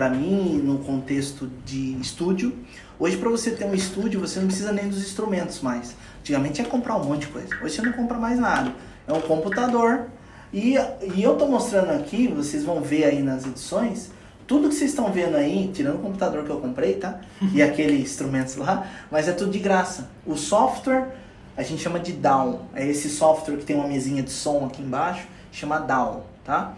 mim 0.09 0.61
no 0.63 0.79
contexto 0.79 1.49
de 1.65 1.99
estúdio. 1.99 2.53
Hoje, 2.99 3.17
para 3.17 3.29
você 3.29 3.51
ter 3.51 3.65
um 3.65 3.73
estúdio, 3.73 4.19
você 4.19 4.39
não 4.39 4.47
precisa 4.47 4.71
nem 4.71 4.87
dos 4.87 4.99
instrumentos 4.99 5.61
mais. 5.61 5.95
Antigamente 6.19 6.61
ia 6.61 6.67
comprar 6.67 6.95
um 6.97 7.03
monte 7.03 7.21
de 7.21 7.27
coisa. 7.27 7.47
Hoje 7.61 7.75
você 7.75 7.81
não 7.81 7.93
compra 7.93 8.17
mais 8.17 8.39
nada. 8.39 8.73
É 9.07 9.13
um 9.13 9.21
computador. 9.21 10.07
E, 10.53 10.75
e 11.15 11.23
eu 11.23 11.33
estou 11.33 11.49
mostrando 11.49 11.91
aqui, 11.91 12.27
vocês 12.27 12.63
vão 12.63 12.81
ver 12.81 13.05
aí 13.05 13.21
nas 13.21 13.45
edições, 13.45 14.11
tudo 14.47 14.69
que 14.69 14.75
vocês 14.75 14.91
estão 14.91 15.11
vendo 15.11 15.35
aí, 15.35 15.69
tirando 15.73 15.95
o 15.95 15.99
computador 15.99 16.43
que 16.43 16.49
eu 16.49 16.59
comprei, 16.59 16.95
tá? 16.95 17.19
E 17.53 17.61
aqueles 17.61 18.01
instrumentos 18.01 18.55
lá, 18.55 18.87
mas 19.11 19.27
é 19.27 19.31
tudo 19.33 19.51
de 19.51 19.59
graça. 19.59 20.09
O 20.25 20.35
software 20.35 21.15
a 21.57 21.63
gente 21.63 21.81
chama 21.81 21.99
de 21.99 22.11
Down. 22.11 22.61
É 22.73 22.85
esse 22.85 23.09
software 23.09 23.57
que 23.57 23.65
tem 23.65 23.75
uma 23.75 23.87
mesinha 23.87 24.21
de 24.21 24.31
som 24.31 24.65
aqui 24.65 24.81
embaixo, 24.81 25.27
chama 25.51 25.79
Down, 25.79 26.23
tá? 26.43 26.73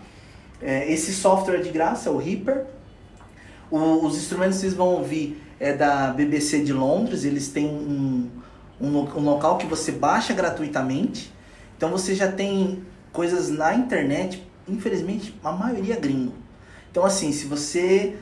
É, 0.61 0.91
esse 0.91 1.13
software 1.13 1.57
é 1.57 1.61
de 1.61 1.69
graça, 1.69 2.09
é 2.09 2.11
o 2.11 2.17
Reaper. 2.17 2.65
O, 3.69 4.05
os 4.05 4.17
instrumentos 4.17 4.55
que 4.55 4.61
vocês 4.61 4.73
vão 4.73 4.87
ouvir 4.87 5.41
é 5.59 5.73
da 5.73 6.07
BBC 6.11 6.63
de 6.63 6.73
Londres, 6.73 7.23
eles 7.23 7.49
têm 7.49 7.67
um, 7.67 8.29
um, 8.79 8.99
um 8.99 9.23
local 9.23 9.57
que 9.57 9.65
você 9.65 9.91
baixa 9.91 10.33
gratuitamente. 10.33 11.33
Então 11.75 11.89
você 11.89 12.15
já 12.15 12.31
tem 12.31 12.83
coisas 13.11 13.49
na 13.49 13.73
internet, 13.73 14.45
infelizmente 14.67 15.35
a 15.43 15.51
maioria 15.51 15.95
é 15.95 15.99
gringo. 15.99 16.33
Então, 16.91 17.05
assim, 17.05 17.31
se 17.31 17.45
você. 17.45 18.15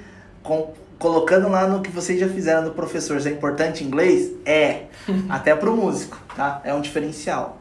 Com, 0.43 0.74
colocando 0.98 1.50
lá 1.50 1.68
no 1.68 1.82
que 1.82 1.91
vocês 1.91 2.20
já 2.20 2.30
fizeram 2.30 2.64
no 2.64 2.72
professor, 2.72 3.20
é 3.26 3.30
importante 3.30 3.84
inglês? 3.84 4.32
É. 4.46 4.86
até 5.30 5.56
para 5.56 5.70
o 5.70 5.76
músico, 5.76 6.22
tá? 6.36 6.62
É 6.64 6.74
um 6.74 6.82
diferencial. 6.82 7.60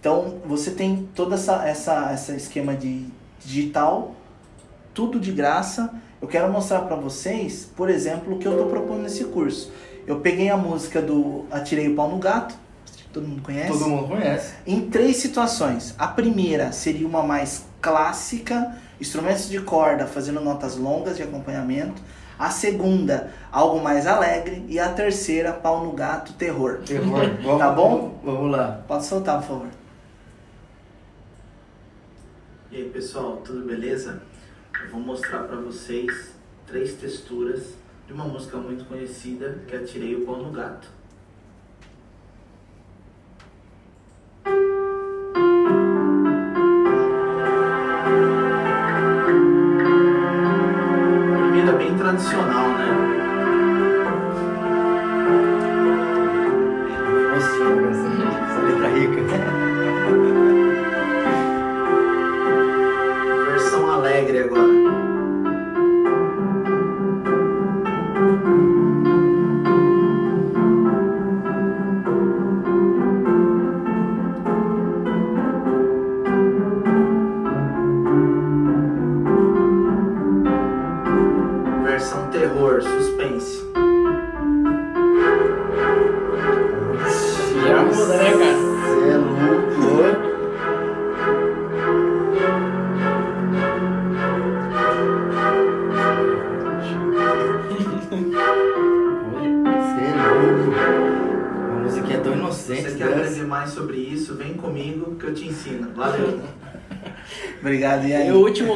Então, 0.00 0.40
você 0.44 0.72
tem 0.72 1.08
todo 1.14 1.34
essa, 1.34 1.66
essa, 1.66 2.10
essa 2.10 2.34
esquema 2.34 2.74
de 2.74 3.06
digital 3.44 4.16
tudo 4.94 5.18
de 5.18 5.32
graça. 5.32 5.92
Eu 6.22 6.28
quero 6.28 6.50
mostrar 6.52 6.82
para 6.82 6.94
vocês, 6.94 7.68
por 7.76 7.90
exemplo, 7.90 8.36
o 8.36 8.38
que 8.38 8.46
eu 8.46 8.52
estou 8.52 8.68
propondo 8.68 9.02
nesse 9.02 9.24
curso. 9.24 9.72
Eu 10.06 10.20
peguei 10.20 10.48
a 10.48 10.56
música 10.56 11.02
do 11.02 11.44
Atirei 11.50 11.88
o 11.88 11.96
Pau 11.96 12.08
no 12.08 12.18
Gato, 12.18 12.54
todo 13.12 13.26
mundo 13.26 13.42
conhece? 13.42 13.68
Todo 13.72 13.88
mundo 13.88 14.06
conhece. 14.06 14.54
Em 14.64 14.88
três 14.88 15.16
situações. 15.16 15.96
A 15.98 16.06
primeira 16.06 16.70
seria 16.70 17.08
uma 17.08 17.24
mais 17.24 17.66
clássica, 17.80 18.76
instrumentos 19.00 19.48
de 19.48 19.60
corda 19.60 20.06
fazendo 20.06 20.40
notas 20.40 20.76
longas 20.76 21.16
de 21.16 21.24
acompanhamento. 21.24 22.00
A 22.38 22.50
segunda, 22.50 23.32
algo 23.50 23.82
mais 23.82 24.06
alegre. 24.06 24.64
E 24.68 24.78
a 24.78 24.88
terceira, 24.90 25.52
pau 25.52 25.84
no 25.84 25.92
gato, 25.92 26.34
terror. 26.34 26.82
Terror. 26.86 27.30
Vamos, 27.42 27.58
Tá 27.58 27.70
bom? 27.70 28.20
Vamos 28.22 28.50
lá. 28.50 28.80
Pode 28.86 29.04
soltar, 29.06 29.40
por 29.40 29.48
favor. 29.48 29.66
E 32.70 32.76
aí 32.76 32.88
pessoal, 32.90 33.38
tudo 33.38 33.66
beleza? 33.66 34.22
Eu 34.82 34.88
vou 34.88 35.00
mostrar 35.00 35.44
para 35.44 35.56
vocês 35.56 36.34
três 36.66 36.94
texturas 36.94 37.74
de 38.06 38.12
uma 38.12 38.24
música 38.24 38.56
muito 38.56 38.84
conhecida 38.84 39.62
que 39.66 39.74
é 39.74 39.78
Atirei 39.78 40.16
o 40.16 40.26
Pão 40.26 40.42
no 40.42 40.50
Gato. 40.50 40.88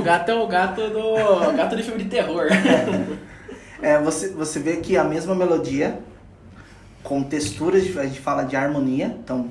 Gato 0.06 0.30
é 0.30 0.34
o 0.34 0.46
gato 0.46 0.88
do. 0.88 1.56
gato 1.56 1.76
de 1.76 1.82
filme 1.82 2.04
de 2.04 2.08
terror. 2.10 2.46
É, 3.82 4.00
você, 4.00 4.30
você 4.30 4.58
vê 4.58 4.78
que 4.78 4.96
a 4.96 5.04
mesma 5.04 5.34
melodia, 5.34 6.00
com 7.02 7.22
texturas, 7.22 7.82
a 7.98 8.06
gente 8.06 8.20
fala 8.20 8.42
de 8.42 8.56
harmonia. 8.56 9.14
Então, 9.22 9.50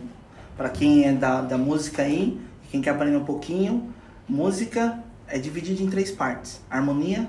para 0.58 0.68
quem 0.68 1.06
é 1.06 1.14
da, 1.14 1.42
da 1.42 1.60
música 1.60 2.02
aí, 2.02 2.42
quem 2.72 2.82
quer 2.82 2.90
aprender 2.90 3.18
um 3.18 3.24
pouquinho, 3.24 3.94
música 4.28 5.00
é 5.28 5.38
dividida 5.38 5.84
em 5.84 5.90
três 5.90 6.10
partes: 6.10 6.60
harmonia, 6.70 7.28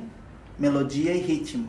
melodia 0.59 1.12
e 1.12 1.18
ritmo. 1.18 1.68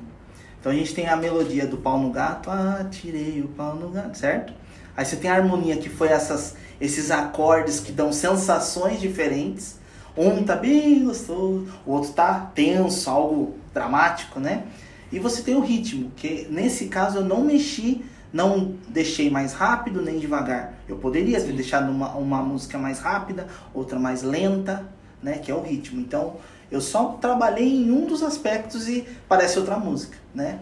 Então 0.60 0.72
a 0.72 0.76
gente 0.76 0.94
tem 0.94 1.08
a 1.08 1.16
melodia 1.16 1.68
do 1.68 1.78
pau 1.78 2.00
no 2.00 2.10
gato, 2.10 2.50
ah, 2.50 2.86
tirei 2.90 3.42
o 3.42 3.48
pau 3.50 3.76
no 3.76 3.90
gato, 3.90 4.18
certo? 4.18 4.54
Aí 4.96 5.06
você 5.06 5.16
tem 5.16 5.30
a 5.30 5.36
harmonia, 5.36 5.78
que 5.78 5.90
foi 5.90 6.08
essas, 6.08 6.56
esses 6.82 7.12
acordes 7.12 7.80
que 7.80 7.92
dão 7.92 8.12
sensações 8.12 9.00
diferentes. 9.00 9.77
Um 10.18 10.44
tá 10.44 10.56
bem 10.56 11.06
gostoso, 11.06 11.68
o 11.86 11.92
outro 11.92 12.12
tá 12.12 12.52
tenso, 12.56 13.10
algo 13.10 13.56
dramático, 13.74 14.40
né? 14.40 14.64
E 15.12 15.20
você 15.20 15.44
tem 15.44 15.56
o 15.56 15.62
ritmo, 15.62 16.12
que 16.16 16.48
nesse 16.50 16.88
caso 16.88 17.20
eu 17.20 17.24
não 17.24 17.44
mexi, 17.44 18.04
não 18.34 18.76
deixei 18.90 19.30
mais 19.30 19.54
rápido 19.54 20.02
nem 20.02 20.20
devagar. 20.20 20.74
Eu 20.90 20.98
poderia 20.98 21.40
ter 21.40 21.48
Sim. 21.48 21.56
deixado 21.56 21.92
uma, 21.92 22.16
uma 22.16 22.42
música 22.42 22.78
mais 22.78 23.00
rápida, 23.00 23.48
outra 23.74 24.00
mais 24.00 24.24
lenta, 24.24 24.86
né? 25.22 25.38
Que 25.38 25.52
é 25.52 25.56
o 25.56 25.62
ritmo. 25.62 26.02
Então 26.02 26.38
eu 26.72 26.82
só 26.82 27.10
trabalhei 27.22 27.68
em 27.68 27.92
um 27.92 28.06
dos 28.06 28.24
aspectos 28.24 28.90
e 28.90 29.08
parece 29.30 29.60
outra 29.60 29.78
música, 29.78 30.18
né? 30.34 30.60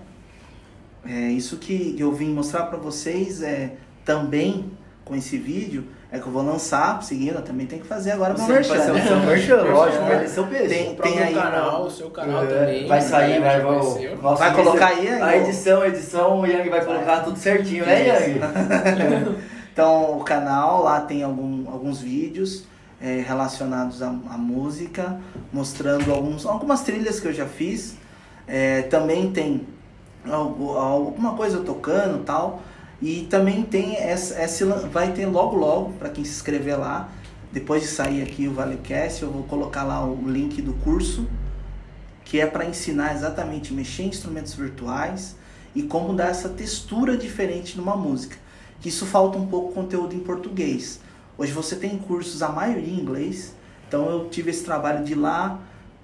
É 1.06 1.30
isso 1.30 1.58
que 1.58 1.96
eu 1.98 2.12
vim 2.12 2.34
mostrar 2.34 2.66
para 2.66 2.78
vocês 2.78 3.42
é 3.42 3.78
também 4.04 4.72
com 5.04 5.16
esse 5.16 5.38
vídeo 5.38 5.86
é 6.16 6.20
que 6.20 6.28
eu 6.28 6.32
vou 6.32 6.42
lançar, 6.44 7.02
seguindo, 7.04 7.36
eu 7.36 7.42
também 7.42 7.66
tem 7.68 7.80
que 7.80 7.86
fazer 7.88 8.12
agora 8.12 8.34
meu 8.34 8.44
Você 8.44 8.52
vai 8.52 8.56
merchan, 8.62 8.84
ser 8.84 8.92
o 8.92 8.94
né? 8.96 9.02
seu 9.08 9.18
merchan, 9.26 9.62
lógico, 9.74 10.04
vai 10.06 10.20
ter 10.20 10.28
seu 10.30 10.48
peso. 10.48 10.70
Tem- 10.70 10.92
O 10.92 10.96
próprio 10.96 11.24
aí, 11.24 11.34
canal, 11.34 11.84
o 11.86 11.92
seu 11.92 12.10
canal 12.10 12.44
É, 12.44 12.48
também. 12.48 12.88
Vai 12.88 13.02
sair, 13.02 13.40
vai, 13.42 13.62
vai. 13.62 13.62
vai, 13.62 14.16
nossa, 14.22 14.38
Vai 14.40 14.54
colocar 14.56 14.88
aí, 14.88 15.08
A 15.10 15.38
edição, 15.38 15.82
a 15.82 15.88
edição, 15.88 16.40
o 16.42 16.46
Yang 16.46 16.70
vai 16.70 16.86
colocar 16.86 17.20
tudo 17.24 17.38
certinho, 17.38 17.86
né, 17.86 18.08
Yang? 18.08 18.40
Então, 19.74 20.18
o 20.18 20.24
canal 20.24 20.84
lá 20.84 21.02
tem 21.02 21.22
algum, 21.22 21.70
alguns 21.70 22.00
vídeos 22.00 22.64
é, 23.02 23.22
relacionados 23.28 24.02
à, 24.02 24.08
à 24.08 24.38
música, 24.38 25.20
mostrando 25.52 26.14
alguns, 26.14 26.46
algumas 26.46 26.82
trilhas 26.82 27.20
que 27.20 27.28
eu 27.28 27.34
já 27.34 27.46
fiz. 27.46 27.98
É, 28.48 28.84
também 28.84 29.32
tem 29.32 29.68
algo- 30.30 30.78
alguma 30.78 31.34
coisa 31.34 31.60
tocando 31.60 32.24
tal. 32.24 32.62
E 33.02 33.28
também 33.30 33.64
tem 33.64 33.98
essa, 33.98 34.42
esse, 34.42 34.64
vai 34.64 35.12
ter 35.12 35.26
logo 35.26 35.56
logo, 35.56 35.94
para 35.94 36.10
quem 36.10 36.24
se 36.24 36.32
inscrever 36.32 36.80
lá, 36.80 37.10
depois 37.52 37.82
de 37.82 37.88
sair 37.88 38.22
aqui 38.22 38.48
o 38.48 38.54
ValeCast, 38.54 39.24
eu 39.24 39.32
vou 39.32 39.44
colocar 39.44 39.84
lá 39.84 40.06
o 40.06 40.30
link 40.30 40.62
do 40.62 40.74
curso, 40.74 41.28
que 42.24 42.40
é 42.40 42.46
para 42.46 42.66
ensinar 42.66 43.14
exatamente 43.14 43.74
mexer 43.74 44.04
em 44.04 44.08
instrumentos 44.08 44.54
virtuais 44.56 45.36
e 45.74 45.84
como 45.84 46.14
dar 46.14 46.30
essa 46.30 46.50
textura 46.50 47.16
diferente 47.16 47.78
numa 47.78 47.96
música. 47.96 48.38
Que 48.82 48.90
isso 48.90 49.06
falta 49.06 49.38
um 49.38 49.48
pouco 49.48 49.74
conteúdo 49.74 50.16
em 50.16 50.20
português. 50.20 51.00
Hoje 51.38 51.52
você 51.52 51.76
tem 51.76 51.98
cursos, 51.98 52.42
a 52.42 52.50
maioria 52.50 52.90
em 52.90 53.00
inglês, 53.00 53.54
então 53.88 54.10
eu 54.10 54.30
tive 54.30 54.50
esse 54.50 54.64
trabalho 54.64 55.04
de 55.04 55.14
ir 55.14 55.16
lá, 55.16 55.60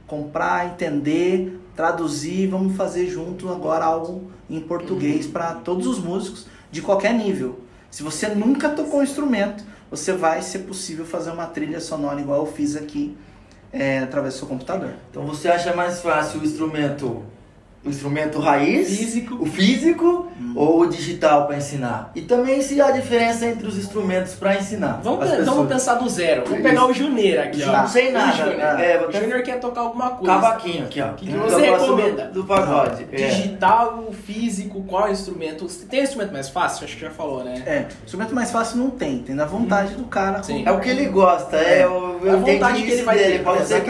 comprar, 0.07 0.67
entender, 0.67 1.59
traduzir, 1.75 2.47
vamos 2.47 2.75
fazer 2.75 3.07
junto 3.07 3.49
agora 3.49 3.85
algo 3.85 4.31
em 4.49 4.59
português 4.59 5.25
para 5.25 5.55
todos 5.55 5.87
os 5.87 5.99
músicos 5.99 6.47
de 6.71 6.81
qualquer 6.81 7.13
nível. 7.13 7.59
Se 7.89 8.01
você 8.01 8.29
nunca 8.29 8.69
tocou 8.69 9.01
um 9.01 9.03
instrumento, 9.03 9.63
você 9.89 10.13
vai 10.13 10.41
ser 10.41 10.59
possível 10.59 11.05
fazer 11.05 11.31
uma 11.31 11.45
trilha 11.45 11.81
sonora 11.81 12.21
igual 12.21 12.39
eu 12.39 12.51
fiz 12.51 12.77
aqui 12.77 13.17
é, 13.71 13.99
através 13.99 14.33
do 14.35 14.37
seu 14.37 14.47
computador. 14.47 14.93
Então 15.09 15.25
você 15.25 15.49
acha 15.49 15.75
mais 15.75 16.01
fácil 16.01 16.39
o 16.39 16.43
instrumento, 16.45 17.23
o 17.83 17.89
instrumento 17.89 18.39
raiz, 18.39 18.87
Físico. 18.89 19.37
o 19.41 19.45
físico 19.45 20.27
ou 20.55 20.81
o 20.81 20.85
digital 20.85 21.47
para 21.47 21.57
ensinar? 21.57 22.11
E 22.13 22.21
também 22.21 22.61
se 22.61 22.79
há 22.79 22.91
diferença 22.91 23.45
entre 23.47 23.67
os 23.67 23.75
instrumentos 23.77 24.33
para 24.35 24.55
ensinar. 24.55 24.99
Vamos, 25.03 25.27
pe- 25.27 25.41
vamos 25.41 25.67
pensar 25.67 25.95
do 25.95 26.07
zero. 26.07 26.43
Vamos 26.43 26.59
Isso. 26.59 26.69
pegar 26.69 26.85
o 26.85 26.93
Junior 26.93 27.39
aqui, 27.43 27.63
ó. 27.63 27.71
Não 27.71 27.87
sei 27.87 28.11
nada, 28.11 28.33
O 28.33 28.37
Júnior. 28.37 28.57
né? 28.57 28.91
É, 28.93 28.97
o 29.01 29.05
até- 29.05 29.19
Júnior 29.21 29.41
quer 29.41 29.59
tocar 29.59 29.81
alguma 29.81 30.09
coisa. 30.11 30.33
Cavaquinho 30.33 30.83
aqui, 30.85 31.01
ó. 31.01 31.13
que 31.13 31.27
Então, 31.29 31.41
você 31.41 31.61
recomenda? 31.71 32.25
Do, 32.27 32.41
do 32.41 32.43
pagode. 32.47 33.07
É. 33.11 33.15
Digital, 33.15 34.11
físico, 34.25 34.83
qual 34.83 35.09
instrumento? 35.09 35.65
Tem 35.89 36.03
instrumento 36.03 36.31
mais 36.33 36.49
fácil? 36.49 36.85
Acho 36.85 36.95
que 36.95 37.01
já 37.01 37.09
falou, 37.09 37.43
né? 37.43 37.63
É, 37.65 37.85
instrumento 38.05 38.35
mais 38.35 38.51
fácil 38.51 38.77
não 38.77 38.89
tem, 38.91 39.19
tem 39.19 39.33
na 39.35 39.45
vontade 39.45 39.95
do 39.95 40.03
cara. 40.03 40.43
Sim. 40.43 40.63
É 40.65 40.71
o 40.71 40.79
que 40.79 40.89
ele 40.89 41.05
gosta, 41.07 41.57
é, 41.57 41.79
É. 41.79 41.87
o 41.87 42.10
A 42.29 42.35
vontade 42.35 42.83
que 42.83 42.91
ele 42.91 43.03
vai 43.03 43.17
dele. 43.17 43.37
ter, 43.39 43.43
Pode 43.43 43.65
ser 43.65 43.83
que 43.83 43.89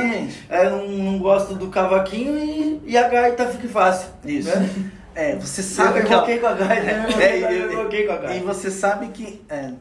é, 0.50 0.66
eu 0.66 0.70
não, 0.72 0.88
não 0.88 1.20
gosto 1.20 1.56
do 1.56 1.68
cavaquinho 1.68 2.38
e, 2.38 2.82
e 2.86 2.98
a 2.98 3.08
gaita 3.10 3.48
fique 3.48 3.68
fácil. 3.68 4.10
Isso. 4.26 4.50
Né? 4.58 4.70
É, 5.14 5.36
você 5.36 5.62
Eu 5.62 5.66
sabe 5.66 6.04
que. 6.04 6.14
ó, 6.14 6.18
evoquei 6.18 6.40
com 6.40 6.48
a 6.48 6.54
gaita, 6.54 6.84
né? 6.86 7.06
eu 7.14 7.20
É, 7.22 7.38
eu- 7.38 7.50
eu 7.52 7.72
evoquei 7.74 8.06
com 8.08 8.14
a 8.14 8.16
E 8.16 8.20
gaita. 8.20 8.46
você 8.46 8.72
sabe 8.72 9.08
que 9.10 9.42
é, 9.50 9.72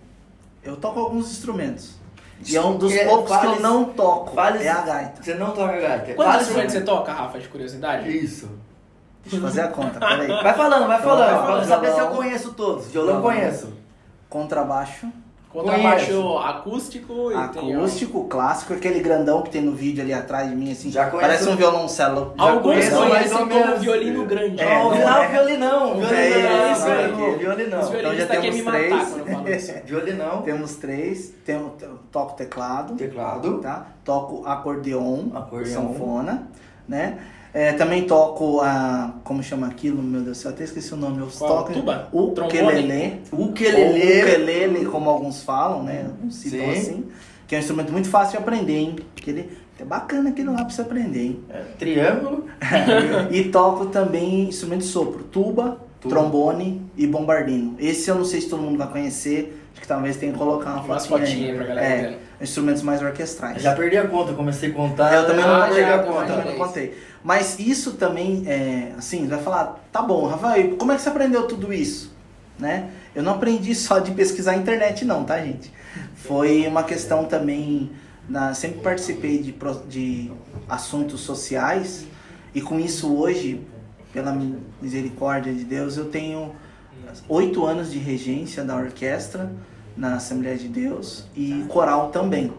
eu 0.64 0.76
toco 0.76 0.98
alguns 1.00 1.30
instrumentos. 1.30 1.98
E 2.48 2.56
é 2.56 2.60
um 2.62 2.76
dos 2.78 2.92
É, 2.92 3.04
poucos 3.04 3.30
que 3.36 3.42
fale- 3.44 3.56
eu 3.58 3.60
não 3.60 3.84
toco. 3.84 4.34
fale- 4.34 4.64
É 4.64 4.70
a 4.70 4.80
gaita. 4.80 5.22
Você 5.22 5.34
não 5.34 5.50
toca 5.52 5.78
gaita. 5.78 6.14
Quantos 6.14 6.40
instrumentos 6.42 6.72
você 6.72 6.80
toca, 6.80 7.12
Rafa, 7.12 7.38
de 7.38 7.48
curiosidade? 7.48 8.08
Isso. 8.16 8.48
Deixa 9.22 9.36
eu 9.36 9.42
fazer 9.42 9.60
a 9.60 9.68
conta, 9.68 10.00
peraí. 10.00 10.26
Vai 10.26 10.54
falando, 10.54 10.86
vai 10.86 11.00
falando. 11.02 11.28
Vai 11.30 11.38
falando. 11.46 11.58
Pra 11.58 11.68
saber 11.68 11.92
se 11.92 11.98
eu 12.00 12.08
conheço 12.08 12.52
todos. 12.54 12.86
Violão 12.90 13.20
Violão. 13.20 13.22
conheço. 13.36 13.72
Contrabaixo, 14.28 15.06
Contrabaixo 15.52 16.38
acústico 16.38 17.32
e 17.32 17.48
tem 17.48 17.74
acústico, 17.74 18.28
clássico, 18.28 18.72
aquele 18.72 19.00
grandão 19.00 19.42
que 19.42 19.50
tem 19.50 19.60
no 19.60 19.72
vídeo 19.72 20.00
ali 20.00 20.12
atrás 20.14 20.48
de 20.48 20.54
mim, 20.54 20.70
assim. 20.70 20.92
Já 20.92 21.10
conheço. 21.10 21.28
Parece 21.28 21.48
um 21.48 21.56
violoncelo. 21.56 22.34
Alguns 22.38 22.88
conhecem 22.88 23.36
como 23.36 23.46
menos. 23.46 23.80
violino 23.80 24.24
grande. 24.26 24.62
É, 24.62 24.78
Ó, 24.78 24.94
não 24.94 25.08
ah, 25.08 25.24
é. 25.24 25.28
violinão. 25.28 25.94
Violinão. 25.96 26.16
É 26.16 26.72
isso, 26.72 26.86
é, 26.86 27.02
é. 27.02 27.36
Violinão. 27.36 27.80
Os 27.80 27.92
Então 27.92 28.14
já 28.14 28.26
temos 28.26 28.62
três. 28.62 29.82
Violinão. 29.86 30.42
Temos 30.42 30.76
três, 30.76 31.34
tem, 31.44 31.56
eu 31.56 31.98
toco 32.12 32.36
teclado, 32.36 32.94
Teclado. 32.94 33.58
tá? 33.58 33.88
Toco 34.04 34.46
acordeon, 34.46 35.30
Acordeon. 35.34 35.74
sanfona, 35.74 36.48
né? 36.88 37.18
É, 37.52 37.72
também 37.72 38.04
toco 38.04 38.60
a. 38.60 39.14
Como 39.24 39.42
chama 39.42 39.66
aquilo? 39.66 40.02
Meu 40.02 40.20
Deus 40.22 40.38
do 40.38 40.40
céu, 40.42 40.50
até 40.52 40.64
esqueci 40.64 40.94
o 40.94 40.96
nome. 40.96 41.20
Toco 41.36 41.72
Tuba? 41.72 42.08
o 42.12 42.24
ukelele. 42.28 43.20
O 43.32 43.44
ukelele. 43.44 44.22
ukelele, 44.22 44.86
como 44.86 45.10
alguns 45.10 45.42
falam, 45.42 45.82
né? 45.82 46.06
Citam 46.30 46.60
Sim. 46.60 46.70
assim. 46.70 47.04
Que 47.48 47.56
é 47.56 47.58
um 47.58 47.60
instrumento 47.60 47.90
muito 47.90 48.08
fácil 48.08 48.38
de 48.38 48.44
aprender, 48.44 48.76
hein? 48.76 48.96
Aquele, 49.18 49.50
é 49.80 49.84
bacana 49.84 50.30
aquele 50.30 50.48
lá 50.48 50.58
pra 50.58 50.70
você 50.70 50.82
aprender, 50.82 51.20
hein? 51.20 51.40
É, 51.50 51.62
triângulo. 51.76 52.46
e 53.32 53.44
toco 53.44 53.86
também 53.86 54.48
instrumento 54.48 54.82
de 54.82 54.86
sopro, 54.86 55.24
tuba, 55.24 55.78
Tuba. 56.00 56.14
trombone 56.14 56.80
e 56.96 57.08
bombardino. 57.08 57.74
Esse 57.80 58.08
eu 58.08 58.14
não 58.14 58.24
sei 58.24 58.40
se 58.40 58.48
todo 58.48 58.62
mundo 58.62 58.78
vai 58.78 58.86
conhecer, 58.88 59.60
acho 59.72 59.80
que 59.80 59.88
talvez 59.88 60.16
tenha 60.16 60.30
que 60.32 60.38
colocar 60.38 60.74
uma 60.74 60.82
Umas 60.82 61.06
fotinha, 61.06 61.26
fotinhas 61.28 61.56
pra 61.56 61.66
galera 61.66 61.86
É. 61.86 62.18
instrumentos 62.40 62.82
mais 62.82 63.02
orquestrais. 63.02 63.62
Já 63.62 63.74
perdi 63.74 63.96
a 63.96 64.06
conta, 64.08 64.32
comecei 64.32 64.70
a 64.70 64.74
contar. 64.74 65.14
eu 65.14 65.26
também 65.26 65.44
Ah, 65.44 65.58
não 65.58 65.68
peguei 65.68 65.82
já, 65.82 65.94
a 65.94 65.98
também 65.98 66.12
conta, 66.12 66.44
não 66.44 66.56
contei. 66.56 66.98
Mas 67.22 67.58
isso 67.58 67.92
também, 67.92 68.44
é, 68.46 68.92
assim, 68.96 69.26
vai 69.26 69.42
falar, 69.42 69.84
tá 69.92 70.00
bom, 70.00 70.26
Rafael, 70.26 70.76
como 70.76 70.92
é 70.92 70.96
que 70.96 71.02
você 71.02 71.08
aprendeu 71.10 71.46
tudo 71.46 71.72
isso? 71.72 72.12
Né? 72.58 72.90
Eu 73.14 73.22
não 73.22 73.32
aprendi 73.34 73.74
só 73.74 73.98
de 73.98 74.10
pesquisar 74.12 74.52
na 74.52 74.58
internet 74.58 75.04
não, 75.04 75.24
tá 75.24 75.38
gente? 75.38 75.72
Foi 76.14 76.66
uma 76.66 76.82
questão 76.82 77.24
também, 77.24 77.90
na, 78.28 78.54
sempre 78.54 78.80
participei 78.80 79.38
de, 79.38 79.54
de 79.88 80.30
assuntos 80.68 81.20
sociais 81.20 82.06
e 82.54 82.60
com 82.60 82.78
isso 82.78 83.14
hoje, 83.14 83.66
pela 84.12 84.36
misericórdia 84.80 85.52
de 85.52 85.64
Deus, 85.64 85.96
eu 85.96 86.06
tenho 86.06 86.54
oito 87.28 87.64
anos 87.64 87.90
de 87.90 87.98
regência 87.98 88.64
da 88.64 88.76
orquestra 88.76 89.50
na 90.00 90.14
Assembleia 90.14 90.56
de 90.56 90.66
Deus 90.66 91.26
e 91.36 91.64
coral 91.68 92.08
também. 92.08 92.50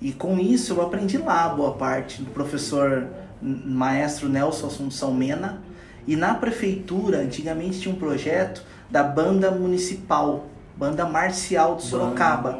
E 0.00 0.12
com 0.12 0.38
isso 0.38 0.74
eu 0.74 0.82
aprendi 0.82 1.16
lá 1.16 1.48
boa 1.48 1.72
parte 1.72 2.22
do 2.22 2.30
professor 2.30 3.08
maestro 3.40 4.28
Nelson 4.28 4.66
Assunção 4.66 5.14
Mena. 5.14 5.62
E 6.06 6.14
na 6.14 6.34
prefeitura, 6.34 7.18
antigamente 7.18 7.80
tinha 7.80 7.92
um 7.92 7.98
projeto 7.98 8.62
da 8.90 9.02
banda 9.02 9.50
municipal, 9.50 10.46
banda 10.76 11.06
marcial 11.06 11.76
de 11.76 11.84
Sorocaba. 11.84 12.58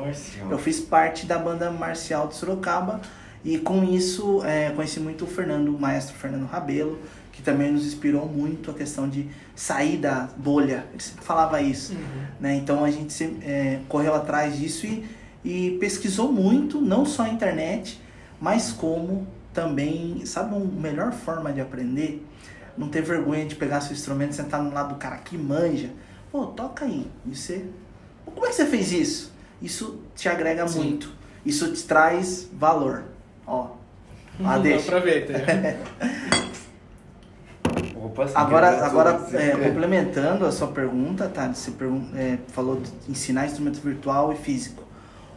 Eu 0.51 0.59
fiz 0.59 0.81
parte 0.81 1.27
da 1.27 1.39
banda 1.39 1.71
marcial 1.71 2.27
de 2.27 2.37
Sorocaba 2.37 3.03
e 3.45 3.59
com 3.59 3.85
isso 3.85 4.43
é, 4.45 4.71
conheci 4.71 4.99
muito 4.99 5.25
o 5.25 5.29
Fernando, 5.29 5.69
o 5.69 5.79
maestro 5.79 6.17
Fernando 6.17 6.47
Rabelo, 6.47 6.99
que 7.37 7.43
também 7.43 7.71
nos 7.71 7.87
inspirou 7.87 8.27
muito 8.27 8.71
a 8.71 8.75
questão 8.75 9.07
de 9.07 9.29
sair 9.55 9.99
da 9.99 10.27
bolha. 10.39 10.87
Ele 10.91 11.03
sempre 11.03 11.23
falava 11.23 11.61
isso. 11.61 11.95
Né? 12.41 12.57
Então 12.57 12.83
a 12.83 12.91
gente 12.91 13.23
é, 13.43 13.81
correu 13.91 14.15
atrás 14.15 14.57
disso 14.57 14.87
e, 14.87 15.07
e 15.45 15.77
pesquisou 15.79 16.33
muito, 16.33 16.81
não 16.81 17.05
só 17.05 17.25
a 17.25 17.29
internet, 17.29 18.01
mas 18.41 18.73
como 18.73 19.27
também, 19.53 20.25
sabe, 20.25 20.55
uma 20.55 20.65
melhor 20.65 21.13
forma 21.13 21.53
de 21.53 21.61
aprender? 21.61 22.27
Não 22.77 22.89
ter 22.89 23.03
vergonha 23.03 23.45
de 23.45 23.55
pegar 23.55 23.83
seu 23.83 23.93
instrumento, 23.93 24.35
sentar 24.35 24.63
no 24.63 24.73
lado 24.73 24.95
do 24.95 24.99
cara 24.99 25.19
que 25.19 25.37
manja. 25.37 25.91
Pô, 26.33 26.47
toca 26.47 26.87
aí. 26.87 27.07
E 27.27 27.37
você. 27.37 27.67
Como 28.25 28.47
é 28.47 28.49
que 28.49 28.55
você 28.55 28.65
fez 28.65 28.93
isso? 28.93 29.33
Isso 29.61 30.01
te 30.15 30.27
agrega 30.27 30.67
Sim. 30.67 30.79
muito. 30.79 31.13
Isso 31.45 31.71
te 31.71 31.83
traz 31.85 32.49
valor. 32.51 33.05
Ó. 33.47 33.77
Ah, 34.45 34.59
Dá 34.59 34.65
deixa. 34.65 35.01
ver, 35.01 35.29
tá? 35.29 35.39
Opa, 38.05 38.27
Agora, 38.35 38.85
agora 38.85 39.21
é, 39.33 39.51
complementando 39.57 40.45
a 40.47 40.53
sua 40.53 40.69
pergunta, 40.69 41.29
tá? 41.29 41.49
Você 41.53 41.71
pergun- 41.71 42.09
é, 42.15 42.39
falou 42.49 42.77
de 42.81 42.91
ensinar 43.11 43.47
instrumento 43.47 43.81
virtual 43.81 44.33
e 44.33 44.37
físico. 44.37 44.83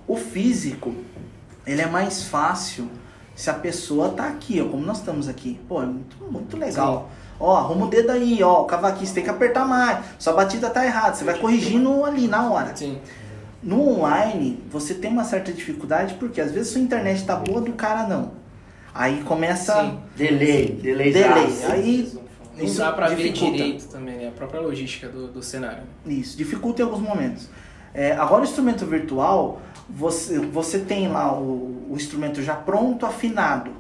O 0.08 0.16
físico, 0.18 0.94
ele 1.66 1.82
é 1.82 1.88
mais 1.88 2.24
fácil 2.24 2.90
se 3.36 3.50
a 3.50 3.54
pessoa 3.54 4.10
tá 4.10 4.28
aqui, 4.28 4.60
ó, 4.62 4.66
como 4.70 4.86
nós 4.86 4.98
estamos 4.98 5.28
aqui. 5.30 5.60
Pô, 5.68 5.82
é 5.82 5.86
muito, 5.86 6.18
muito 6.30 6.58
legal. 6.58 7.10
Ó, 7.40 7.56
arruma 7.56 7.86
o 7.86 7.90
dedo 7.90 8.12
aí, 8.12 8.44
ó, 8.44 8.64
o 8.64 8.66
cavaquinho, 8.66 9.08
você 9.08 9.14
tem 9.14 9.24
que 9.24 9.30
apertar 9.30 9.66
mais. 9.66 10.04
Sua 10.20 10.34
batida 10.34 10.70
tá 10.70 10.86
errada, 10.86 11.16
você 11.16 11.24
vai 11.24 11.38
corrigindo 11.38 12.04
ali 12.04 12.28
na 12.28 12.52
hora. 12.52 12.76
Sim. 12.76 13.00
No 13.64 13.98
online, 13.98 14.62
você 14.70 14.94
tem 14.94 15.12
uma 15.12 15.24
certa 15.24 15.52
dificuldade, 15.54 16.16
porque 16.16 16.42
às 16.42 16.52
vezes 16.52 16.72
sua 16.74 16.82
internet 16.82 17.24
tá 17.26 17.36
boa 17.38 17.62
do 17.62 17.74
cara 17.74 18.06
não. 18.08 18.34
Aí 18.94 19.22
começa... 19.24 19.82
Sim. 19.82 20.00
Delay, 20.18 20.72
delay. 20.82 21.14
Delay. 21.14 21.66
Aí 21.70 22.20
Não 22.60 22.66
isso 22.66 22.78
dá 22.80 22.92
pra 22.92 23.08
ver 23.08 23.16
direito 23.34 23.88
também, 23.88 24.18
né? 24.18 24.28
A 24.28 24.32
própria 24.32 24.60
logística 24.62 25.08
do, 25.08 25.28
do 25.28 25.42
cenário. 25.44 25.84
Isso, 26.06 26.38
dificulta 26.38 26.82
em 26.82 26.86
alguns 26.86 27.02
momentos. 27.02 27.50
É, 27.94 28.12
agora 28.14 28.42
o 28.42 28.44
instrumento 28.46 28.86
virtual, 28.86 29.62
você, 29.90 30.38
você 30.40 30.80
tem 30.80 31.08
lá 31.08 31.34
o, 31.34 31.88
o 31.90 31.94
instrumento 31.96 32.42
já 32.42 32.54
pronto, 32.56 33.06
afinado. 33.06 33.72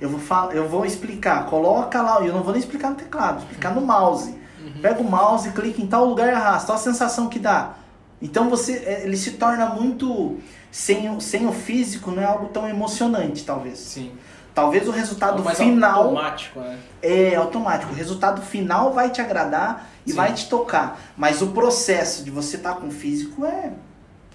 Eu 0.00 0.08
vou, 0.08 0.20
fal- 0.20 0.52
eu 0.52 0.68
vou 0.68 0.84
explicar, 0.84 1.46
coloca 1.46 2.00
lá, 2.02 2.20
eu 2.24 2.32
não 2.32 2.42
vou 2.42 2.52
nem 2.52 2.60
explicar 2.60 2.90
no 2.90 2.96
teclado, 2.96 3.36
vou 3.36 3.42
explicar 3.44 3.74
no 3.74 3.80
mouse. 3.80 4.34
Pega 4.82 5.00
o 5.00 5.04
mouse, 5.04 5.50
clica 5.52 5.80
em 5.80 5.86
tal 5.86 6.04
lugar 6.04 6.28
e 6.28 6.32
arrasta, 6.32 6.72
olha 6.72 6.80
a 6.80 6.82
sensação 6.84 7.28
que 7.28 7.38
dá. 7.38 7.74
Então 8.20 8.48
você, 8.50 8.72
é, 8.84 9.04
ele 9.04 9.16
se 9.16 9.32
torna 9.32 9.66
muito, 9.70 10.36
sem, 10.70 11.18
sem 11.20 11.46
o 11.46 11.52
físico, 11.52 12.10
não 12.10 12.22
é 12.22 12.26
algo 12.26 12.48
tão 12.48 12.68
emocionante, 12.68 13.44
talvez. 13.44 13.78
Sim. 13.78 14.12
Talvez 14.56 14.88
o 14.88 14.90
resultado 14.90 15.32
Algo 15.32 15.44
mais 15.44 15.58
final 15.58 16.02
automático, 16.04 16.58
né? 16.60 16.78
é 17.02 17.34
automático. 17.36 17.92
O 17.92 17.94
resultado 17.94 18.40
final 18.40 18.90
vai 18.90 19.10
te 19.10 19.20
agradar 19.20 19.86
e 20.06 20.10
Sim. 20.12 20.16
vai 20.16 20.32
te 20.32 20.48
tocar. 20.48 20.98
Mas 21.14 21.42
o 21.42 21.48
processo 21.48 22.24
de 22.24 22.30
você 22.30 22.56
estar 22.56 22.74
com 22.76 22.86
o 22.86 22.90
físico 22.90 23.44
é, 23.44 23.72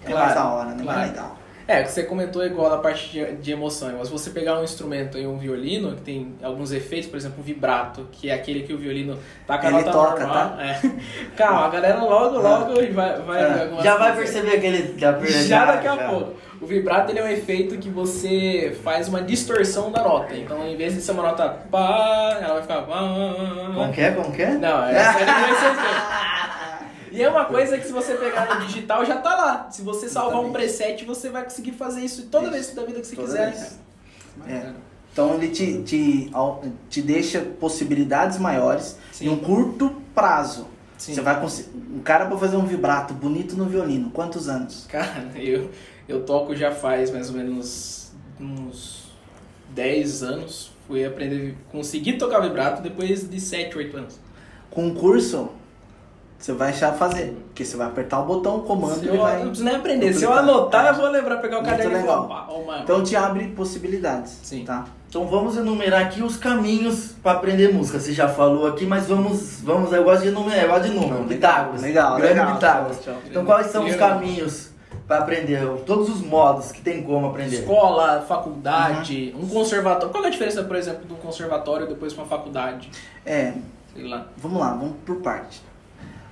é 0.03 0.07
Claro, 0.11 0.19
mais 0.25 0.35
da 0.35 0.45
hora, 0.45 0.69
né? 0.69 0.83
claro. 0.83 0.99
Mais 0.99 1.11
legal. 1.11 1.37
É, 1.67 1.83
que 1.83 1.91
você 1.91 2.03
comentou 2.03 2.45
igual 2.45 2.73
a 2.73 2.77
parte 2.79 3.09
de, 3.11 3.33
de 3.37 3.51
emoção. 3.51 3.91
Mas 3.97 4.09
você 4.09 4.29
pegar 4.29 4.59
um 4.59 4.63
instrumento 4.63 5.17
aí, 5.17 5.25
um 5.25 5.37
violino, 5.37 5.95
que 5.95 6.01
tem 6.01 6.35
alguns 6.43 6.71
efeitos, 6.71 7.09
por 7.09 7.15
exemplo, 7.17 7.39
o 7.39 7.43
vibrato, 7.43 8.07
que 8.11 8.29
é 8.29 8.33
aquele 8.33 8.61
que 8.63 8.73
o 8.73 8.77
violino 8.77 9.17
tá 9.47 9.57
com 9.57 9.67
a 9.67 9.69
Ele 9.69 9.77
nota 9.79 9.91
toca, 9.91 10.19
normal. 10.25 10.49
tá? 10.49 10.63
É. 10.63 10.81
Calma, 11.37 11.65
a 11.65 11.69
galera 11.69 11.99
logo, 12.03 12.37
logo 12.39 12.73
vai, 12.93 13.19
vai 13.21 13.41
É. 13.41 13.81
Já 13.81 13.95
vai 13.97 14.15
perceber 14.15 14.57
aquele. 14.57 14.99
Já, 14.99 15.17
Já 15.47 15.65
daqui 15.65 15.87
a 15.87 15.95
já. 15.95 16.09
pouco. 16.09 16.33
O 16.61 16.65
vibrato 16.67 17.11
ele 17.11 17.19
é 17.19 17.23
um 17.23 17.27
efeito 17.27 17.77
que 17.79 17.89
você 17.89 18.77
faz 18.83 19.07
uma 19.07 19.21
distorção 19.21 19.91
da 19.91 20.03
nota. 20.03 20.35
Então, 20.35 20.65
em 20.67 20.77
vez 20.77 20.93
de 20.93 21.01
ser 21.01 21.11
uma 21.13 21.23
nota 21.23 21.49
pá, 21.71 22.37
ela 22.39 22.53
vai 22.53 22.61
ficar. 22.61 22.81
pá, 22.83 22.99
Como 23.73 23.91
que 23.93 24.01
é? 24.01 24.11
Como 24.11 24.31
que 24.31 24.41
é? 24.43 24.51
Não, 24.51 24.83
essa 24.85 25.09
assim. 25.09 26.85
E 27.11 27.21
é 27.21 27.27
uma 27.29 27.45
coisa 27.45 27.77
que 27.77 27.85
se 27.85 27.91
você 27.91 28.13
pegar 28.13 28.55
no 28.59 28.65
digital 28.65 29.03
já 29.05 29.17
tá 29.17 29.35
lá. 29.35 29.67
Se 29.71 29.81
você 29.81 30.07
salvar 30.07 30.35
um 30.39 30.45
Exatamente. 30.49 30.53
preset, 30.53 31.05
você 31.05 31.29
vai 31.29 31.43
conseguir 31.43 31.73
fazer 31.73 32.01
isso 32.01 32.27
toda 32.27 32.45
Isso. 32.45 32.53
vez 32.53 32.73
da 32.73 32.83
vida 32.85 33.01
que 33.01 33.07
você 33.07 33.15
Toda 33.15 33.27
quiser. 33.27 33.51
vez. 33.51 33.79
cara. 34.45 34.53
É. 34.55 34.73
Então 35.11 35.33
ele 35.33 35.49
te, 35.49 35.81
te, 35.83 36.31
te 36.89 37.01
deixa 37.01 37.41
possibilidades 37.41 38.37
maiores 38.37 38.97
Sim. 39.11 39.25
em 39.25 39.29
um 39.29 39.37
curto 39.39 39.93
prazo. 40.15 40.67
Sim. 40.97 41.15
Você 41.15 41.21
vai 41.21 41.41
conseguir. 41.41 41.69
Um 41.93 41.99
cara 41.99 42.27
pra 42.27 42.37
fazer 42.37 42.55
um 42.55 42.65
vibrato 42.65 43.13
bonito 43.13 43.57
no 43.57 43.65
violino, 43.65 44.09
quantos 44.11 44.47
anos? 44.47 44.85
Cara, 44.87 45.25
eu, 45.35 45.69
eu 46.07 46.23
toco 46.23 46.55
já 46.55 46.71
faz 46.71 47.11
mais 47.11 47.29
ou 47.29 47.35
menos 47.35 48.11
uns 48.39 49.11
10 49.69 50.23
anos. 50.23 50.71
Fui 50.87 51.05
aprender, 51.05 51.55
consegui 51.71 52.13
tocar 52.13 52.39
vibrato 52.39 52.81
depois 52.81 53.29
de 53.29 53.39
7, 53.39 53.77
8 53.77 53.97
anos. 53.97 54.19
Com 54.69 54.87
um 54.87 54.93
curso, 54.93 55.49
você 56.37 56.53
vai 56.53 56.73
já 56.73 56.91
fazer. 56.91 57.37
Porque 57.47 57.63
você 57.63 57.77
vai 57.77 57.87
apertar 57.87 58.19
o 58.19 58.25
botão, 58.25 58.57
o 58.57 58.61
comando 58.63 58.99
Se 58.99 59.05
e 59.05 59.09
eu, 59.09 59.17
vai. 59.17 59.35
não 59.35 59.47
preciso 59.47 59.63
nem 59.63 59.75
aprender. 59.75 60.13
Se 60.13 60.23
eu 60.23 60.33
anotar, 60.33 60.87
eu 60.87 60.95
vou 60.95 61.09
lembrar, 61.09 61.37
pegar 61.37 61.59
o 61.59 61.63
caderno 61.63 61.97
e. 61.97 62.81
Então 62.83 63.03
te 63.03 63.15
abre 63.15 63.47
possibilidades. 63.49 64.39
Sim. 64.43 64.65
Tá? 64.65 64.85
Então 65.07 65.27
vamos 65.27 65.55
enumerar 65.55 66.01
aqui 66.01 66.23
os 66.23 66.35
caminhos 66.35 67.13
para 67.21 67.33
aprender 67.33 67.71
música. 67.73 67.99
Você 67.99 68.11
já 68.11 68.27
falou 68.27 68.65
aqui, 68.65 68.85
mas 68.85 69.07
vamos, 69.07 69.61
vamos 69.61 69.93
eu 69.93 70.03
gosto 70.03 70.23
de 70.23 70.29
enumerar, 70.29 70.63
eu 70.63 70.69
gosto 70.69 70.87
de 70.87 70.95
número. 70.95 71.23
Pitágoras. 71.25 71.81
Legal, 71.81 72.17
Grande 72.17 72.33
legal. 72.33 72.53
Pitágoras. 72.55 72.99
Então 73.25 73.45
quais 73.45 73.67
são 73.67 73.85
os 73.85 73.95
caminhos 73.95 74.70
para 75.11 75.19
aprender? 75.23 75.59
Todos 75.85 76.07
os 76.09 76.21
modos 76.21 76.71
que 76.71 76.79
tem 76.81 77.03
como 77.03 77.27
aprender. 77.27 77.57
Escola, 77.59 78.21
faculdade, 78.25 79.33
Uhum. 79.35 79.43
um 79.43 79.49
conservatório. 79.49 80.09
Qual 80.09 80.23
é 80.23 80.27
a 80.27 80.29
diferença, 80.29 80.63
por 80.63 80.77
exemplo, 80.77 81.05
de 81.05 81.11
um 81.13 81.17
conservatório 81.17 81.85
depois 81.85 82.13
uma 82.13 82.25
faculdade? 82.25 82.89
É, 83.25 83.53
Sei 83.93 84.07
lá. 84.07 84.27
vamos 84.37 84.61
lá, 84.61 84.69
vamos 84.73 84.95
por 85.05 85.17
parte. 85.17 85.61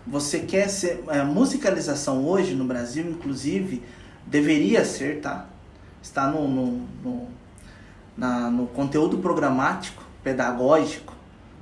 Você 0.07 0.39
quer 0.39 0.69
ser. 0.69 1.03
A 1.09 1.25
musicalização 1.25 2.25
hoje 2.25 2.55
no 2.55 2.63
Brasil, 2.63 3.03
inclusive, 3.09 3.83
deveria 4.25 4.85
ser, 4.85 5.19
tá? 5.19 5.45
Está 6.01 6.27
no, 6.27 6.47
no, 6.47 6.65
no, 7.03 7.27
na- 8.15 8.49
no 8.49 8.65
conteúdo 8.67 9.17
programático, 9.17 10.01
pedagógico, 10.23 11.13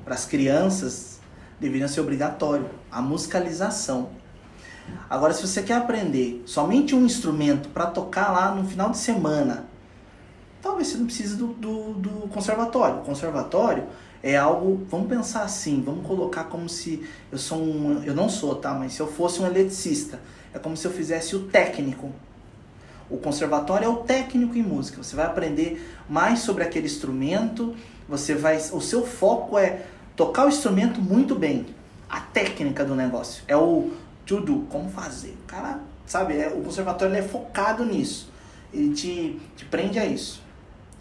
para 0.06 0.14
as 0.14 0.24
crianças, 0.26 1.20
deveria 1.60 1.88
ser 1.88 2.00
obrigatório. 2.02 2.70
A 2.92 3.02
musicalização. 3.02 4.10
Agora, 5.10 5.34
se 5.34 5.46
você 5.46 5.62
quer 5.62 5.76
aprender 5.76 6.44
somente 6.46 6.94
um 6.94 7.06
instrumento 7.06 7.70
para 7.70 7.86
tocar 7.86 8.32
lá 8.32 8.54
no 8.54 8.68
final 8.68 8.90
de 8.90 8.98
semana, 8.98 9.66
talvez 10.62 10.90
você 10.90 10.98
não 10.98 11.06
precise 11.06 11.36
do, 11.36 11.48
do, 11.48 11.94
do 11.94 12.10
conservatório. 12.28 12.98
O 13.00 13.04
conservatório 13.04 13.86
é 14.22 14.36
algo, 14.36 14.86
vamos 14.90 15.08
pensar 15.08 15.44
assim, 15.44 15.82
vamos 15.82 16.06
colocar 16.06 16.46
como 16.46 16.68
se 16.68 17.08
eu 17.32 17.38
sou 17.38 17.60
um, 17.60 18.04
eu 18.04 18.14
não 18.14 18.28
sou, 18.30 18.56
tá? 18.56 18.74
Mas 18.74 18.94
se 18.94 19.00
eu 19.00 19.08
fosse 19.08 19.42
um 19.42 19.46
eletricista, 19.46 20.20
é 20.54 20.60
como 20.60 20.76
se 20.76 20.86
eu 20.86 20.92
fizesse 20.92 21.36
o 21.36 21.44
técnico. 21.44 22.12
O 23.10 23.18
conservatório 23.18 23.86
é 23.86 23.90
o 23.90 23.98
técnico 23.98 24.58
em 24.58 24.64
música. 24.64 25.02
Você 25.02 25.16
vai 25.16 25.26
aprender 25.26 25.82
mais 26.10 26.40
sobre 26.40 26.64
aquele 26.64 26.88
instrumento. 26.88 27.74
Você 28.10 28.36
vai, 28.36 28.58
o 28.58 28.82
seu 28.82 29.06
foco 29.06 29.58
é 29.58 29.86
tocar 30.16 30.46
o 30.46 30.50
instrumento 30.50 31.02
muito 31.02 31.34
bem. 31.34 31.66
A 32.10 32.20
técnica 32.20 32.84
do 32.84 32.96
negócio 32.96 33.44
é 33.48 33.56
o 33.56 33.92
to 34.28 34.42
do, 34.42 34.60
como 34.70 34.90
fazer. 34.90 35.36
O 35.44 35.48
cara, 35.48 35.80
sabe, 36.06 36.38
é, 36.38 36.50
o 36.50 36.62
conservatório 36.62 37.16
é 37.16 37.24
focado 37.24 37.84
nisso. 37.86 38.30
Ele 38.74 38.94
te, 38.94 39.40
te 39.56 39.66
prende 39.66 39.98
a 39.98 40.06
isso. 40.06 40.44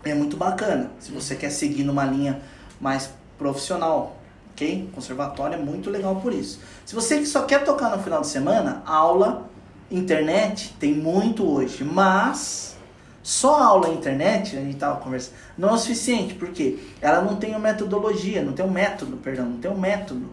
É 0.05 0.15
muito 0.15 0.37
bacana. 0.37 0.93
Se 1.01 1.11
você 1.11 1.35
quer 1.35 1.51
seguir 1.51 1.83
numa 1.83 2.05
linha 2.05 2.41
mais 2.81 3.11
profissional, 3.37 4.17
ok? 4.53 4.89
Conservatório 4.95 5.57
é 5.57 5.59
muito 5.59 5.91
legal 5.91 6.17
por 6.17 6.33
isso. 6.33 6.61
Se 6.85 6.95
você 6.95 7.27
só 7.27 7.43
quer 7.43 7.65
tocar 7.65 7.95
no 7.95 8.03
final 8.03 8.21
de 8.21 8.29
semana, 8.29 8.83
aula, 8.87 9.51
internet, 9.91 10.75
tem 10.79 10.95
muito 10.95 11.45
hoje. 11.45 11.83
Mas 11.83 12.77
só 13.23 13.61
aula 13.61 13.89
internet, 13.89 14.57
a 14.57 14.61
gente 14.61 14.75
estava 14.75 15.01
conversando, 15.01 15.35
não 15.59 15.71
é 15.71 15.73
o 15.73 15.79
suficiente, 15.79 16.35
porque 16.35 16.79
ela 17.01 17.21
não 17.23 17.35
tem 17.35 17.51
uma 17.51 17.59
metodologia, 17.59 18.41
não 18.41 18.53
tem 18.53 18.65
um 18.65 18.71
método, 18.71 19.17
perdão, 19.17 19.47
não 19.47 19.59
tem 19.59 19.69
um 19.69 19.79
método. 19.79 20.31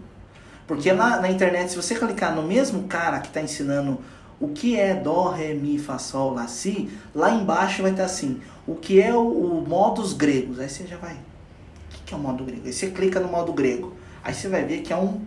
Porque 0.68 0.91
lá 0.91 1.20
na 1.20 1.30
internet, 1.30 1.72
se 1.72 1.76
você 1.76 1.95
clicar 1.95 2.36
no 2.36 2.43
mesmo 2.43 2.84
cara 2.84 3.20
que 3.20 3.28
está 3.28 3.41
ensinando 3.41 3.99
o 4.39 4.49
que 4.49 4.80
é 4.80 4.93
Dó, 4.93 5.30
Ré, 5.30 5.53
Mi, 5.53 5.78
Fá, 5.78 5.97
Sol, 5.97 6.34
Lá, 6.34 6.47
Si, 6.47 6.89
lá 7.14 7.32
embaixo 7.32 7.82
vai 7.82 7.91
estar 7.91 8.05
assim, 8.05 8.41
o 8.68 8.76
que 8.76 9.01
é 9.01 9.14
o, 9.14 9.22
o 9.22 9.66
modos 9.68 10.14
gregos. 10.14 10.59
Aí 10.59 10.70
você 10.70 10.86
já 10.86 10.97
vai, 10.97 11.14
o 11.14 12.03
que 12.05 12.14
é 12.14 12.18
o 12.18 12.20
modo 12.20 12.43
grego? 12.43 12.61
Aí 12.66 12.74
você 12.74 12.88
clica 12.88 13.20
no 13.20 13.28
modo 13.28 13.53
grego. 13.53 13.93
Aí 14.24 14.34
você 14.34 14.47
vai 14.47 14.64
ver 14.64 14.82
que 14.82 14.91
é 14.91 14.97
um 14.97 15.22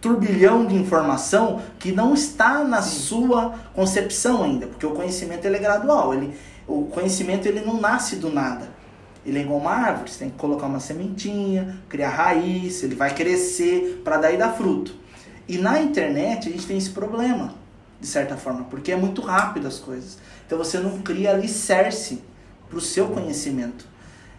turbilhão 0.00 0.66
de 0.66 0.74
informação 0.74 1.60
que 1.78 1.92
não 1.92 2.14
está 2.14 2.62
na 2.64 2.82
Sim. 2.82 3.00
sua 3.00 3.54
concepção 3.74 4.44
ainda, 4.44 4.66
porque 4.66 4.86
o 4.86 4.92
conhecimento 4.92 5.44
ele 5.44 5.56
é 5.56 5.60
gradual, 5.60 6.14
ele, 6.14 6.36
o 6.66 6.84
conhecimento 6.84 7.46
ele 7.46 7.60
não 7.60 7.80
nasce 7.80 8.16
do 8.16 8.30
nada. 8.30 8.77
Ele 9.28 9.40
é 9.40 9.42
igual 9.42 9.60
uma 9.60 9.72
árvore, 9.72 10.10
você 10.10 10.20
tem 10.20 10.30
que 10.30 10.38
colocar 10.38 10.66
uma 10.66 10.80
sementinha, 10.80 11.78
criar 11.86 12.08
raiz, 12.08 12.82
ele 12.82 12.94
vai 12.94 13.14
crescer 13.14 14.00
para 14.02 14.16
daí 14.16 14.38
dar 14.38 14.54
fruto. 14.54 14.94
E 15.46 15.58
na 15.58 15.82
internet 15.82 16.48
a 16.48 16.52
gente 16.52 16.66
tem 16.66 16.78
esse 16.78 16.88
problema, 16.90 17.54
de 18.00 18.06
certa 18.06 18.38
forma, 18.38 18.64
porque 18.64 18.90
é 18.90 18.96
muito 18.96 19.20
rápido 19.20 19.68
as 19.68 19.78
coisas. 19.78 20.16
Então 20.46 20.56
você 20.56 20.78
não 20.78 21.02
cria 21.02 21.32
alicerce 21.32 22.22
para 22.70 22.78
o 22.78 22.80
seu 22.80 23.08
conhecimento. 23.08 23.86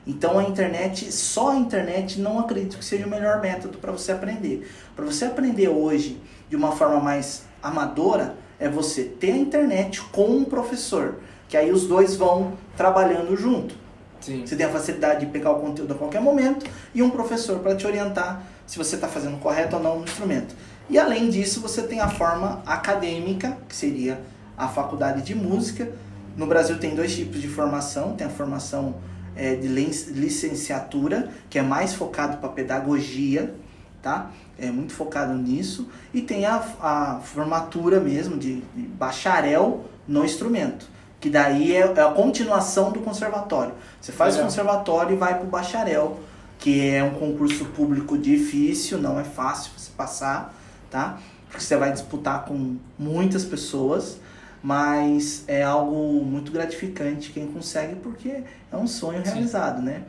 Então 0.08 0.40
a 0.40 0.44
internet, 0.44 1.12
só 1.12 1.52
a 1.52 1.56
internet 1.56 2.20
não 2.20 2.40
acredito 2.40 2.80
que 2.80 2.86
seja 2.86 3.06
o 3.06 3.10
melhor 3.10 3.42
método 3.42 3.78
para 3.78 3.92
você 3.92 4.12
aprender. 4.12 4.68
Para 4.96 5.06
você 5.06 5.26
aprender 5.26 5.68
hoje 5.68 6.20
de 6.50 6.56
uma 6.56 6.72
forma 6.72 7.00
mais 7.00 7.44
amadora, 7.62 8.36
é 8.60 8.68
você 8.68 9.04
ter 9.04 9.34
a 9.34 9.38
internet 9.38 10.02
com 10.02 10.26
um 10.30 10.44
professor, 10.44 11.20
que 11.48 11.56
aí 11.56 11.72
os 11.72 11.86
dois 11.86 12.16
vão 12.16 12.54
trabalhando 12.76 13.38
junto. 13.38 13.89
Sim. 14.22 14.46
Você 14.46 14.56
tem 14.56 14.66
a 14.66 14.70
facilidade 14.70 15.26
de 15.26 15.32
pegar 15.32 15.52
o 15.52 15.60
conteúdo 15.60 15.94
a 15.94 15.98
qualquer 15.98 16.22
momento 16.22 16.66
e 16.94 17.02
um 17.02 17.10
professor 17.10 17.60
para 17.60 17.76
te 17.76 17.88
orientar 17.88 18.44
se 18.68 18.78
você 18.78 18.96
está 18.96 19.08
fazendo 19.08 19.38
correto 19.40 19.76
ou 19.76 19.82
não 19.82 20.00
no 20.00 20.04
instrumento. 20.04 20.56
E 20.90 20.98
além 20.98 21.30
disso, 21.30 21.62
você 21.62 21.84
tem 21.84 22.00
a 22.00 22.08
forma 22.08 22.62
acadêmica, 22.66 23.58
que 23.68 23.76
seria 23.76 24.20
a 24.58 24.68
faculdade 24.68 25.22
de 25.22 25.36
música. 25.36 25.92
No 26.36 26.48
Brasil 26.48 26.78
tem 26.80 26.96
dois 26.96 27.16
tipos 27.16 27.42
de 27.42 27.48
formação, 27.48 28.16
tem 28.16 28.26
a 28.28 28.30
formação 28.30 28.96
é, 29.36 29.56
de 29.56 29.68
licenciatura, 29.68 31.30
que 31.50 31.58
é 31.58 31.62
mais 31.62 31.94
focado 31.94 32.38
para 32.38 32.50
pedagogia, 32.50 33.54
tá? 34.02 34.32
É 34.58 34.72
muito 34.72 34.94
focado 34.94 35.34
nisso. 35.34 35.88
E 36.14 36.22
tem 36.22 36.46
a, 36.46 36.56
a 36.82 37.20
formatura 37.24 38.00
mesmo 38.00 38.38
de, 38.38 38.62
de 38.62 38.82
bacharel 38.82 39.86
no 40.08 40.26
instrumento, 40.26 40.88
que 41.20 41.30
daí 41.30 41.76
é, 41.76 41.80
é, 41.80 42.02
a 42.02 42.12
continuação 42.12 42.92
do 42.92 43.00
conservatório. 43.00 43.74
Você 44.00 44.12
faz 44.12 44.38
o 44.38 44.42
conservatório 44.42 45.16
e 45.16 45.18
vai 45.18 45.36
para 45.36 45.46
o 45.46 45.50
bacharel, 45.50 46.20
que 46.58 46.90
é 46.90 47.04
um 47.04 47.12
concurso 47.12 47.66
público 47.66 48.18
difícil, 48.18 48.98
não 48.98 49.20
é 49.20 49.24
fácil 49.24 49.72
você 49.78 49.92
passar, 49.96 50.54
tá? 50.90 51.20
Porque 51.48 51.64
você 51.64 51.76
vai 51.76 51.92
disputar 51.92 52.46
com 52.46 52.78
muitas 52.98 53.44
pessoas 53.44 54.20
mas 54.62 55.44
é 55.48 55.64
algo 55.64 56.24
muito 56.24 56.52
gratificante 56.52 57.32
quem 57.32 57.48
consegue 57.48 57.96
porque 57.96 58.44
é 58.72 58.76
um 58.76 58.88
sonho 58.88 59.26
Sim. 59.26 59.32
realizado, 59.32 59.82
né? 59.82 60.04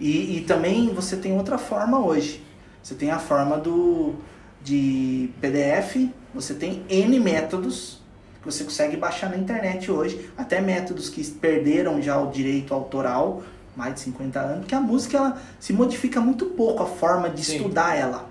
E, 0.00 0.38
e 0.38 0.40
também 0.42 0.92
você 0.92 1.16
tem 1.16 1.36
outra 1.36 1.58
forma 1.58 2.04
hoje. 2.04 2.42
Você 2.82 2.94
tem 2.94 3.10
a 3.10 3.18
forma 3.18 3.56
do 3.58 4.14
de 4.62 5.28
PDF, 5.42 6.08
você 6.34 6.54
tem 6.54 6.82
N 6.88 7.20
métodos 7.20 8.00
que 8.44 8.52
você 8.52 8.64
consegue 8.64 8.96
baixar 8.96 9.30
na 9.30 9.38
internet 9.38 9.90
hoje, 9.90 10.28
até 10.36 10.60
métodos 10.60 11.08
que 11.08 11.24
perderam 11.24 12.00
já 12.02 12.20
o 12.20 12.30
direito 12.30 12.74
autoral, 12.74 13.42
mais 13.74 13.94
de 13.94 14.00
50 14.00 14.38
anos, 14.38 14.66
que 14.66 14.74
a 14.74 14.80
música 14.80 15.16
ela 15.16 15.42
se 15.58 15.72
modifica 15.72 16.20
muito 16.20 16.46
pouco 16.46 16.82
a 16.82 16.86
forma 16.86 17.30
de 17.30 17.42
Sim. 17.42 17.56
estudar 17.56 17.96
ela. 17.96 18.28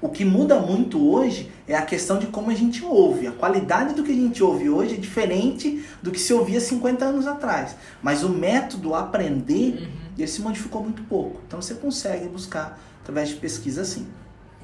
O 0.00 0.08
que 0.08 0.24
muda 0.24 0.58
muito 0.58 1.00
hoje 1.08 1.52
é 1.68 1.76
a 1.76 1.82
questão 1.82 2.18
de 2.18 2.26
como 2.26 2.50
a 2.50 2.54
gente 2.54 2.84
ouve. 2.84 3.28
A 3.28 3.30
qualidade 3.30 3.94
do 3.94 4.02
que 4.02 4.10
a 4.10 4.14
gente 4.14 4.42
ouve 4.42 4.68
hoje 4.68 4.94
é 4.94 4.98
diferente 4.98 5.84
do 6.02 6.10
que 6.10 6.18
se 6.18 6.34
ouvia 6.34 6.60
50 6.60 7.04
anos 7.04 7.24
atrás. 7.28 7.76
Mas 8.02 8.24
o 8.24 8.28
método 8.28 8.96
aprender, 8.96 9.80
uhum. 9.80 9.88
ele 10.18 10.26
se 10.26 10.42
modificou 10.42 10.82
muito 10.82 11.04
pouco. 11.04 11.40
Então 11.46 11.62
você 11.62 11.74
consegue 11.74 12.26
buscar 12.26 12.80
através 13.00 13.28
de 13.28 13.36
pesquisa 13.36 13.82
assim. 13.82 14.08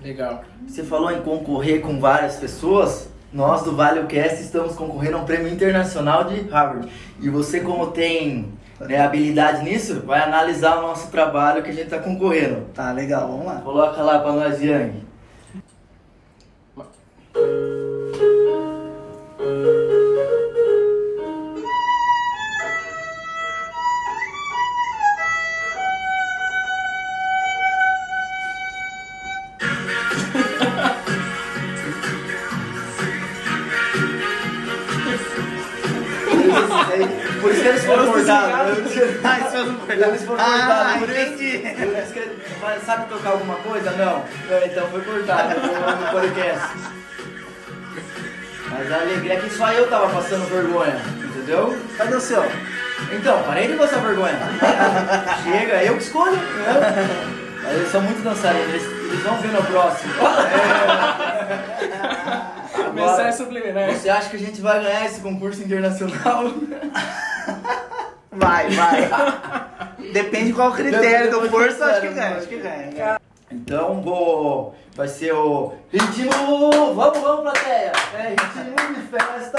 Legal. 0.03 0.45
Você 0.67 0.83
falou 0.83 1.13
em 1.13 1.23
concorrer 1.23 1.83
com 1.83 2.01
várias 2.01 2.35
pessoas. 2.35 3.09
Nós 3.33 3.63
do 3.63 3.77
ValeoCast 3.77 4.43
estamos 4.43 4.75
concorrendo 4.75 5.19
a 5.19 5.21
um 5.21 5.25
prêmio 5.25 5.53
internacional 5.53 6.25
de 6.25 6.49
Harvard. 6.49 6.89
E 7.21 7.29
você, 7.29 7.61
como 7.61 7.89
tem 7.89 8.55
né, 8.81 9.01
habilidade 9.01 9.63
nisso, 9.65 10.01
vai 10.07 10.21
analisar 10.21 10.79
o 10.79 10.83
nosso 10.83 11.11
trabalho 11.11 11.63
que 11.63 11.69
a 11.69 11.73
gente 11.73 11.85
está 11.85 11.99
concorrendo. 11.99 12.63
Tá, 12.73 12.91
legal, 12.93 13.29
vamos 13.29 13.45
lá. 13.45 13.61
Coloca 13.61 14.01
lá 14.03 14.19
para 14.21 14.33
nós, 14.33 14.63
Yang. 14.63 15.08
Sabe 42.89 43.05
tocar 43.07 43.33
alguma 43.33 43.57
coisa? 43.57 43.91
Não. 43.91 44.25
Então 44.65 44.89
foi 44.89 45.03
cortado 45.03 45.61
no 45.61 46.11
podcast. 46.11 46.69
Mas 48.71 48.91
a 48.91 49.01
alegria 49.03 49.35
é 49.35 49.37
que 49.37 49.51
só 49.51 49.71
eu 49.73 49.91
tava 49.91 50.09
passando 50.09 50.49
vergonha, 50.49 50.99
entendeu? 51.23 51.79
Cadê 51.99 52.17
o 52.17 52.21
seu? 52.21 52.43
Então, 53.13 53.43
parei 53.43 53.69
de 53.69 53.75
passar 53.75 53.99
vergonha. 53.99 54.39
Chega, 55.45 55.85
eu 55.85 55.99
que 55.99 56.03
escolho. 56.03 56.33
Né? 56.33 57.61
Mas 57.63 57.75
eles 57.75 57.93
são 57.93 58.01
muito 58.01 58.23
dançarinos, 58.23 58.69
eles, 58.71 58.87
eles 58.87 59.23
vão 59.23 59.37
ver 59.37 59.53
no 59.53 59.63
próximo. 59.65 60.15
É. 62.73 62.89
Agora, 62.89 63.33
subliminar. 63.33 63.93
Você 63.93 64.09
acha 64.09 64.31
que 64.31 64.37
a 64.37 64.41
gente 64.41 64.63
vai 64.63 64.83
ganhar 64.83 65.05
esse 65.05 65.21
concurso 65.21 65.63
internacional? 65.63 66.45
Vai, 68.31 68.71
vai. 68.71 69.09
Depende 70.13 70.53
qual 70.53 70.71
o 70.71 70.75
critério 70.75 71.31
do 71.31 71.49
curso, 71.49 71.83
acho 71.85 72.01
que 72.01 72.09
ganha. 72.09 72.37
Acho 72.37 72.47
que 72.49 72.59
ganha. 72.59 73.21
Então 73.51 74.01
vou. 74.03 74.75
Vai 74.95 75.09
ser 75.09 75.33
o 75.33 75.75
ritmo. 75.91 76.31
Vamos, 76.95 77.19
vamos, 77.19 77.43
plateia! 77.43 77.93
É 78.15 78.31
ritmo 78.31 78.95
de 78.95 79.01
festa! 79.03 79.59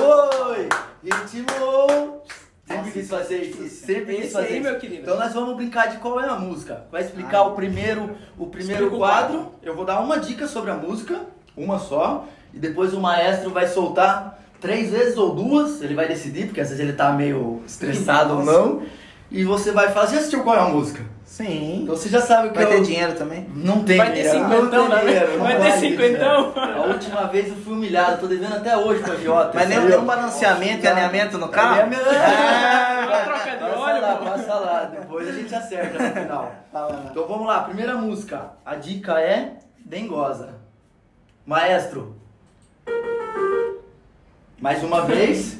Oi! 0.00 0.68
Ritmo! 1.04 2.20
Sempre 2.66 2.90
quis 2.92 3.08
fazer 3.08 3.42
isso. 3.42 3.86
Sempre 3.86 4.16
quis 4.16 4.32
fazer 4.32 4.54
isso. 4.54 4.62
meu 4.62 4.78
querido. 4.78 5.02
Então 5.02 5.16
nós 5.16 5.32
vamos 5.32 5.56
brincar 5.56 5.88
de 5.88 5.98
qual 5.98 6.20
é 6.20 6.28
a 6.28 6.36
música. 6.36 6.84
Vai 6.90 7.02
explicar 7.02 7.42
o 7.42 7.52
primeiro, 7.52 8.16
o 8.38 8.46
primeiro 8.46 8.90
quadro. 8.90 9.52
Eu 9.62 9.74
vou 9.74 9.84
dar 9.84 10.00
uma 10.00 10.18
dica 10.18 10.46
sobre 10.46 10.70
a 10.70 10.74
música, 10.74 11.20
uma 11.56 11.78
só, 11.78 12.26
e 12.52 12.58
depois 12.58 12.92
o 12.92 13.00
maestro 13.00 13.50
vai 13.50 13.66
soltar 13.66 14.40
três 14.60 14.90
vezes 14.90 15.16
ou 15.16 15.34
duas, 15.34 15.80
ele 15.82 15.94
vai 15.94 16.06
decidir, 16.06 16.46
porque 16.46 16.60
às 16.60 16.68
vezes 16.68 16.82
ele 16.82 16.92
tá 16.92 17.12
meio 17.12 17.62
estressado 17.66 18.34
ou 18.38 18.44
não. 18.44 18.82
E 19.30 19.44
você 19.44 19.70
vai 19.70 19.90
fazer, 19.92 20.18
assistiu 20.18 20.42
qual 20.42 20.56
é 20.56 20.60
a 20.60 20.64
música? 20.64 21.04
Sim. 21.24 21.82
Então 21.84 21.94
você 21.96 22.08
já 22.08 22.20
sabe 22.20 22.48
o 22.48 22.50
que 22.50 22.56
Vai 22.56 22.64
eu... 22.64 22.70
ter 22.70 22.82
dinheiro 22.82 23.14
também? 23.14 23.48
Não 23.54 23.84
tem 23.84 23.96
Vai 23.96 24.12
ter 24.12 24.24
cinquentão, 24.24 24.88
né? 24.88 25.00
Dinheiro, 25.00 25.38
vai 25.38 25.60
ter 25.60 25.72
cinquentão. 25.78 26.52
A 26.56 26.86
última 26.88 27.28
vez 27.28 27.48
eu 27.48 27.54
fui 27.54 27.72
humilhado, 27.72 28.20
tô 28.20 28.26
devendo 28.26 28.56
até 28.56 28.76
hoje 28.76 29.00
pra 29.00 29.14
Jota. 29.14 29.52
Mas 29.54 29.68
nem 29.68 29.78
um 29.78 30.04
balanceamento 30.04 30.84
e 30.84 30.88
alinhamento 30.88 31.38
no 31.38 31.48
carro? 31.48 31.80
Alinhamento... 31.80 32.10
É, 32.10 33.24
troca 33.24 33.56
de 33.56 33.78
óleo. 33.78 34.02
Lá, 34.02 34.16
passa 34.16 34.54
lá, 34.54 34.90
depois 34.92 35.28
a 35.28 35.32
gente 35.32 35.54
acerta 35.54 36.02
no 36.02 36.10
final. 36.12 36.52
Então 37.10 37.28
vamos 37.28 37.46
lá, 37.46 37.62
primeira 37.62 37.94
música. 37.94 38.50
A 38.66 38.74
dica 38.74 39.20
é 39.20 39.52
Dengosa. 39.86 40.54
Maestro. 41.46 42.16
Mais 44.60 44.82
uma 44.82 45.02
vez. 45.02 45.58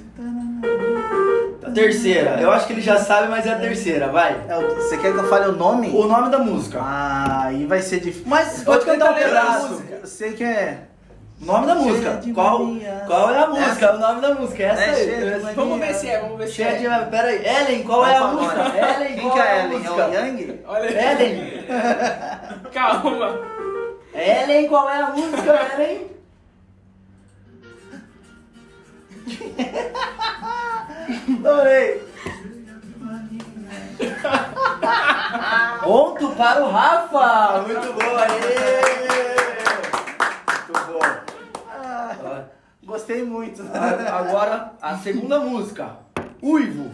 A 1.62 1.70
terceira. 1.70 2.38
Eu 2.40 2.50
acho 2.50 2.66
que 2.66 2.72
ele 2.72 2.80
já 2.80 2.98
sabe, 2.98 3.28
mas 3.28 3.46
é 3.46 3.50
a 3.52 3.58
terceira, 3.58 4.08
vai. 4.08 4.36
É, 4.48 4.56
o- 4.58 4.74
você 4.76 4.96
quer 4.96 5.12
que 5.12 5.18
eu 5.18 5.28
fale 5.28 5.48
o 5.50 5.52
nome? 5.52 5.88
O 5.90 6.04
nome 6.06 6.30
da 6.30 6.38
música. 6.38 6.80
Ah, 6.82 7.44
aí 7.44 7.64
vai 7.66 7.80
ser 7.80 8.00
difícil. 8.00 8.24
Mas 8.26 8.62
pode 8.64 8.84
cantar 8.84 9.12
um 9.12 9.14
pedaço. 9.14 9.68
música. 9.70 10.00
Você 10.04 10.32
quer. 10.32 10.88
O 11.40 11.44
nome 11.46 11.66
da 11.66 11.74
música. 11.74 12.20
Qual, 12.34 12.64
Maria. 12.66 13.04
qual 13.06 13.30
é 13.32 13.38
a 13.38 13.46
música? 13.46 13.94
O 13.94 13.98
nome 13.98 14.20
da 14.20 14.34
música. 14.34 14.62
Essa 14.62 14.82
É, 14.82 15.34
aí. 15.46 15.54
Vamos 15.54 15.78
ver 15.78 15.94
se 15.94 16.08
é, 16.08 16.20
vamos 16.20 16.36
ver 16.38 16.46
se 16.48 16.52
Cheia 16.54 16.78
de. 16.78 16.86
é. 16.86 16.98
Pera 17.06 17.28
aí. 17.28 17.46
Ellen, 17.46 17.82
qual 17.84 18.06
é 18.06 18.16
a 18.16 18.26
música? 18.26 18.60
Ellen, 18.76 19.14
Quem 19.14 19.22
qual 19.22 19.32
que 19.32 19.38
é 19.38 19.42
é 19.42 19.50
a 19.50 19.58
Ellen? 19.64 19.76
É 19.76 19.78
música? 19.78 20.06
o 20.08 20.12
Yang? 20.12 20.60
Olha. 20.66 21.12
Ellen. 21.12 21.64
Calma. 22.72 23.38
Ellen, 24.12 24.68
qual 24.68 24.90
é 24.90 25.00
a 25.00 25.06
música, 25.10 25.60
Ellen? 25.78 26.06
Adorei. 31.40 32.02
Ponto 35.82 36.30
para 36.36 36.64
o 36.64 36.70
Rafa! 36.70 37.62
Muito 37.62 37.92
bom, 37.92 38.16
aê! 38.16 38.80
Muito 40.68 40.86
bom. 40.86 41.00
Ah, 41.68 42.44
gostei 42.84 43.24
muito. 43.24 43.62
A- 43.62 44.18
Agora, 44.18 44.72
a 44.80 44.96
segunda 44.98 45.40
música. 45.40 45.96
Uivo. 46.42 46.90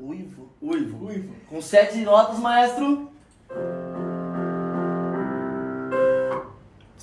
Uivo. 0.00 0.52
Uivo. 0.60 1.06
Uivo. 1.06 1.34
Com 1.48 1.62
sete 1.62 1.98
notas, 1.98 2.38
maestro. 2.38 3.10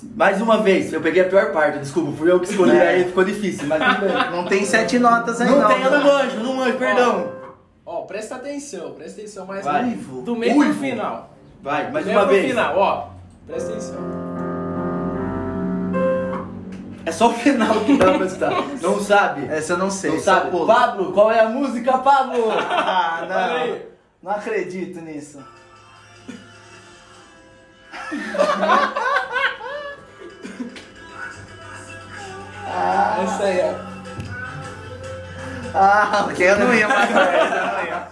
Mais 0.02 0.40
uma 0.40 0.58
vez, 0.58 0.92
eu 0.92 1.00
peguei 1.00 1.22
a 1.22 1.28
pior 1.28 1.52
parte, 1.52 1.78
desculpa, 1.78 2.12
fui 2.16 2.30
eu 2.30 2.40
que 2.40 2.48
escolhi, 2.50 2.76
É. 2.76 2.88
aí 2.88 3.04
ficou 3.04 3.22
difícil, 3.24 3.66
mas 3.68 3.82
tudo 3.96 4.06
bem. 4.12 4.30
Não 4.30 4.44
tem 4.46 4.64
sete 4.64 4.98
notas 4.98 5.40
aí 5.40 5.48
Não 5.50 5.60
não. 5.60 5.68
tem, 5.68 5.82
eu 5.82 5.90
não 5.90 6.02
manjo, 6.04 6.36
não 6.40 6.54
manjo, 6.56 6.78
perdão. 6.78 7.32
Ó, 7.84 8.02
presta 8.02 8.36
atenção, 8.36 8.92
presta 8.92 9.20
atenção 9.20 9.46
mais 9.46 9.64
Vai. 9.64 9.84
um. 9.84 10.22
Do 10.22 10.36
meio 10.36 10.54
pro 10.58 10.74
final. 10.74 11.30
Vai, 11.62 11.90
mais 11.90 12.04
Do 12.04 12.08
meio 12.08 12.18
uma 12.20 12.26
pro 12.26 12.34
vez. 12.36 12.46
final, 12.48 12.78
ó. 12.78 13.08
Presta 13.46 13.70
atenção. 13.70 13.98
É 17.04 17.12
só 17.12 17.28
o 17.28 17.32
final 17.32 17.80
que 17.80 17.96
dá 17.96 18.12
pra 18.14 18.26
estar. 18.26 18.52
Não 18.80 19.00
sabe? 19.00 19.46
Essa 19.46 19.72
eu 19.72 19.78
não 19.78 19.90
sei. 19.90 20.12
Não 20.12 20.20
sabe? 20.20 20.50
pulo. 20.50 20.66
Pablo, 20.66 21.12
qual 21.12 21.32
é 21.32 21.40
a 21.40 21.48
música, 21.48 21.98
Pablo? 21.98 22.44
Ah, 22.70 23.26
não. 23.28 23.76
Não 24.22 24.30
acredito 24.32 25.00
nisso. 25.00 25.38
Essa 32.70 33.44
aí, 33.44 33.60
ó. 33.62 33.90
Ah, 35.74 36.22
porque 36.24 36.42
eu 36.42 36.58
não 36.58 36.74
ia 36.74 36.88
mais 36.88 37.10
não 37.10 37.84
ia. 37.84 38.08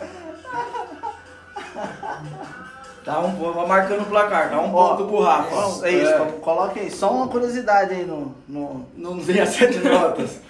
Tá 3.04 3.20
um 3.20 3.34
ponto, 3.36 3.54
vai 3.54 3.66
marcando 3.66 4.02
o 4.02 4.06
placar, 4.06 4.50
tá 4.50 4.60
um 4.60 4.74
Ó, 4.74 4.96
ponto 4.96 5.08
pro 5.08 5.22
Rafa. 5.22 5.86
É 5.86 5.92
isso, 5.92 6.12
coloque 6.42 6.78
aí. 6.78 6.90
Só 6.90 7.10
uma 7.10 7.28
curiosidade 7.28 7.94
aí 7.94 8.04
no, 8.04 8.34
no. 8.46 8.86
Não 8.94 9.18
tem 9.18 9.40
as 9.40 9.48
sete 9.48 9.78
notas. 9.78 10.40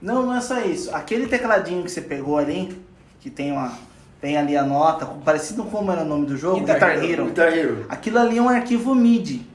Não, 0.00 0.22
não 0.22 0.34
é 0.34 0.40
só 0.40 0.60
isso. 0.60 0.94
Aquele 0.94 1.26
tecladinho 1.26 1.82
que 1.82 1.90
você 1.90 2.00
pegou 2.00 2.38
ali, 2.38 2.80
que 3.20 3.28
tem 3.28 3.52
uma. 3.52 3.72
Tem 4.18 4.38
ali 4.38 4.56
a 4.56 4.62
nota, 4.62 5.04
parecido 5.24 5.64
com 5.64 5.70
como 5.70 5.92
era 5.92 6.00
o 6.00 6.04
nome 6.06 6.24
do 6.24 6.38
jogo, 6.38 6.60
Guitar 6.60 6.74
Guitar, 6.76 6.90
Hero. 6.92 7.04
Hero. 7.06 7.24
Guitar 7.26 7.52
Hero. 7.52 7.86
Aquilo 7.88 8.18
ali 8.18 8.38
é 8.38 8.42
um 8.42 8.48
arquivo 8.48 8.94
MIDI. 8.94 9.46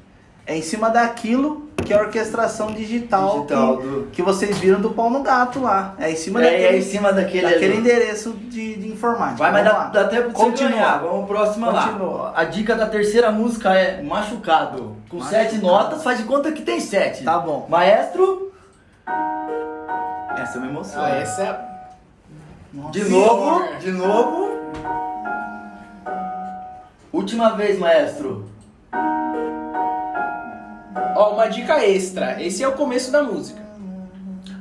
É 0.45 0.55
em 0.55 0.61
cima 0.61 0.89
daquilo 0.89 1.67
que 1.91 1.97
é 1.97 1.99
a 1.99 2.05
orquestração 2.05 2.67
digital, 2.71 3.35
Digital 3.41 3.77
que, 3.77 3.83
do- 3.87 4.07
que 4.13 4.21
vocês 4.21 4.57
viram 4.57 4.79
do 4.79 4.91
pau 4.91 5.09
no 5.09 5.21
gato 5.21 5.59
lá. 5.61 5.93
É 5.99 6.09
em 6.11 6.15
cima 6.15 6.39
É, 6.41 6.43
daquele, 6.45 6.63
é 6.63 6.77
em 6.77 6.81
cima 6.81 7.11
daquele 7.13 7.41
daquele 7.49 7.75
endereço 7.77 8.31
de, 8.31 8.75
de 8.77 8.87
informática. 8.91 9.37
Vai, 9.37 9.51
mas 9.51 9.65
dá, 9.65 9.71
lá. 9.73 9.83
dá 9.85 10.07
tempo 10.07 10.29
de 10.29 10.33
você 10.37 10.43
Continua. 10.45 10.71
ganhar. 10.71 10.97
Vamos 10.99 11.27
próxima 11.27 11.71
Continua. 11.71 12.21
lá. 12.23 12.33
A 12.35 12.43
dica 12.45 12.75
da 12.75 12.85
terceira 12.85 13.31
música 13.31 13.73
é 13.73 14.01
Machucado. 14.01 14.95
Com 15.09 15.17
Machucado. 15.17 15.43
sete 15.49 15.57
notas, 15.57 16.03
faz 16.03 16.17
de 16.17 16.23
conta 16.23 16.51
que 16.51 16.61
tem 16.61 16.79
sete. 16.79 17.23
Tá 17.23 17.37
bom. 17.39 17.65
Maestro. 17.69 18.51
Essa 20.37 20.57
é 20.57 20.61
uma 20.61 20.67
emoção. 20.71 21.03
Ah, 21.03 21.09
essa 21.09 21.41
é. 21.43 21.59
Nossa. 22.73 22.91
De 22.91 23.03
novo, 23.09 23.63
de 23.79 23.91
novo. 23.91 24.49
Última 27.11 27.49
vez, 27.49 27.77
maestro. 27.77 28.49
Ó, 31.21 31.33
uma 31.33 31.47
dica 31.47 31.85
extra. 31.85 32.41
Esse 32.41 32.63
é 32.63 32.67
o 32.67 32.73
começo 32.73 33.11
da 33.11 33.21
música. 33.23 33.61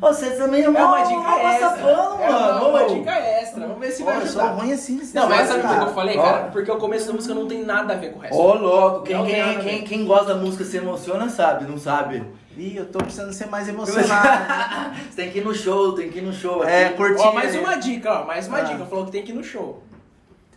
Você 0.00 0.30
também 0.30 0.62
é 0.62 0.64
É 0.64 0.68
uma 0.70 0.86
uma 0.86 1.02
dica 1.02 1.20
passa 1.20 1.48
extra. 1.66 1.70
pano, 1.70 2.22
É 2.22 2.28
uma, 2.30 2.40
mano. 2.54 2.68
uma 2.70 2.84
dica 2.84 3.10
extra. 3.18 3.60
Vamos 3.66 3.78
ver 3.80 3.90
se 3.90 4.02
vai 4.02 4.16
eu 4.16 4.26
sou 4.26 4.40
ajudar. 4.40 4.56
ruim 4.62 4.72
assim. 4.72 5.00
Não, 5.12 5.28
mas 5.28 5.46
sabe 5.48 5.60
por 5.62 5.76
que 5.78 5.84
eu 5.84 5.94
falei, 5.94 6.16
cara? 6.16 6.38
Porque 6.50 6.70
o 6.70 6.76
começo 6.78 7.06
da 7.08 7.12
música 7.12 7.34
não 7.34 7.46
tem 7.46 7.62
nada 7.64 7.92
a 7.92 7.96
ver 7.96 8.12
com 8.12 8.18
o 8.18 8.22
resto. 8.22 8.36
Ô, 8.38 8.54
louco, 8.54 9.02
quem, 9.02 9.24
quem, 9.26 9.58
quem, 9.60 9.84
quem 9.84 10.04
gosta 10.06 10.34
da 10.34 10.40
música 10.40 10.64
se 10.64 10.78
emociona 10.78 11.28
sabe, 11.28 11.66
não 11.66 11.76
sabe? 11.78 12.22
Ih, 12.56 12.76
eu 12.78 12.86
tô 12.86 12.98
precisando 12.98 13.32
ser 13.34 13.46
mais 13.48 13.68
emocionado. 13.68 14.94
Você 15.10 15.16
tem 15.22 15.30
que 15.30 15.38
ir 15.38 15.44
no 15.44 15.54
show, 15.54 15.92
tem 15.92 16.10
que 16.10 16.18
ir 16.18 16.22
no 16.22 16.32
show. 16.32 16.64
é, 16.64 16.88
curtir. 16.90 17.20
Ó, 17.20 17.32
mais 17.32 17.54
uma 17.54 17.76
dica, 17.76 18.20
ó. 18.22 18.24
Mais 18.26 18.48
uma 18.48 18.58
Ah. 18.58 18.62
dica. 18.62 18.84
Falou 18.86 19.04
que 19.04 19.12
tem 19.12 19.22
que 19.22 19.32
ir 19.32 19.34
no 19.34 19.44
show. 19.44 19.82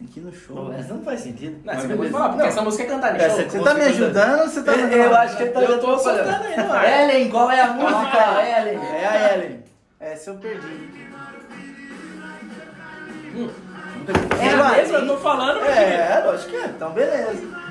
Tem 0.04 0.12
que 0.12 0.20
ir 0.20 0.24
no 0.24 0.34
show. 0.34 0.74
essa 0.74 0.94
não 0.94 1.02
faz 1.02 1.22
sentido. 1.22 1.62
Não, 1.64 1.74
você 1.74 2.10
falar, 2.10 2.28
porque 2.28 2.42
Não. 2.42 2.50
essa 2.50 2.62
música 2.62 2.84
é 2.84 2.86
cantar 2.88 3.14
no 3.14 3.22
Essa 3.22 3.36
show. 3.36 3.40
é 3.46 3.50
Você 3.50 3.64
tá 3.64 3.74
me 3.74 3.82
ajudando 3.84 4.42
ou 4.42 4.50
você 4.50 4.64
tá 4.64 4.76
me 4.76 4.82
Eu, 4.84 4.90
eu 5.04 5.16
acho 5.16 5.38
que 5.38 5.44
ele 5.44 5.52
tá 5.52 5.62
Eu 5.62 5.80
tô 5.80 5.98
soltando 5.98 6.44
aí 6.44 6.58
no 6.58 6.74
ar. 6.74 7.00
Ellen, 7.10 7.30
qual 7.30 7.50
é 7.52 7.62
a 7.62 7.68
música? 7.68 8.18
Ellen, 8.60 8.80
é 8.84 9.08
a 9.08 9.34
Ellen. 9.34 9.64
Essa 10.02 10.32
eu 10.32 10.36
perdi. 10.36 11.04
É 14.42 14.50
a 14.50 14.72
mesma, 14.72 14.98
eu 14.98 15.08
tô 15.08 15.18
falando. 15.18 15.64
É, 15.64 16.22
lógico 16.26 16.50
que 16.50 16.58
é. 16.58 16.66
Então, 16.66 16.92
beleza. 16.92 17.63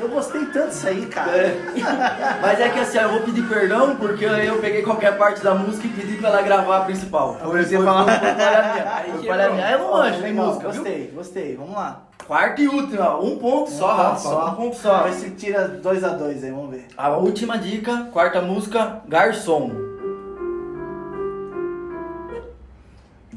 Eu 0.00 0.08
gostei 0.08 0.44
tanto 0.46 0.68
disso 0.68 0.86
aí, 0.88 1.06
cara. 1.06 1.30
É. 1.36 1.56
Mas 2.40 2.60
é 2.60 2.68
que 2.68 2.78
assim, 2.80 2.98
eu 2.98 3.08
vou 3.10 3.20
pedir 3.20 3.42
perdão 3.48 3.96
porque 3.96 4.24
eu 4.24 4.58
peguei 4.60 4.82
qualquer 4.82 5.16
parte 5.18 5.42
da 5.42 5.54
música 5.54 5.86
e 5.86 5.90
pedi 5.90 6.16
pra 6.16 6.28
ela 6.28 6.42
gravar 6.42 6.78
a 6.78 6.80
principal. 6.84 7.36
Foi, 7.42 7.64
Você 7.64 7.76
foi, 7.76 7.84
fala- 7.84 8.04
foi, 8.04 8.18
foi 8.18 8.28
falha 8.28 8.72
minha. 8.72 8.94
Aí 8.94 9.10
Foi. 9.10 9.72
Eu 9.74 9.78
não 9.78 9.92
manjo 9.92 10.18
em 10.18 10.22
legal, 10.22 10.46
música, 10.46 10.68
viu? 10.70 10.82
Gostei, 10.82 11.12
gostei. 11.14 11.56
Vamos 11.56 11.74
lá. 11.74 12.02
Quarta 12.26 12.60
e 12.60 12.68
última, 12.68 13.18
um 13.18 13.38
ponto 13.38 13.70
só, 13.70 13.86
Um 13.86 13.96
ponto 13.96 14.02
Rafa. 14.02 14.18
só. 14.20 14.46
Um 14.50 14.54
ponto 14.54 14.76
só. 14.76 14.98
Vamos 14.98 15.16
ver 15.16 15.20
se 15.24 15.30
tira 15.30 15.66
2 15.66 16.04
a 16.04 16.08
2 16.10 16.44
aí, 16.44 16.50
vamos 16.50 16.70
ver. 16.70 16.86
A 16.96 17.08
última 17.16 17.56
dica, 17.56 18.08
quarta 18.12 18.42
música, 18.42 19.00
Garçom. 19.08 19.87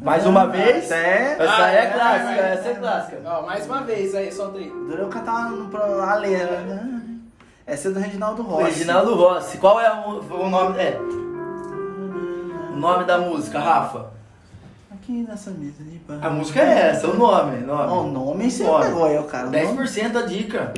Mais 0.01 0.25
uma 0.25 0.47
vez. 0.47 0.89
É. 0.91 1.33
Essa 1.39 1.63
Ah, 1.63 1.71
é, 1.71 1.77
é, 1.77 1.85
clássica, 1.91 2.25
vai. 2.41 2.51
essa 2.53 2.67
é 2.69 2.73
clássica. 2.75 3.17
Ó, 3.23 3.41
mais 3.45 3.65
uma 3.67 3.81
vez 3.81 4.15
aí, 4.15 4.31
solta 4.31 4.57
aí. 4.57 4.69
Durou 4.69 5.07
cantar 5.09 5.51
no 5.51 5.67
pro 5.69 6.01
Alena. 6.01 7.01
Essa 7.67 7.89
é 7.89 7.91
do 7.91 7.99
Reginaldo 7.99 8.41
Rossi. 8.41 8.63
Reginaldo 8.63 9.15
Rossi. 9.15 9.57
Qual 9.59 9.79
é 9.79 9.91
o, 9.93 10.19
o 10.19 10.49
nome? 10.49 10.79
É. 10.79 10.97
O 12.71 12.75
nome 12.75 13.05
da 13.05 13.19
música, 13.19 13.59
Rafa? 13.59 14.07
Aqui 14.91 15.23
nessa 15.27 15.51
mesa 15.51 15.83
de 15.83 15.97
bar. 15.99 16.17
A 16.25 16.29
música 16.31 16.61
é 16.61 16.89
essa, 16.89 17.07
o 17.07 17.15
nome. 17.15 17.63
Ó, 17.69 18.01
o 18.01 18.07
nome. 18.07 18.13
nome 18.13 18.51
você 18.51 18.63
Nome. 18.63 18.85
pegou 18.85 19.05
aí, 19.05 19.23
cara. 19.25 19.47
O 19.47 19.51
nome? 19.51 19.87
10% 19.87 20.15
a 20.15 20.21
dica. 20.23 20.73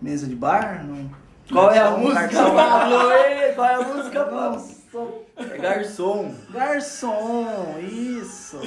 Mesa 0.00 0.26
de 0.26 0.34
bar? 0.36 0.84
Não. 0.86 1.10
Qual 1.50 1.70
é 1.70 1.78
a 1.78 1.90
música. 1.92 2.28
Pablo? 2.28 2.96
Qual 3.56 3.66
é 3.66 3.74
a 3.74 3.80
música, 3.80 4.24
Pablo? 4.24 4.75
Nossa. 4.96 5.54
É 5.54 5.58
garçom. 5.58 6.34
Garçom, 6.48 7.74
isso. 7.80 8.60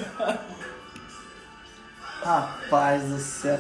Rapaz 2.21 3.01
do 3.03 3.17
céu. 3.17 3.59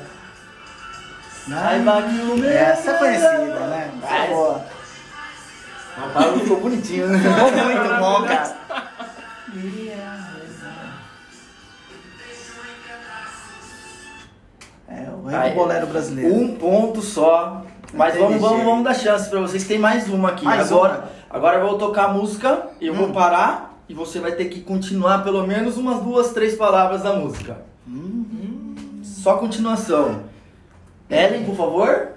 Saiba 1.47 2.03
que 2.03 2.19
o 2.19 2.37
meu 2.37 2.49
Essa 2.49 2.91
é 2.91 2.97
conhecida, 2.99 3.67
né? 3.67 3.91
Essa 4.03 4.13
é 4.13 4.27
boa. 4.27 4.65
O 5.97 6.09
Pablo 6.13 6.39
ficou 6.41 6.59
bonitinho, 6.61 7.07
né? 7.09 7.17
Ficou 7.17 7.51
muito 7.51 7.99
bom, 7.99 8.27
cara. 8.27 8.57
É, 14.87 15.09
o 15.09 15.25
rei 15.25 15.49
do 15.49 15.55
bolero 15.55 15.87
brasileiro. 15.87 16.35
Um 16.35 16.55
ponto 16.55 17.01
só. 17.01 17.65
Mas 17.93 18.15
vamos, 18.15 18.39
vamos, 18.39 18.63
vamos 18.63 18.83
dar 18.83 18.93
chance 18.93 19.27
pra 19.27 19.39
vocês. 19.39 19.63
Tem 19.63 19.79
mais 19.79 20.07
uma 20.07 20.29
aqui. 20.29 20.45
Mais 20.45 20.71
agora, 20.71 20.99
uma. 20.99 21.18
Agora 21.29 21.59
eu 21.59 21.67
vou 21.67 21.77
tocar 21.77 22.05
a 22.05 22.13
música, 22.13 22.69
eu 22.81 22.93
vou 22.93 23.07
Hum. 23.07 23.13
parar 23.13 23.77
e 23.87 23.93
você 23.93 24.19
vai 24.19 24.33
ter 24.33 24.45
que 24.45 24.61
continuar 24.61 25.23
pelo 25.23 25.45
menos 25.45 25.77
umas 25.77 26.01
duas, 26.01 26.31
três 26.33 26.55
palavras 26.55 27.03
da 27.03 27.13
música. 27.13 27.61
Hum. 27.87 28.75
Só 29.03 29.37
continuação. 29.37 30.23
Ellen, 31.09 31.43
por 31.45 31.55
favor. 31.55 32.09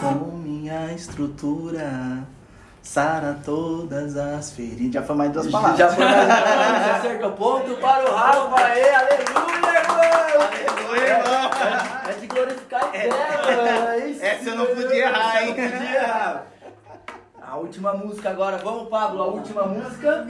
Com 0.00 0.36
minha 0.38 0.92
estrutura. 0.94 2.24
Sara 2.82 3.38
todas 3.44 4.16
as 4.16 4.52
feridas. 4.52 4.94
Já 4.94 5.02
foi 5.02 5.14
mais 5.16 5.30
duas 5.32 5.46
palavras. 5.48 5.78
Já 5.78 5.88
foi 5.90 6.04
mais 6.04 6.26
Já 6.86 6.96
acertou 6.96 7.32
ponto 7.32 7.76
para 7.76 8.10
o 8.10 8.14
Rafa. 8.14 8.56
Aê, 8.64 8.94
aleluia, 8.94 9.20
irmão. 9.20 10.00
Aleluia, 10.80 11.08
irmão. 11.08 11.50
É, 12.06 12.10
é 12.10 12.14
de 12.14 12.26
glorificar 12.26 12.88
em 12.88 12.90
terra. 12.92 13.94
É 13.96 14.06
isso 14.08 14.24
Essa 14.24 14.48
eu 14.50 14.56
não 14.56 14.66
podia 14.66 14.94
errar, 14.96 15.42
hein? 15.42 15.48
Não 15.48 15.54
podia 15.70 15.94
errar. 16.02 16.46
A 17.42 17.56
última 17.56 17.92
música 17.94 18.30
agora. 18.30 18.56
Vamos, 18.58 18.88
Pablo. 18.88 19.22
A 19.22 19.26
última 19.26 19.66
música. 19.66 20.26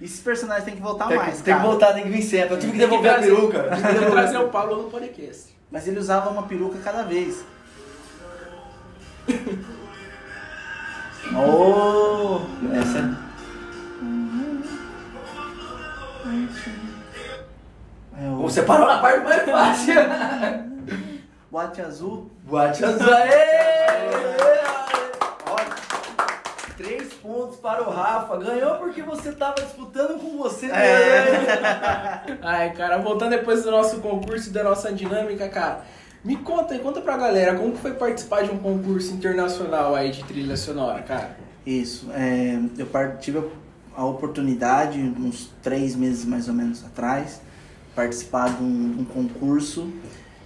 Esses 0.00 0.20
personagens 0.20 0.64
têm 0.64 0.74
que 0.74 0.82
voltar 0.82 1.06
Tem, 1.06 1.16
mais. 1.16 1.36
que- 1.38 1.42
tem 1.44 1.54
que 1.54 1.60
cara. 1.60 1.70
voltar, 1.70 1.92
tem 1.92 2.02
que 2.04 2.08
vir 2.08 2.22
sempre. 2.22 2.54
Eu 2.54 2.58
tive 2.58 2.72
que 2.72 2.78
Tem 2.78 2.88
que 2.88 2.90
devolver 2.96 3.14
a 3.14 3.18
peruca. 3.20 3.58
Eu 3.58 3.70
tive 3.70 3.76
que 3.76 3.82
Tem 3.82 3.92
que 3.92 3.98
devolver 4.00 4.18
a 4.18 4.22
trazer 4.22 4.38
o 4.44 4.48
Paulo 4.48 4.82
no 4.82 4.90
podcast. 4.90 5.56
Mas 5.70 5.86
ele 5.86 5.98
usava 6.00 6.28
uma 6.30 6.42
peruca 6.42 6.78
cada 6.82 7.02
vez. 7.04 7.44
Oh! 11.34 12.40
Essa 12.74 12.98
é. 12.98 13.02
é 18.24 18.28
o 18.30 18.36
Você 18.42 18.62
parou 18.62 18.86
na 18.86 18.98
parte 18.98 19.24
mais 19.24 19.42
fácil. 19.50 19.94
boate 21.50 21.80
azul. 21.82 22.30
Boate 22.44 22.84
azul. 22.84 23.12
Aê! 23.12 23.86
Olha, 25.50 25.66
Três 26.76 27.12
pontos 27.14 27.56
para 27.58 27.82
o 27.82 27.90
Rafa. 27.90 28.36
Ganhou 28.38 28.76
porque 28.78 29.02
você 29.02 29.28
estava 29.30 29.54
disputando 29.54 30.18
com 30.20 30.36
você 30.38 30.66
É. 30.66 31.30
mesmo. 31.30 31.46
Ai, 32.42 32.72
cara, 32.72 32.98
voltando 32.98 33.30
depois 33.30 33.62
do 33.62 33.70
nosso 33.70 34.00
concurso 34.00 34.48
e 34.48 34.52
da 34.52 34.64
nossa 34.64 34.92
dinâmica, 34.92 35.48
cara, 35.48 35.80
me 36.24 36.36
conta 36.36 36.78
conta 36.78 37.00
pra 37.00 37.16
galera, 37.16 37.56
como 37.58 37.76
foi 37.76 37.94
participar 37.94 38.42
de 38.42 38.50
um 38.50 38.58
concurso 38.58 39.12
internacional 39.12 39.94
aí 39.94 40.10
de 40.10 40.22
trilha 40.24 40.56
sonora, 40.56 41.02
cara? 41.02 41.36
Isso. 41.66 42.10
é, 42.12 42.58
eu 42.78 43.18
tive 43.18 43.42
a 43.94 44.04
oportunidade, 44.04 44.98
uns 45.00 45.52
três 45.62 45.94
meses 45.94 46.24
mais 46.24 46.48
ou 46.48 46.54
menos 46.54 46.84
atrás, 46.84 47.40
participar 47.94 48.56
de 48.56 48.62
um, 48.62 49.00
um 49.00 49.04
concurso 49.04 49.92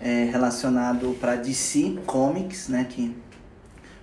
é, 0.01 0.25
relacionado 0.25 1.17
para 1.21 1.37
DC 1.37 1.99
Comics, 2.07 2.69
né? 2.69 2.85
Que, 2.89 3.17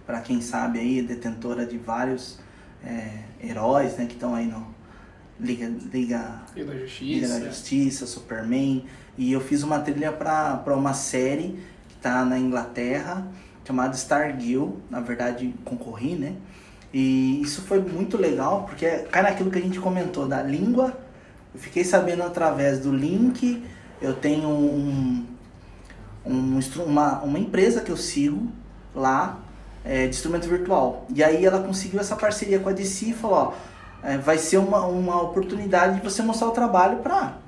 para 0.06 0.22
quem 0.22 0.42
sabe 0.42 0.80
aí, 0.80 1.00
é 1.00 1.02
detentora 1.04 1.66
de 1.66 1.78
vários 1.78 2.40
é, 2.84 3.20
heróis, 3.44 3.98
né? 3.98 4.06
Que 4.06 4.14
estão 4.14 4.34
aí 4.34 4.48
no 4.48 4.73
Liga, 5.44 5.72
Liga 5.92 6.42
E 6.56 6.64
da 6.64 6.74
Liga 6.74 6.88
Justiça. 6.88 7.40
da 7.40 7.46
Justiça, 7.48 8.08
Superman. 8.08 8.86
E 9.18 9.32
eu 9.32 9.42
fiz 9.42 9.62
uma 9.62 9.80
trilha 9.80 10.12
para 10.12 10.76
uma 10.76 10.94
série 10.94 11.60
que 11.90 11.96
tá 12.02 12.24
na 12.24 12.40
Inglaterra, 12.40 13.28
chamada 13.66 13.94
Stargill. 13.94 14.82
Na 14.90 15.02
verdade, 15.02 15.54
concorri, 15.66 16.16
né? 16.16 16.36
E 16.94 17.42
isso 17.42 17.62
foi 17.64 17.80
muito 17.82 18.18
legal, 18.18 18.64
porque 18.64 18.88
cai 19.12 19.24
naquilo 19.24 19.52
que 19.52 19.58
a 19.58 19.62
gente 19.62 19.80
comentou 19.80 20.28
da 20.28 20.42
língua. 20.42 20.98
Eu 21.54 21.60
fiquei 21.60 21.84
sabendo 21.84 22.24
através 22.24 22.80
do 22.80 22.92
link. 22.96 23.64
Eu 24.02 24.14
tenho 24.14 24.48
um, 24.48 25.26
um 26.26 26.60
uma, 26.86 27.22
uma 27.22 27.40
empresa 27.40 27.82
que 27.82 27.92
eu 27.92 27.98
sigo 27.98 28.48
lá 28.96 29.40
é, 29.84 30.04
de 30.08 30.16
instrumento 30.16 30.48
virtual. 30.48 31.06
E 31.14 31.24
aí 31.24 31.46
ela 31.46 31.62
conseguiu 31.62 32.00
essa 32.00 32.16
parceria 32.16 32.60
com 32.60 32.70
a 32.70 32.74
DC 32.74 33.08
e 33.08 33.14
falou, 33.14 33.38
ó, 33.38 33.73
é, 34.04 34.18
vai 34.18 34.38
ser 34.38 34.58
uma, 34.58 34.86
uma 34.86 35.22
oportunidade 35.22 36.00
de 36.00 36.04
você 36.04 36.22
mostrar 36.22 36.48
o 36.48 36.52
trabalho 36.52 36.98
para 36.98 37.44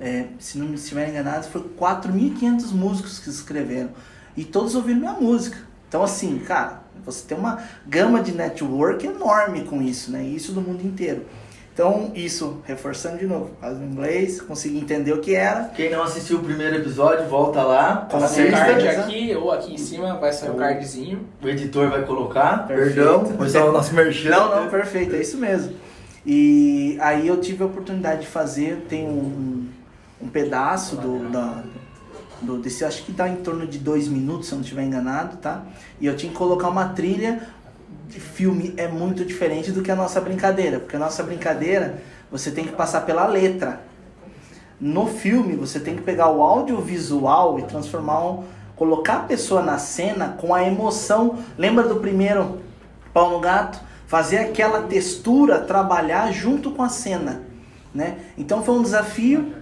é, 0.00 0.26
se 0.38 0.58
não 0.58 0.66
me 0.66 0.74
estiver 0.74 1.08
enganado, 1.08 1.46
foi 1.48 1.62
4.500 1.62 2.72
músicos 2.72 3.18
que 3.18 3.30
escreveram. 3.30 3.90
E 4.36 4.44
todos 4.44 4.74
ouviram 4.74 5.00
minha 5.00 5.12
música. 5.12 5.58
Então, 5.88 6.02
assim, 6.02 6.38
cara, 6.38 6.80
você 7.04 7.26
tem 7.26 7.38
uma 7.38 7.62
gama 7.86 8.22
de 8.22 8.32
network 8.32 9.06
enorme 9.06 9.64
com 9.64 9.80
isso, 9.80 10.10
né? 10.10 10.22
Isso 10.22 10.52
do 10.52 10.60
mundo 10.60 10.84
inteiro. 10.84 11.24
Então, 11.76 12.10
isso, 12.14 12.62
reforçando 12.64 13.18
de 13.18 13.26
novo, 13.26 13.50
faz 13.60 13.76
o 13.78 13.82
inglês, 13.82 14.40
consegui 14.40 14.78
entender 14.78 15.12
o 15.12 15.20
que 15.20 15.34
era. 15.34 15.64
Quem 15.76 15.90
não 15.90 16.02
assistiu 16.02 16.38
o 16.38 16.42
primeiro 16.42 16.76
episódio, 16.76 17.28
volta 17.28 17.62
lá. 17.62 18.08
Com 18.10 18.18
Tá 18.18 18.24
assista. 18.24 18.44
no 18.44 18.56
card 18.56 18.80
certeza. 18.80 19.00
aqui 19.02 19.34
ou 19.36 19.52
aqui 19.52 19.74
em 19.74 19.76
cima 19.76 20.14
vai 20.14 20.32
sair 20.32 20.48
o 20.48 20.54
cardzinho. 20.54 21.28
O 21.42 21.46
editor 21.46 21.90
vai 21.90 22.02
colocar. 22.06 22.66
Perfeito. 22.66 22.94
Perdão, 22.94 23.26
foi 23.26 23.50
só 23.50 23.68
o 23.68 23.72
nosso 23.72 23.94
merchan. 23.94 24.30
Não, 24.30 24.62
não, 24.62 24.70
perfeito, 24.70 25.14
é 25.16 25.20
isso 25.20 25.36
mesmo. 25.36 25.74
E 26.24 26.96
aí 26.98 27.28
eu 27.28 27.38
tive 27.42 27.62
a 27.62 27.66
oportunidade 27.66 28.22
de 28.22 28.26
fazer, 28.26 28.86
tem 28.88 29.06
um, 29.06 29.68
um 30.22 30.28
pedaço 30.28 30.96
do, 30.96 31.28
da, 31.30 31.62
do 32.40 32.56
desse, 32.56 32.86
acho 32.86 33.04
que 33.04 33.12
dá 33.12 33.28
em 33.28 33.36
torno 33.36 33.66
de 33.66 33.78
dois 33.78 34.08
minutos, 34.08 34.46
se 34.48 34.52
eu 34.54 34.56
não 34.56 34.62
estiver 34.62 34.82
enganado, 34.82 35.36
tá? 35.36 35.62
E 36.00 36.06
eu 36.06 36.16
tinha 36.16 36.32
que 36.32 36.38
colocar 36.38 36.70
uma 36.70 36.88
trilha 36.88 37.46
de 38.08 38.20
filme, 38.20 38.74
é 38.76 38.86
muito 38.86 39.24
diferente 39.24 39.72
do 39.72 39.82
que 39.82 39.90
a 39.90 39.96
nossa 39.96 40.20
brincadeira, 40.20 40.78
porque 40.78 40.96
a 40.96 40.98
nossa 40.98 41.22
brincadeira 41.22 42.02
você 42.30 42.50
tem 42.50 42.64
que 42.64 42.72
passar 42.72 43.02
pela 43.02 43.26
letra. 43.26 43.80
No 44.80 45.06
filme 45.06 45.56
você 45.56 45.80
tem 45.80 45.96
que 45.96 46.02
pegar 46.02 46.30
o 46.30 46.42
audiovisual 46.42 47.58
e 47.58 47.62
transformar 47.62 48.24
um, 48.24 48.44
colocar 48.76 49.16
a 49.16 49.20
pessoa 49.20 49.62
na 49.62 49.78
cena 49.78 50.36
com 50.38 50.54
a 50.54 50.62
emoção. 50.62 51.38
Lembra 51.56 51.88
do 51.88 51.96
primeiro 51.96 52.60
pau 53.12 53.30
no 53.30 53.40
gato? 53.40 53.80
Fazer 54.06 54.38
aquela 54.38 54.82
textura 54.82 55.58
trabalhar 55.60 56.30
junto 56.32 56.70
com 56.70 56.82
a 56.82 56.88
cena, 56.88 57.42
né? 57.92 58.18
Então 58.38 58.62
foi 58.62 58.76
um 58.76 58.82
desafio, 58.82 59.52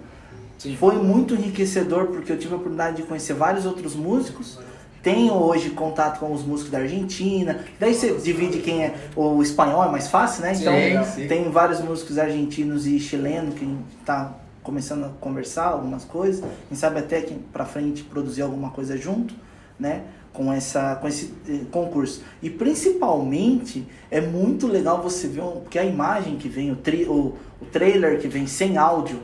Sim. 0.59 0.77
foi 0.77 0.97
muito 0.97 1.35
enriquecedor 1.35 2.09
porque 2.09 2.31
eu 2.31 2.39
tive 2.39 2.53
a 2.53 2.57
oportunidade 2.57 2.97
de 2.97 3.05
conhecer 3.05 3.33
vários 3.33 3.65
outros 3.65 3.95
músicos. 3.95 4.59
Tenho 5.05 5.35
hoje 5.35 5.71
contato 5.71 6.19
com 6.19 6.33
os 6.33 6.43
músicos 6.43 6.73
da 6.73 6.79
Argentina. 6.79 7.61
Daí 7.79 7.95
você 7.95 8.15
divide 8.15 8.59
quem 8.61 8.83
é 8.85 8.95
o 9.15 9.43
espanhol 9.43 9.85
é 9.85 9.91
mais 9.91 10.09
fácil, 10.09 10.43
né? 10.43 10.55
Então 10.59 11.05
Sim, 11.05 11.23
sim. 11.23 11.29
tem 11.29 11.51
vários 11.51 11.81
músicos 11.81 12.19
argentinos 12.19 12.87
e 12.87 12.99
chilenos 12.99 13.55
que 13.55 13.77
tá 14.07 14.33
começando 14.63 15.05
a 15.05 15.09
conversar 15.21 15.67
algumas 15.67 16.05
coisas. 16.07 16.43
Quem 16.69 16.77
sabe 16.77 17.01
até 17.01 17.21
que 17.21 17.35
para 17.53 17.67
frente 17.67 18.03
produzir 18.03 18.41
alguma 18.41 18.71
coisa 18.71 18.97
junto, 18.97 19.35
né? 19.79 20.05
Com 20.33 20.51
essa 20.51 20.97
com 20.97 21.07
esse 21.07 21.35
eh, 21.49 21.61
concurso. 21.71 22.23
E 22.43 22.49
principalmente 22.49 23.87
é 24.11 24.23
muito 24.23 24.67
legal 24.67 25.03
você 25.03 25.29
ver 25.29 25.43
um, 25.43 25.61
porque 25.61 25.79
a 25.79 25.85
imagem 25.85 26.37
que 26.39 26.49
vem 26.49 26.73
o, 26.73 26.77
tri, 26.77 27.05
o, 27.05 27.35
o 27.61 27.67
trailer 27.71 28.19
que 28.19 28.27
vem 28.27 28.47
sem 28.47 28.79
áudio 28.79 29.21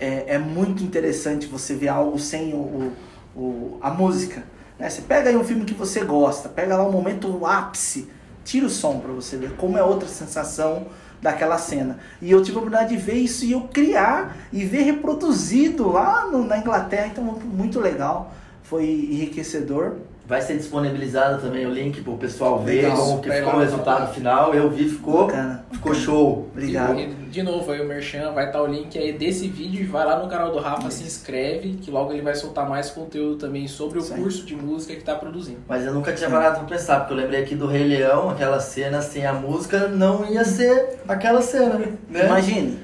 é, 0.00 0.24
é 0.34 0.38
muito 0.38 0.82
interessante 0.82 1.46
você 1.46 1.74
ver 1.74 1.88
algo 1.88 2.18
sem 2.18 2.54
o, 2.54 2.56
o, 2.56 2.92
o- 3.36 3.78
a 3.82 3.90
música. 3.90 4.50
Né? 4.82 4.90
Você 4.90 5.02
pega 5.02 5.30
aí 5.30 5.36
um 5.36 5.44
filme 5.44 5.64
que 5.64 5.72
você 5.74 6.04
gosta, 6.04 6.48
pega 6.48 6.76
lá 6.76 6.84
um 6.84 6.90
momento 6.90 7.46
ápice, 7.46 8.08
tira 8.44 8.66
o 8.66 8.70
som 8.70 8.98
para 8.98 9.12
você 9.12 9.36
ver 9.36 9.52
como 9.52 9.78
é 9.78 9.82
outra 9.84 10.08
sensação 10.08 10.86
daquela 11.22 11.56
cena. 11.56 12.00
E 12.20 12.32
eu 12.32 12.42
tive 12.42 12.56
a 12.56 12.60
oportunidade 12.60 12.96
de 12.96 13.00
ver 13.00 13.14
isso 13.14 13.44
e 13.44 13.52
eu 13.52 13.60
criar 13.72 14.36
e 14.52 14.64
ver 14.64 14.82
reproduzido 14.82 15.88
lá 15.88 16.26
no- 16.26 16.44
na 16.44 16.58
Inglaterra, 16.58 17.06
então 17.06 17.22
muito 17.22 17.78
legal, 17.78 18.34
foi 18.64 18.84
enriquecedor. 18.84 19.98
Vai 20.32 20.40
ser 20.40 20.56
disponibilizado 20.56 21.42
também 21.42 21.66
o 21.66 21.70
link 21.70 22.00
pro 22.00 22.16
pessoal 22.16 22.58
ver 22.60 22.84
Legal. 22.84 22.96
como 22.96 23.20
que 23.20 23.30
ficou 23.30 23.52
o 23.52 23.58
resultado 23.58 24.00
lá. 24.00 24.06
final. 24.06 24.54
Eu 24.54 24.70
vi, 24.70 24.88
ficou, 24.88 25.26
Bacana. 25.26 25.62
ficou 25.70 25.94
show. 25.94 26.48
Obrigado. 26.52 26.98
E, 26.98 27.06
de 27.06 27.42
novo, 27.42 27.70
aí 27.70 27.82
o 27.82 27.84
Merchan 27.84 28.32
vai 28.32 28.46
estar 28.46 28.62
o 28.62 28.66
link 28.66 28.98
aí 28.98 29.12
desse 29.12 29.46
vídeo. 29.48 29.86
Vai 29.92 30.06
lá 30.06 30.18
no 30.18 30.30
canal 30.30 30.50
do 30.50 30.58
Rafa, 30.58 30.90
se 30.90 31.04
inscreve, 31.04 31.74
que 31.74 31.90
logo 31.90 32.14
ele 32.14 32.22
vai 32.22 32.34
soltar 32.34 32.66
mais 32.66 32.88
conteúdo 32.88 33.36
também 33.36 33.68
sobre 33.68 33.98
o 33.98 34.00
Isso 34.00 34.14
aí. 34.14 34.22
curso 34.22 34.46
de 34.46 34.56
música 34.56 34.94
que 34.94 35.04
tá 35.04 35.14
produzindo. 35.16 35.58
Mas 35.68 35.84
eu 35.84 35.92
nunca 35.92 36.14
tinha 36.14 36.30
parado 36.30 36.60
pra 36.60 36.78
pensar, 36.78 37.00
porque 37.00 37.12
eu 37.12 37.18
lembrei 37.18 37.42
aqui 37.42 37.54
do 37.54 37.66
Rei 37.66 37.84
Leão, 37.84 38.30
aquela 38.30 38.58
cena 38.58 39.02
sem 39.02 39.26
a 39.26 39.34
música 39.34 39.86
não 39.88 40.24
ia 40.24 40.46
ser 40.46 40.98
aquela 41.06 41.42
cena, 41.42 41.74
né? 41.74 42.24
Imagine, 42.24 42.78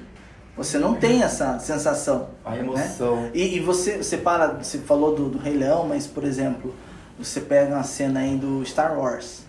você 0.55 0.77
não 0.77 0.93
tem 0.93 1.23
essa 1.23 1.59
sensação. 1.61 2.29
A 2.45 2.59
emoção. 2.59 3.31
E, 3.33 3.57
e 3.57 3.61
você, 3.61 4.03
você 4.03 4.19
para, 4.19 4.49
você 4.49 4.77
falou 4.77 5.15
do, 5.15 5.31
do 5.31 5.39
Rei 5.39 5.57
Leão, 5.57 5.87
mas 5.89 6.07
por 6.07 6.25
exemplo, 6.25 6.75
você 7.19 7.41
pega 7.41 7.75
uma 7.75 7.83
cena 7.83 8.21
aí 8.21 8.37
do 8.37 8.65
Star 8.65 8.99
Wars. 8.99 9.43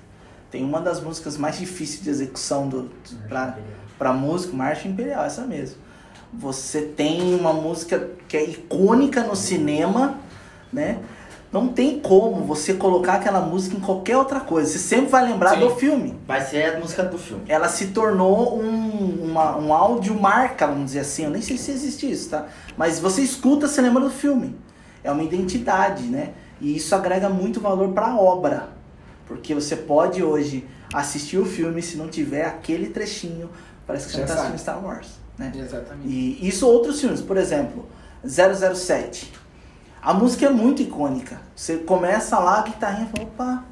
Tem 0.50 0.64
uma 0.64 0.82
das 0.82 1.00
músicas 1.00 1.38
mais 1.38 1.60
difíceis 1.60 2.02
de 2.02 2.10
execução 2.10 2.68
do, 2.68 2.90
pra, 3.28 3.58
pra 3.98 4.12
música, 4.12 4.56
Marcha 4.56 4.88
Imperial, 4.88 5.24
essa 5.24 5.44
mesmo. 5.44 5.78
Você 6.34 6.82
tem 6.82 7.36
uma 7.36 7.54
música 7.54 8.10
que 8.28 8.36
é 8.36 8.44
icônica 8.44 9.24
no 9.24 9.36
cinema, 9.36 10.20
né? 10.74 11.00
Não 11.52 11.68
tem 11.68 12.00
como 12.00 12.44
você 12.44 12.76
colocar 12.76 13.14
aquela 13.14 13.42
música 13.42 13.76
em 13.76 13.80
qualquer 13.80 14.16
outra 14.18 14.40
coisa. 14.40 14.72
Você 14.72 14.78
sempre 14.78 15.08
vai 15.08 15.26
lembrar 15.26 15.56
Sim. 15.56 15.62
do 15.62 15.76
filme 15.76 16.16
Vai 16.28 16.42
ser 16.42 16.76
a 16.76 16.80
música 16.80 17.04
do 17.04 17.18
filme. 17.18 17.44
ela 17.48 17.68
se 17.68 17.88
tornou 17.88 18.62
um, 18.62 19.32
uma, 19.32 19.58
um 19.58 19.74
áudio 19.74 20.14
marca, 20.20 20.68
vamos 20.68 20.86
dizer 20.86 21.00
assim. 21.00 21.24
Eu 21.24 21.32
nem 21.32 21.42
sei 21.42 21.58
se 21.58 21.72
existe 21.72 22.10
isso, 22.10 22.30
tá? 22.30 22.46
Mas 22.78 23.00
você 23.00 23.22
escuta, 23.24 23.68
você 23.68 23.82
lembra 23.82 24.04
do 24.04 24.12
filme. 24.12 24.56
É 25.04 25.12
uma 25.12 25.24
identidade, 25.24 26.04
né? 26.04 26.34
E 26.60 26.76
isso 26.76 26.94
agrega 26.94 27.30
muito 27.30 27.60
valor 27.60 27.94
para 27.94 28.08
a 28.08 28.20
obra. 28.20 28.70
Porque 29.26 29.54
você 29.54 29.76
pode 29.76 30.24
hoje 30.24 30.68
assistir 30.94 31.38
o 31.38 31.46
filme 31.46 31.82
se 31.82 31.98
não 31.98 32.08
tiver 32.08 32.46
aquele 32.46 32.90
trechinho, 32.90 33.50
parece 33.86 34.08
que 34.08 34.14
você 34.14 34.22
está 34.22 34.34
assistindo 34.34 34.58
Star 34.58 34.84
Wars, 34.84 35.08
né? 35.38 35.52
Exatamente. 35.56 36.08
E 36.08 36.48
isso 36.48 36.68
outros 36.68 37.00
filmes, 37.00 37.22
por 37.22 37.38
exemplo, 37.38 37.88
007. 38.26 39.32
A 40.02 40.14
música 40.14 40.46
é 40.48 40.50
muito 40.50 40.82
icônica. 40.82 41.40
Você 41.56 41.78
começa 41.78 42.40
lá, 42.40 42.60
a 42.60 42.64
guitarrinha 42.64 43.08
fala, 43.08 43.24
opa, 43.26 43.64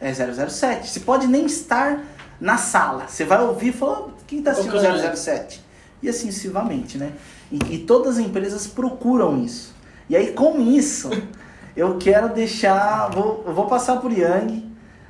é 0.00 0.12
007. 0.12 0.90
Você 0.90 1.00
pode 1.00 1.26
nem 1.26 1.46
estar 1.46 2.02
na 2.40 2.56
sala. 2.56 3.06
Você 3.06 3.24
vai 3.24 3.42
ouvir 3.42 3.68
e 3.68 3.72
fala, 3.72 4.12
quem 4.26 4.42
tá 4.42 4.50
assistindo 4.50 4.72
Tocando, 4.72 5.16
007? 5.16 5.62
E 6.02 6.08
assim 6.08 6.30
sucessivamente, 6.30 6.98
né? 6.98 7.12
E, 7.52 7.74
e 7.74 7.78
todas 7.78 8.18
as 8.18 8.24
empresas 8.24 8.66
procuram 8.66 9.42
isso. 9.42 9.74
E 10.08 10.16
aí, 10.16 10.32
com 10.32 10.60
isso, 10.60 11.10
eu 11.76 11.98
quero 11.98 12.28
deixar. 12.32 13.10
Vou, 13.10 13.42
vou 13.44 13.66
passar 13.66 13.96
por 14.00 14.12
Yang 14.12 14.64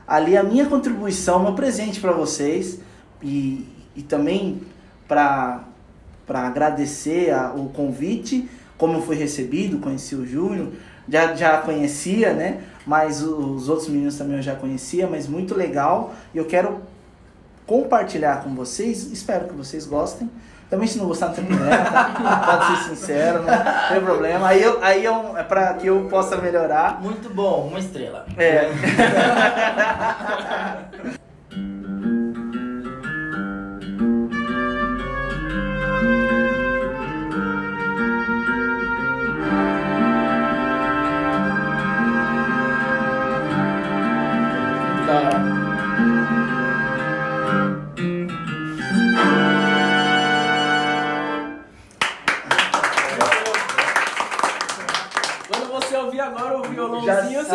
ali 0.06 0.36
a 0.36 0.42
minha 0.42 0.66
contribuição, 0.66 1.40
meu 1.42 1.54
presente 1.54 2.00
para 2.00 2.12
vocês. 2.12 2.78
E, 3.22 3.66
e 3.96 4.02
também 4.02 4.60
para 5.08 5.64
agradecer 6.28 7.30
a- 7.32 7.52
o 7.54 7.68
convite, 7.70 8.48
como 8.76 8.94
eu 8.94 9.02
fui 9.02 9.16
recebido, 9.16 9.78
conheci 9.78 10.14
o 10.14 10.26
Júnior, 10.26 10.68
já, 11.08 11.34
já 11.34 11.58
conhecia, 11.58 12.32
né? 12.34 12.62
Mas 12.86 13.22
os 13.22 13.68
outros 13.68 13.88
meninos 13.88 14.16
também 14.16 14.36
eu 14.36 14.42
já 14.42 14.54
conhecia, 14.54 15.06
mas 15.06 15.26
muito 15.26 15.54
legal. 15.54 16.14
E 16.34 16.38
eu 16.38 16.44
quero 16.44 16.80
compartilhar 17.66 18.42
com 18.44 18.54
vocês, 18.54 19.10
espero 19.10 19.48
que 19.48 19.54
vocês 19.54 19.86
gostem. 19.86 20.28
Também 20.74 20.88
se 20.88 20.98
não 20.98 21.06
gostar 21.06 21.28
não 21.28 21.34
tem 21.34 21.44
problema, 21.44 21.84
tá? 21.84 22.42
Pode 22.44 22.66
ser 22.66 22.96
sincero, 22.96 23.44
não 23.44 23.88
tem 23.88 24.00
problema. 24.00 24.48
Aí, 24.48 24.60
eu, 24.60 24.82
aí 24.82 25.06
é, 25.06 25.10
um, 25.12 25.38
é 25.38 25.44
para 25.44 25.72
que 25.74 25.86
eu 25.86 26.08
possa 26.10 26.36
melhorar. 26.36 27.00
Muito 27.00 27.32
bom, 27.32 27.68
uma 27.68 27.78
estrela. 27.78 28.26
É. 28.36 28.70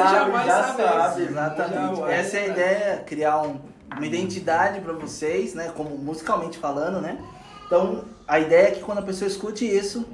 você 0.08 0.16
já 0.16 0.24
vai 0.26 0.48
saber. 0.48 0.84
sabe, 0.84 1.22
exatamente. 1.24 2.00
Já 2.00 2.12
Essa 2.12 2.38
é 2.38 2.40
a 2.44 2.48
ideia, 2.48 3.04
criar 3.06 3.42
um- 3.42 3.56
uma 3.96 4.06
identidade 4.06 4.80
para 4.82 4.94
vocês, 4.94 5.54
né? 5.54 5.72
Como 5.76 5.90
musicalmente 5.98 6.58
falando, 6.58 7.02
né? 7.02 7.18
Então, 7.66 8.04
a 8.28 8.40
ideia 8.40 8.68
é 8.68 8.72
que 8.72 8.82
quando 8.82 9.00
a 9.00 9.04
pessoa 9.04 9.28
escute 9.28 9.66
isso, 9.66 10.06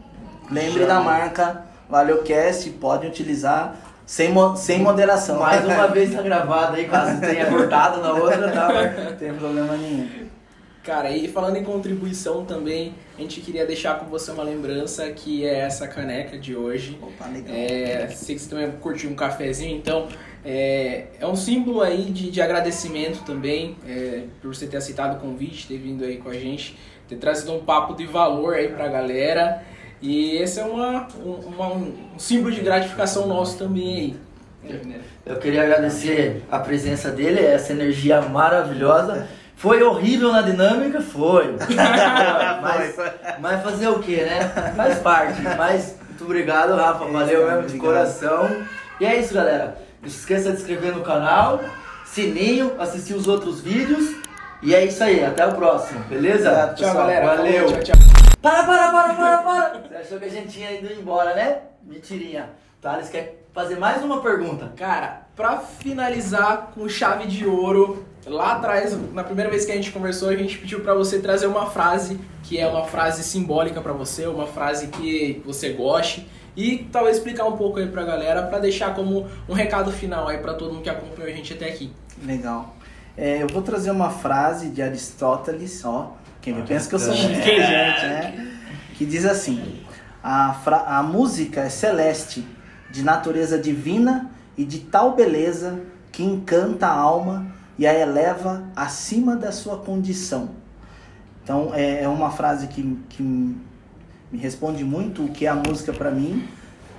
lembre 0.51 0.85
da 0.85 0.99
marca 0.99 1.63
ValeoCast, 1.89 2.69
pode 2.71 3.07
utilizar 3.07 3.75
sem, 4.05 4.31
mo- 4.31 4.55
sem 4.55 4.79
moderação. 4.79 5.39
Mais 5.39 5.65
uma 5.65 5.87
vez 5.89 6.13
tá 6.13 6.21
gravado 6.21 6.75
aí, 6.75 6.87
caso 6.87 7.19
tenha 7.21 7.45
cortado 7.47 8.01
na 8.01 8.11
outra, 8.13 8.51
tá? 8.51 8.69
Não 9.09 9.15
tem 9.17 9.33
problema 9.33 9.75
nenhum. 9.77 10.24
Cara, 10.85 11.09
e 11.09 11.27
falando 11.27 11.57
em 11.57 11.63
contribuição 11.63 12.45
também, 12.45 12.93
a 13.17 13.21
gente 13.21 13.41
queria 13.41 13.65
deixar 13.65 13.97
com 13.99 14.05
você 14.05 14.29
uma 14.31 14.43
lembrança 14.43 15.09
que 15.11 15.43
é 15.43 15.59
essa 15.61 15.87
caneca 15.87 16.37
de 16.37 16.55
hoje. 16.55 16.95
Opa, 17.01 17.25
legal. 17.27 17.55
É, 17.55 18.07
sei 18.09 18.35
que 18.35 18.41
você 18.41 18.49
também 18.49 18.71
curtiu 18.79 19.09
um 19.09 19.15
cafezinho, 19.15 19.75
então 19.75 20.07
é, 20.45 21.05
é 21.19 21.25
um 21.25 21.35
símbolo 21.35 21.81
aí 21.81 22.03
de, 22.11 22.29
de 22.29 22.39
agradecimento 22.39 23.23
também 23.25 23.75
é, 23.87 24.25
por 24.39 24.53
você 24.53 24.67
ter 24.67 24.77
aceitado 24.77 25.15
o 25.17 25.19
convite, 25.19 25.67
ter 25.67 25.77
vindo 25.79 26.03
aí 26.05 26.17
com 26.17 26.29
a 26.29 26.33
gente, 26.33 26.77
ter 27.09 27.15
trazido 27.15 27.51
um 27.51 27.63
papo 27.65 27.95
de 27.95 28.05
valor 28.05 28.53
aí 28.53 28.67
pra 28.67 28.87
galera. 28.87 29.63
E 30.01 30.37
esse 30.37 30.59
é 30.59 30.63
uma, 30.63 31.07
um, 31.25 31.31
uma- 31.47 31.73
um 31.73 32.19
símbolo 32.19 32.53
de 32.53 32.61
gratificação 32.61 33.25
nosso 33.27 33.57
também 33.57 34.15
aí. 34.63 34.75
Eu 35.25 35.37
queria 35.37 35.63
agradecer 35.63 36.43
a 36.51 36.59
presença 36.59 37.09
dele, 37.09 37.39
essa 37.39 37.71
energia 37.73 38.21
maravilhosa. 38.21 39.27
Foi 39.55 39.81
horrível 39.81 40.31
na 40.31 40.41
dinâmica? 40.41 41.01
Foi. 41.01 41.55
mas, 42.61 42.95
mas 43.39 43.63
fazer 43.63 43.87
o 43.87 43.99
que, 43.99 44.17
né? 44.17 44.51
Faz 44.75 44.99
parte. 44.99 45.41
Mas 45.57 45.97
muito 46.09 46.25
obrigado, 46.25 46.75
Rafa. 46.75 47.05
Valeu 47.05 47.49
mesmo 47.49 47.67
de 47.67 47.77
coração. 47.77 48.49
E 48.99 49.05
é 49.05 49.19
isso, 49.19 49.33
galera. 49.33 49.77
Não 50.01 50.09
se 50.09 50.19
esqueça 50.19 50.51
de 50.51 50.57
se 50.57 50.61
inscrever 50.61 50.95
no 50.95 51.01
canal, 51.01 51.61
sininho, 52.05 52.73
assistir 52.79 53.13
os 53.13 53.27
outros 53.27 53.61
vídeos. 53.61 54.15
E 54.61 54.73
é 54.73 54.85
isso 54.85 55.03
aí. 55.03 55.23
Até 55.23 55.45
o 55.45 55.53
próximo, 55.53 55.99
beleza? 56.05 56.51
Tchau, 56.75 56.75
Pessoal, 56.75 56.95
galera. 56.95 57.25
valeu. 57.25 57.65
Tchau, 57.67 57.83
tchau. 57.83 57.95
Para, 58.41 58.63
para, 58.63 58.91
para, 58.91 59.13
para, 59.13 59.37
para! 59.39 59.81
Você 59.87 59.95
achou 59.95 60.19
que 60.19 60.25
a 60.25 60.29
gente 60.29 60.49
tinha 60.49 60.71
ido 60.71 60.93
embora, 60.93 61.33
né? 61.33 61.59
Mentirinha. 61.83 62.49
Thales 62.81 63.09
quer 63.09 63.43
fazer 63.53 63.77
mais 63.77 64.03
uma 64.03 64.21
pergunta. 64.21 64.71
Cara, 64.77 65.21
pra 65.35 65.57
finalizar 65.57 66.71
com 66.75 66.87
chave 66.87 67.25
de 67.25 67.45
ouro, 67.45 68.05
lá 68.25 68.53
atrás, 68.53 68.97
na 69.13 69.23
primeira 69.23 69.49
vez 69.49 69.65
que 69.65 69.71
a 69.71 69.75
gente 69.75 69.91
conversou, 69.91 70.29
a 70.29 70.35
gente 70.35 70.57
pediu 70.57 70.79
pra 70.81 70.93
você 70.93 71.19
trazer 71.19 71.47
uma 71.47 71.65
frase 71.67 72.19
que 72.43 72.57
é 72.57 72.67
uma 72.67 72.83
frase 72.85 73.23
simbólica 73.23 73.81
pra 73.81 73.93
você, 73.93 74.25
uma 74.27 74.47
frase 74.47 74.87
que 74.87 75.41
você 75.45 75.69
goste 75.73 76.27
e 76.55 76.87
talvez 76.91 77.17
explicar 77.17 77.45
um 77.45 77.57
pouco 77.57 77.79
aí 77.79 77.87
pra 77.87 78.03
galera 78.03 78.43
pra 78.43 78.59
deixar 78.59 78.93
como 78.95 79.27
um 79.49 79.53
recado 79.53 79.91
final 79.91 80.27
aí 80.27 80.37
pra 80.37 80.53
todo 80.53 80.71
mundo 80.73 80.83
que 80.83 80.89
acompanhou 80.89 81.31
a 81.31 81.35
gente 81.35 81.53
até 81.53 81.69
aqui. 81.69 81.91
Legal. 82.23 82.75
É, 83.17 83.41
eu 83.41 83.47
vou 83.47 83.61
trazer 83.61 83.91
uma 83.91 84.09
frase 84.09 84.69
de 84.69 84.81
Aristóteles, 84.81 85.83
ó. 85.85 86.13
Quem 86.41 86.53
me 86.53 86.61
pensa 86.63 86.87
que 86.89 86.95
eu 86.95 86.99
sou 86.99 87.13
É. 87.15 87.17
muito 87.17 87.39
inteligente, 87.39 88.01
né? 88.05 88.51
Que 88.97 89.05
diz 89.05 89.25
assim: 89.25 89.81
a, 90.23 90.53
fra- 90.53 90.83
a 90.85 91.01
música 91.03 91.61
é 91.61 91.69
celeste, 91.69 92.45
de 92.91 93.03
natureza 93.03 93.57
divina 93.57 94.31
e 94.57 94.63
de 94.63 94.79
tal 94.79 95.15
beleza 95.15 95.79
que 96.11 96.23
encanta 96.23 96.87
a 96.87 96.93
alma 96.93 97.45
e 97.77 97.85
a 97.85 97.93
eleva 97.93 98.63
acima 98.75 99.35
da 99.35 99.51
sua 99.51 99.77
condição. 99.77 100.49
Então 101.43 101.71
é, 101.73 102.03
é 102.03 102.07
uma 102.07 102.31
frase 102.31 102.67
que, 102.67 102.99
que 103.09 103.21
me 103.23 104.39
responde 104.39 104.83
muito 104.83 105.25
o 105.25 105.29
que 105.29 105.45
é 105.45 105.49
a 105.49 105.55
música 105.55 105.93
para 105.93 106.11
mim, 106.11 106.47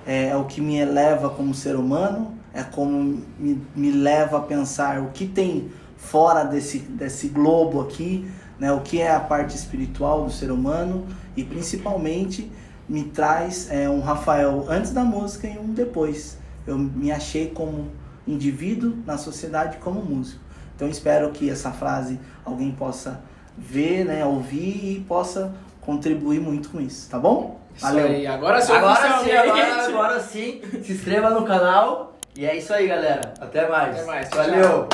é, 0.05 0.35
o 0.35 0.45
que 0.45 0.61
me 0.61 0.77
eleva 0.77 1.29
como 1.29 1.53
ser 1.53 1.75
humano, 1.75 2.33
é 2.53 2.63
como 2.63 3.21
me, 3.37 3.61
me 3.75 3.91
leva 3.91 4.37
a 4.37 4.41
pensar 4.41 5.01
o 5.01 5.09
que 5.11 5.27
tem 5.27 5.69
fora 5.97 6.43
desse, 6.43 6.79
desse 6.79 7.27
globo 7.27 7.81
aqui, 7.81 8.29
né, 8.59 8.71
o 8.71 8.81
que 8.81 9.01
é 9.01 9.13
a 9.13 9.19
parte 9.19 9.55
espiritual 9.55 10.25
do 10.25 10.31
ser 10.31 10.51
humano 10.51 11.05
e 11.35 11.43
principalmente 11.43 12.51
me 12.87 13.03
traz 13.03 13.69
é, 13.69 13.89
um 13.89 13.99
Rafael 13.99 14.65
antes 14.69 14.91
da 14.91 15.03
música 15.03 15.47
e 15.47 15.57
um 15.57 15.73
depois. 15.73 16.37
Eu 16.65 16.77
me 16.77 17.11
achei 17.11 17.49
como 17.49 17.91
indivíduo 18.25 18.97
na 19.05 19.17
sociedade 19.17 19.77
como 19.77 20.01
músico. 20.01 20.46
Então 20.77 20.87
espero 20.87 21.31
que 21.31 21.49
essa 21.49 21.71
frase 21.71 22.19
alguém 22.45 22.71
possa 22.71 23.19
ver, 23.57 24.05
né, 24.05 24.23
ouvir 24.23 24.97
e 24.97 25.05
possa 25.07 25.51
contribuir 25.81 26.39
muito 26.39 26.69
com 26.69 26.79
isso, 26.79 27.09
tá 27.09 27.17
bom? 27.17 27.59
Isso 27.75 27.87
aí, 27.87 28.27
agora 28.27 28.61
sim, 28.61 28.73
Agora 28.73 29.23
sim, 29.23 29.31
agora, 29.31 29.85
agora 29.87 30.19
sim. 30.19 30.61
Se 30.83 30.93
inscreva 30.93 31.31
no 31.31 31.43
canal. 31.45 32.15
E 32.35 32.45
é 32.45 32.55
isso 32.55 32.71
aí, 32.71 32.87
galera. 32.87 33.33
Até 33.41 33.67
mais. 33.67 33.95
Até 33.95 34.05
mais, 34.05 34.29
tchau, 34.29 34.37
Valeu. 34.37 34.87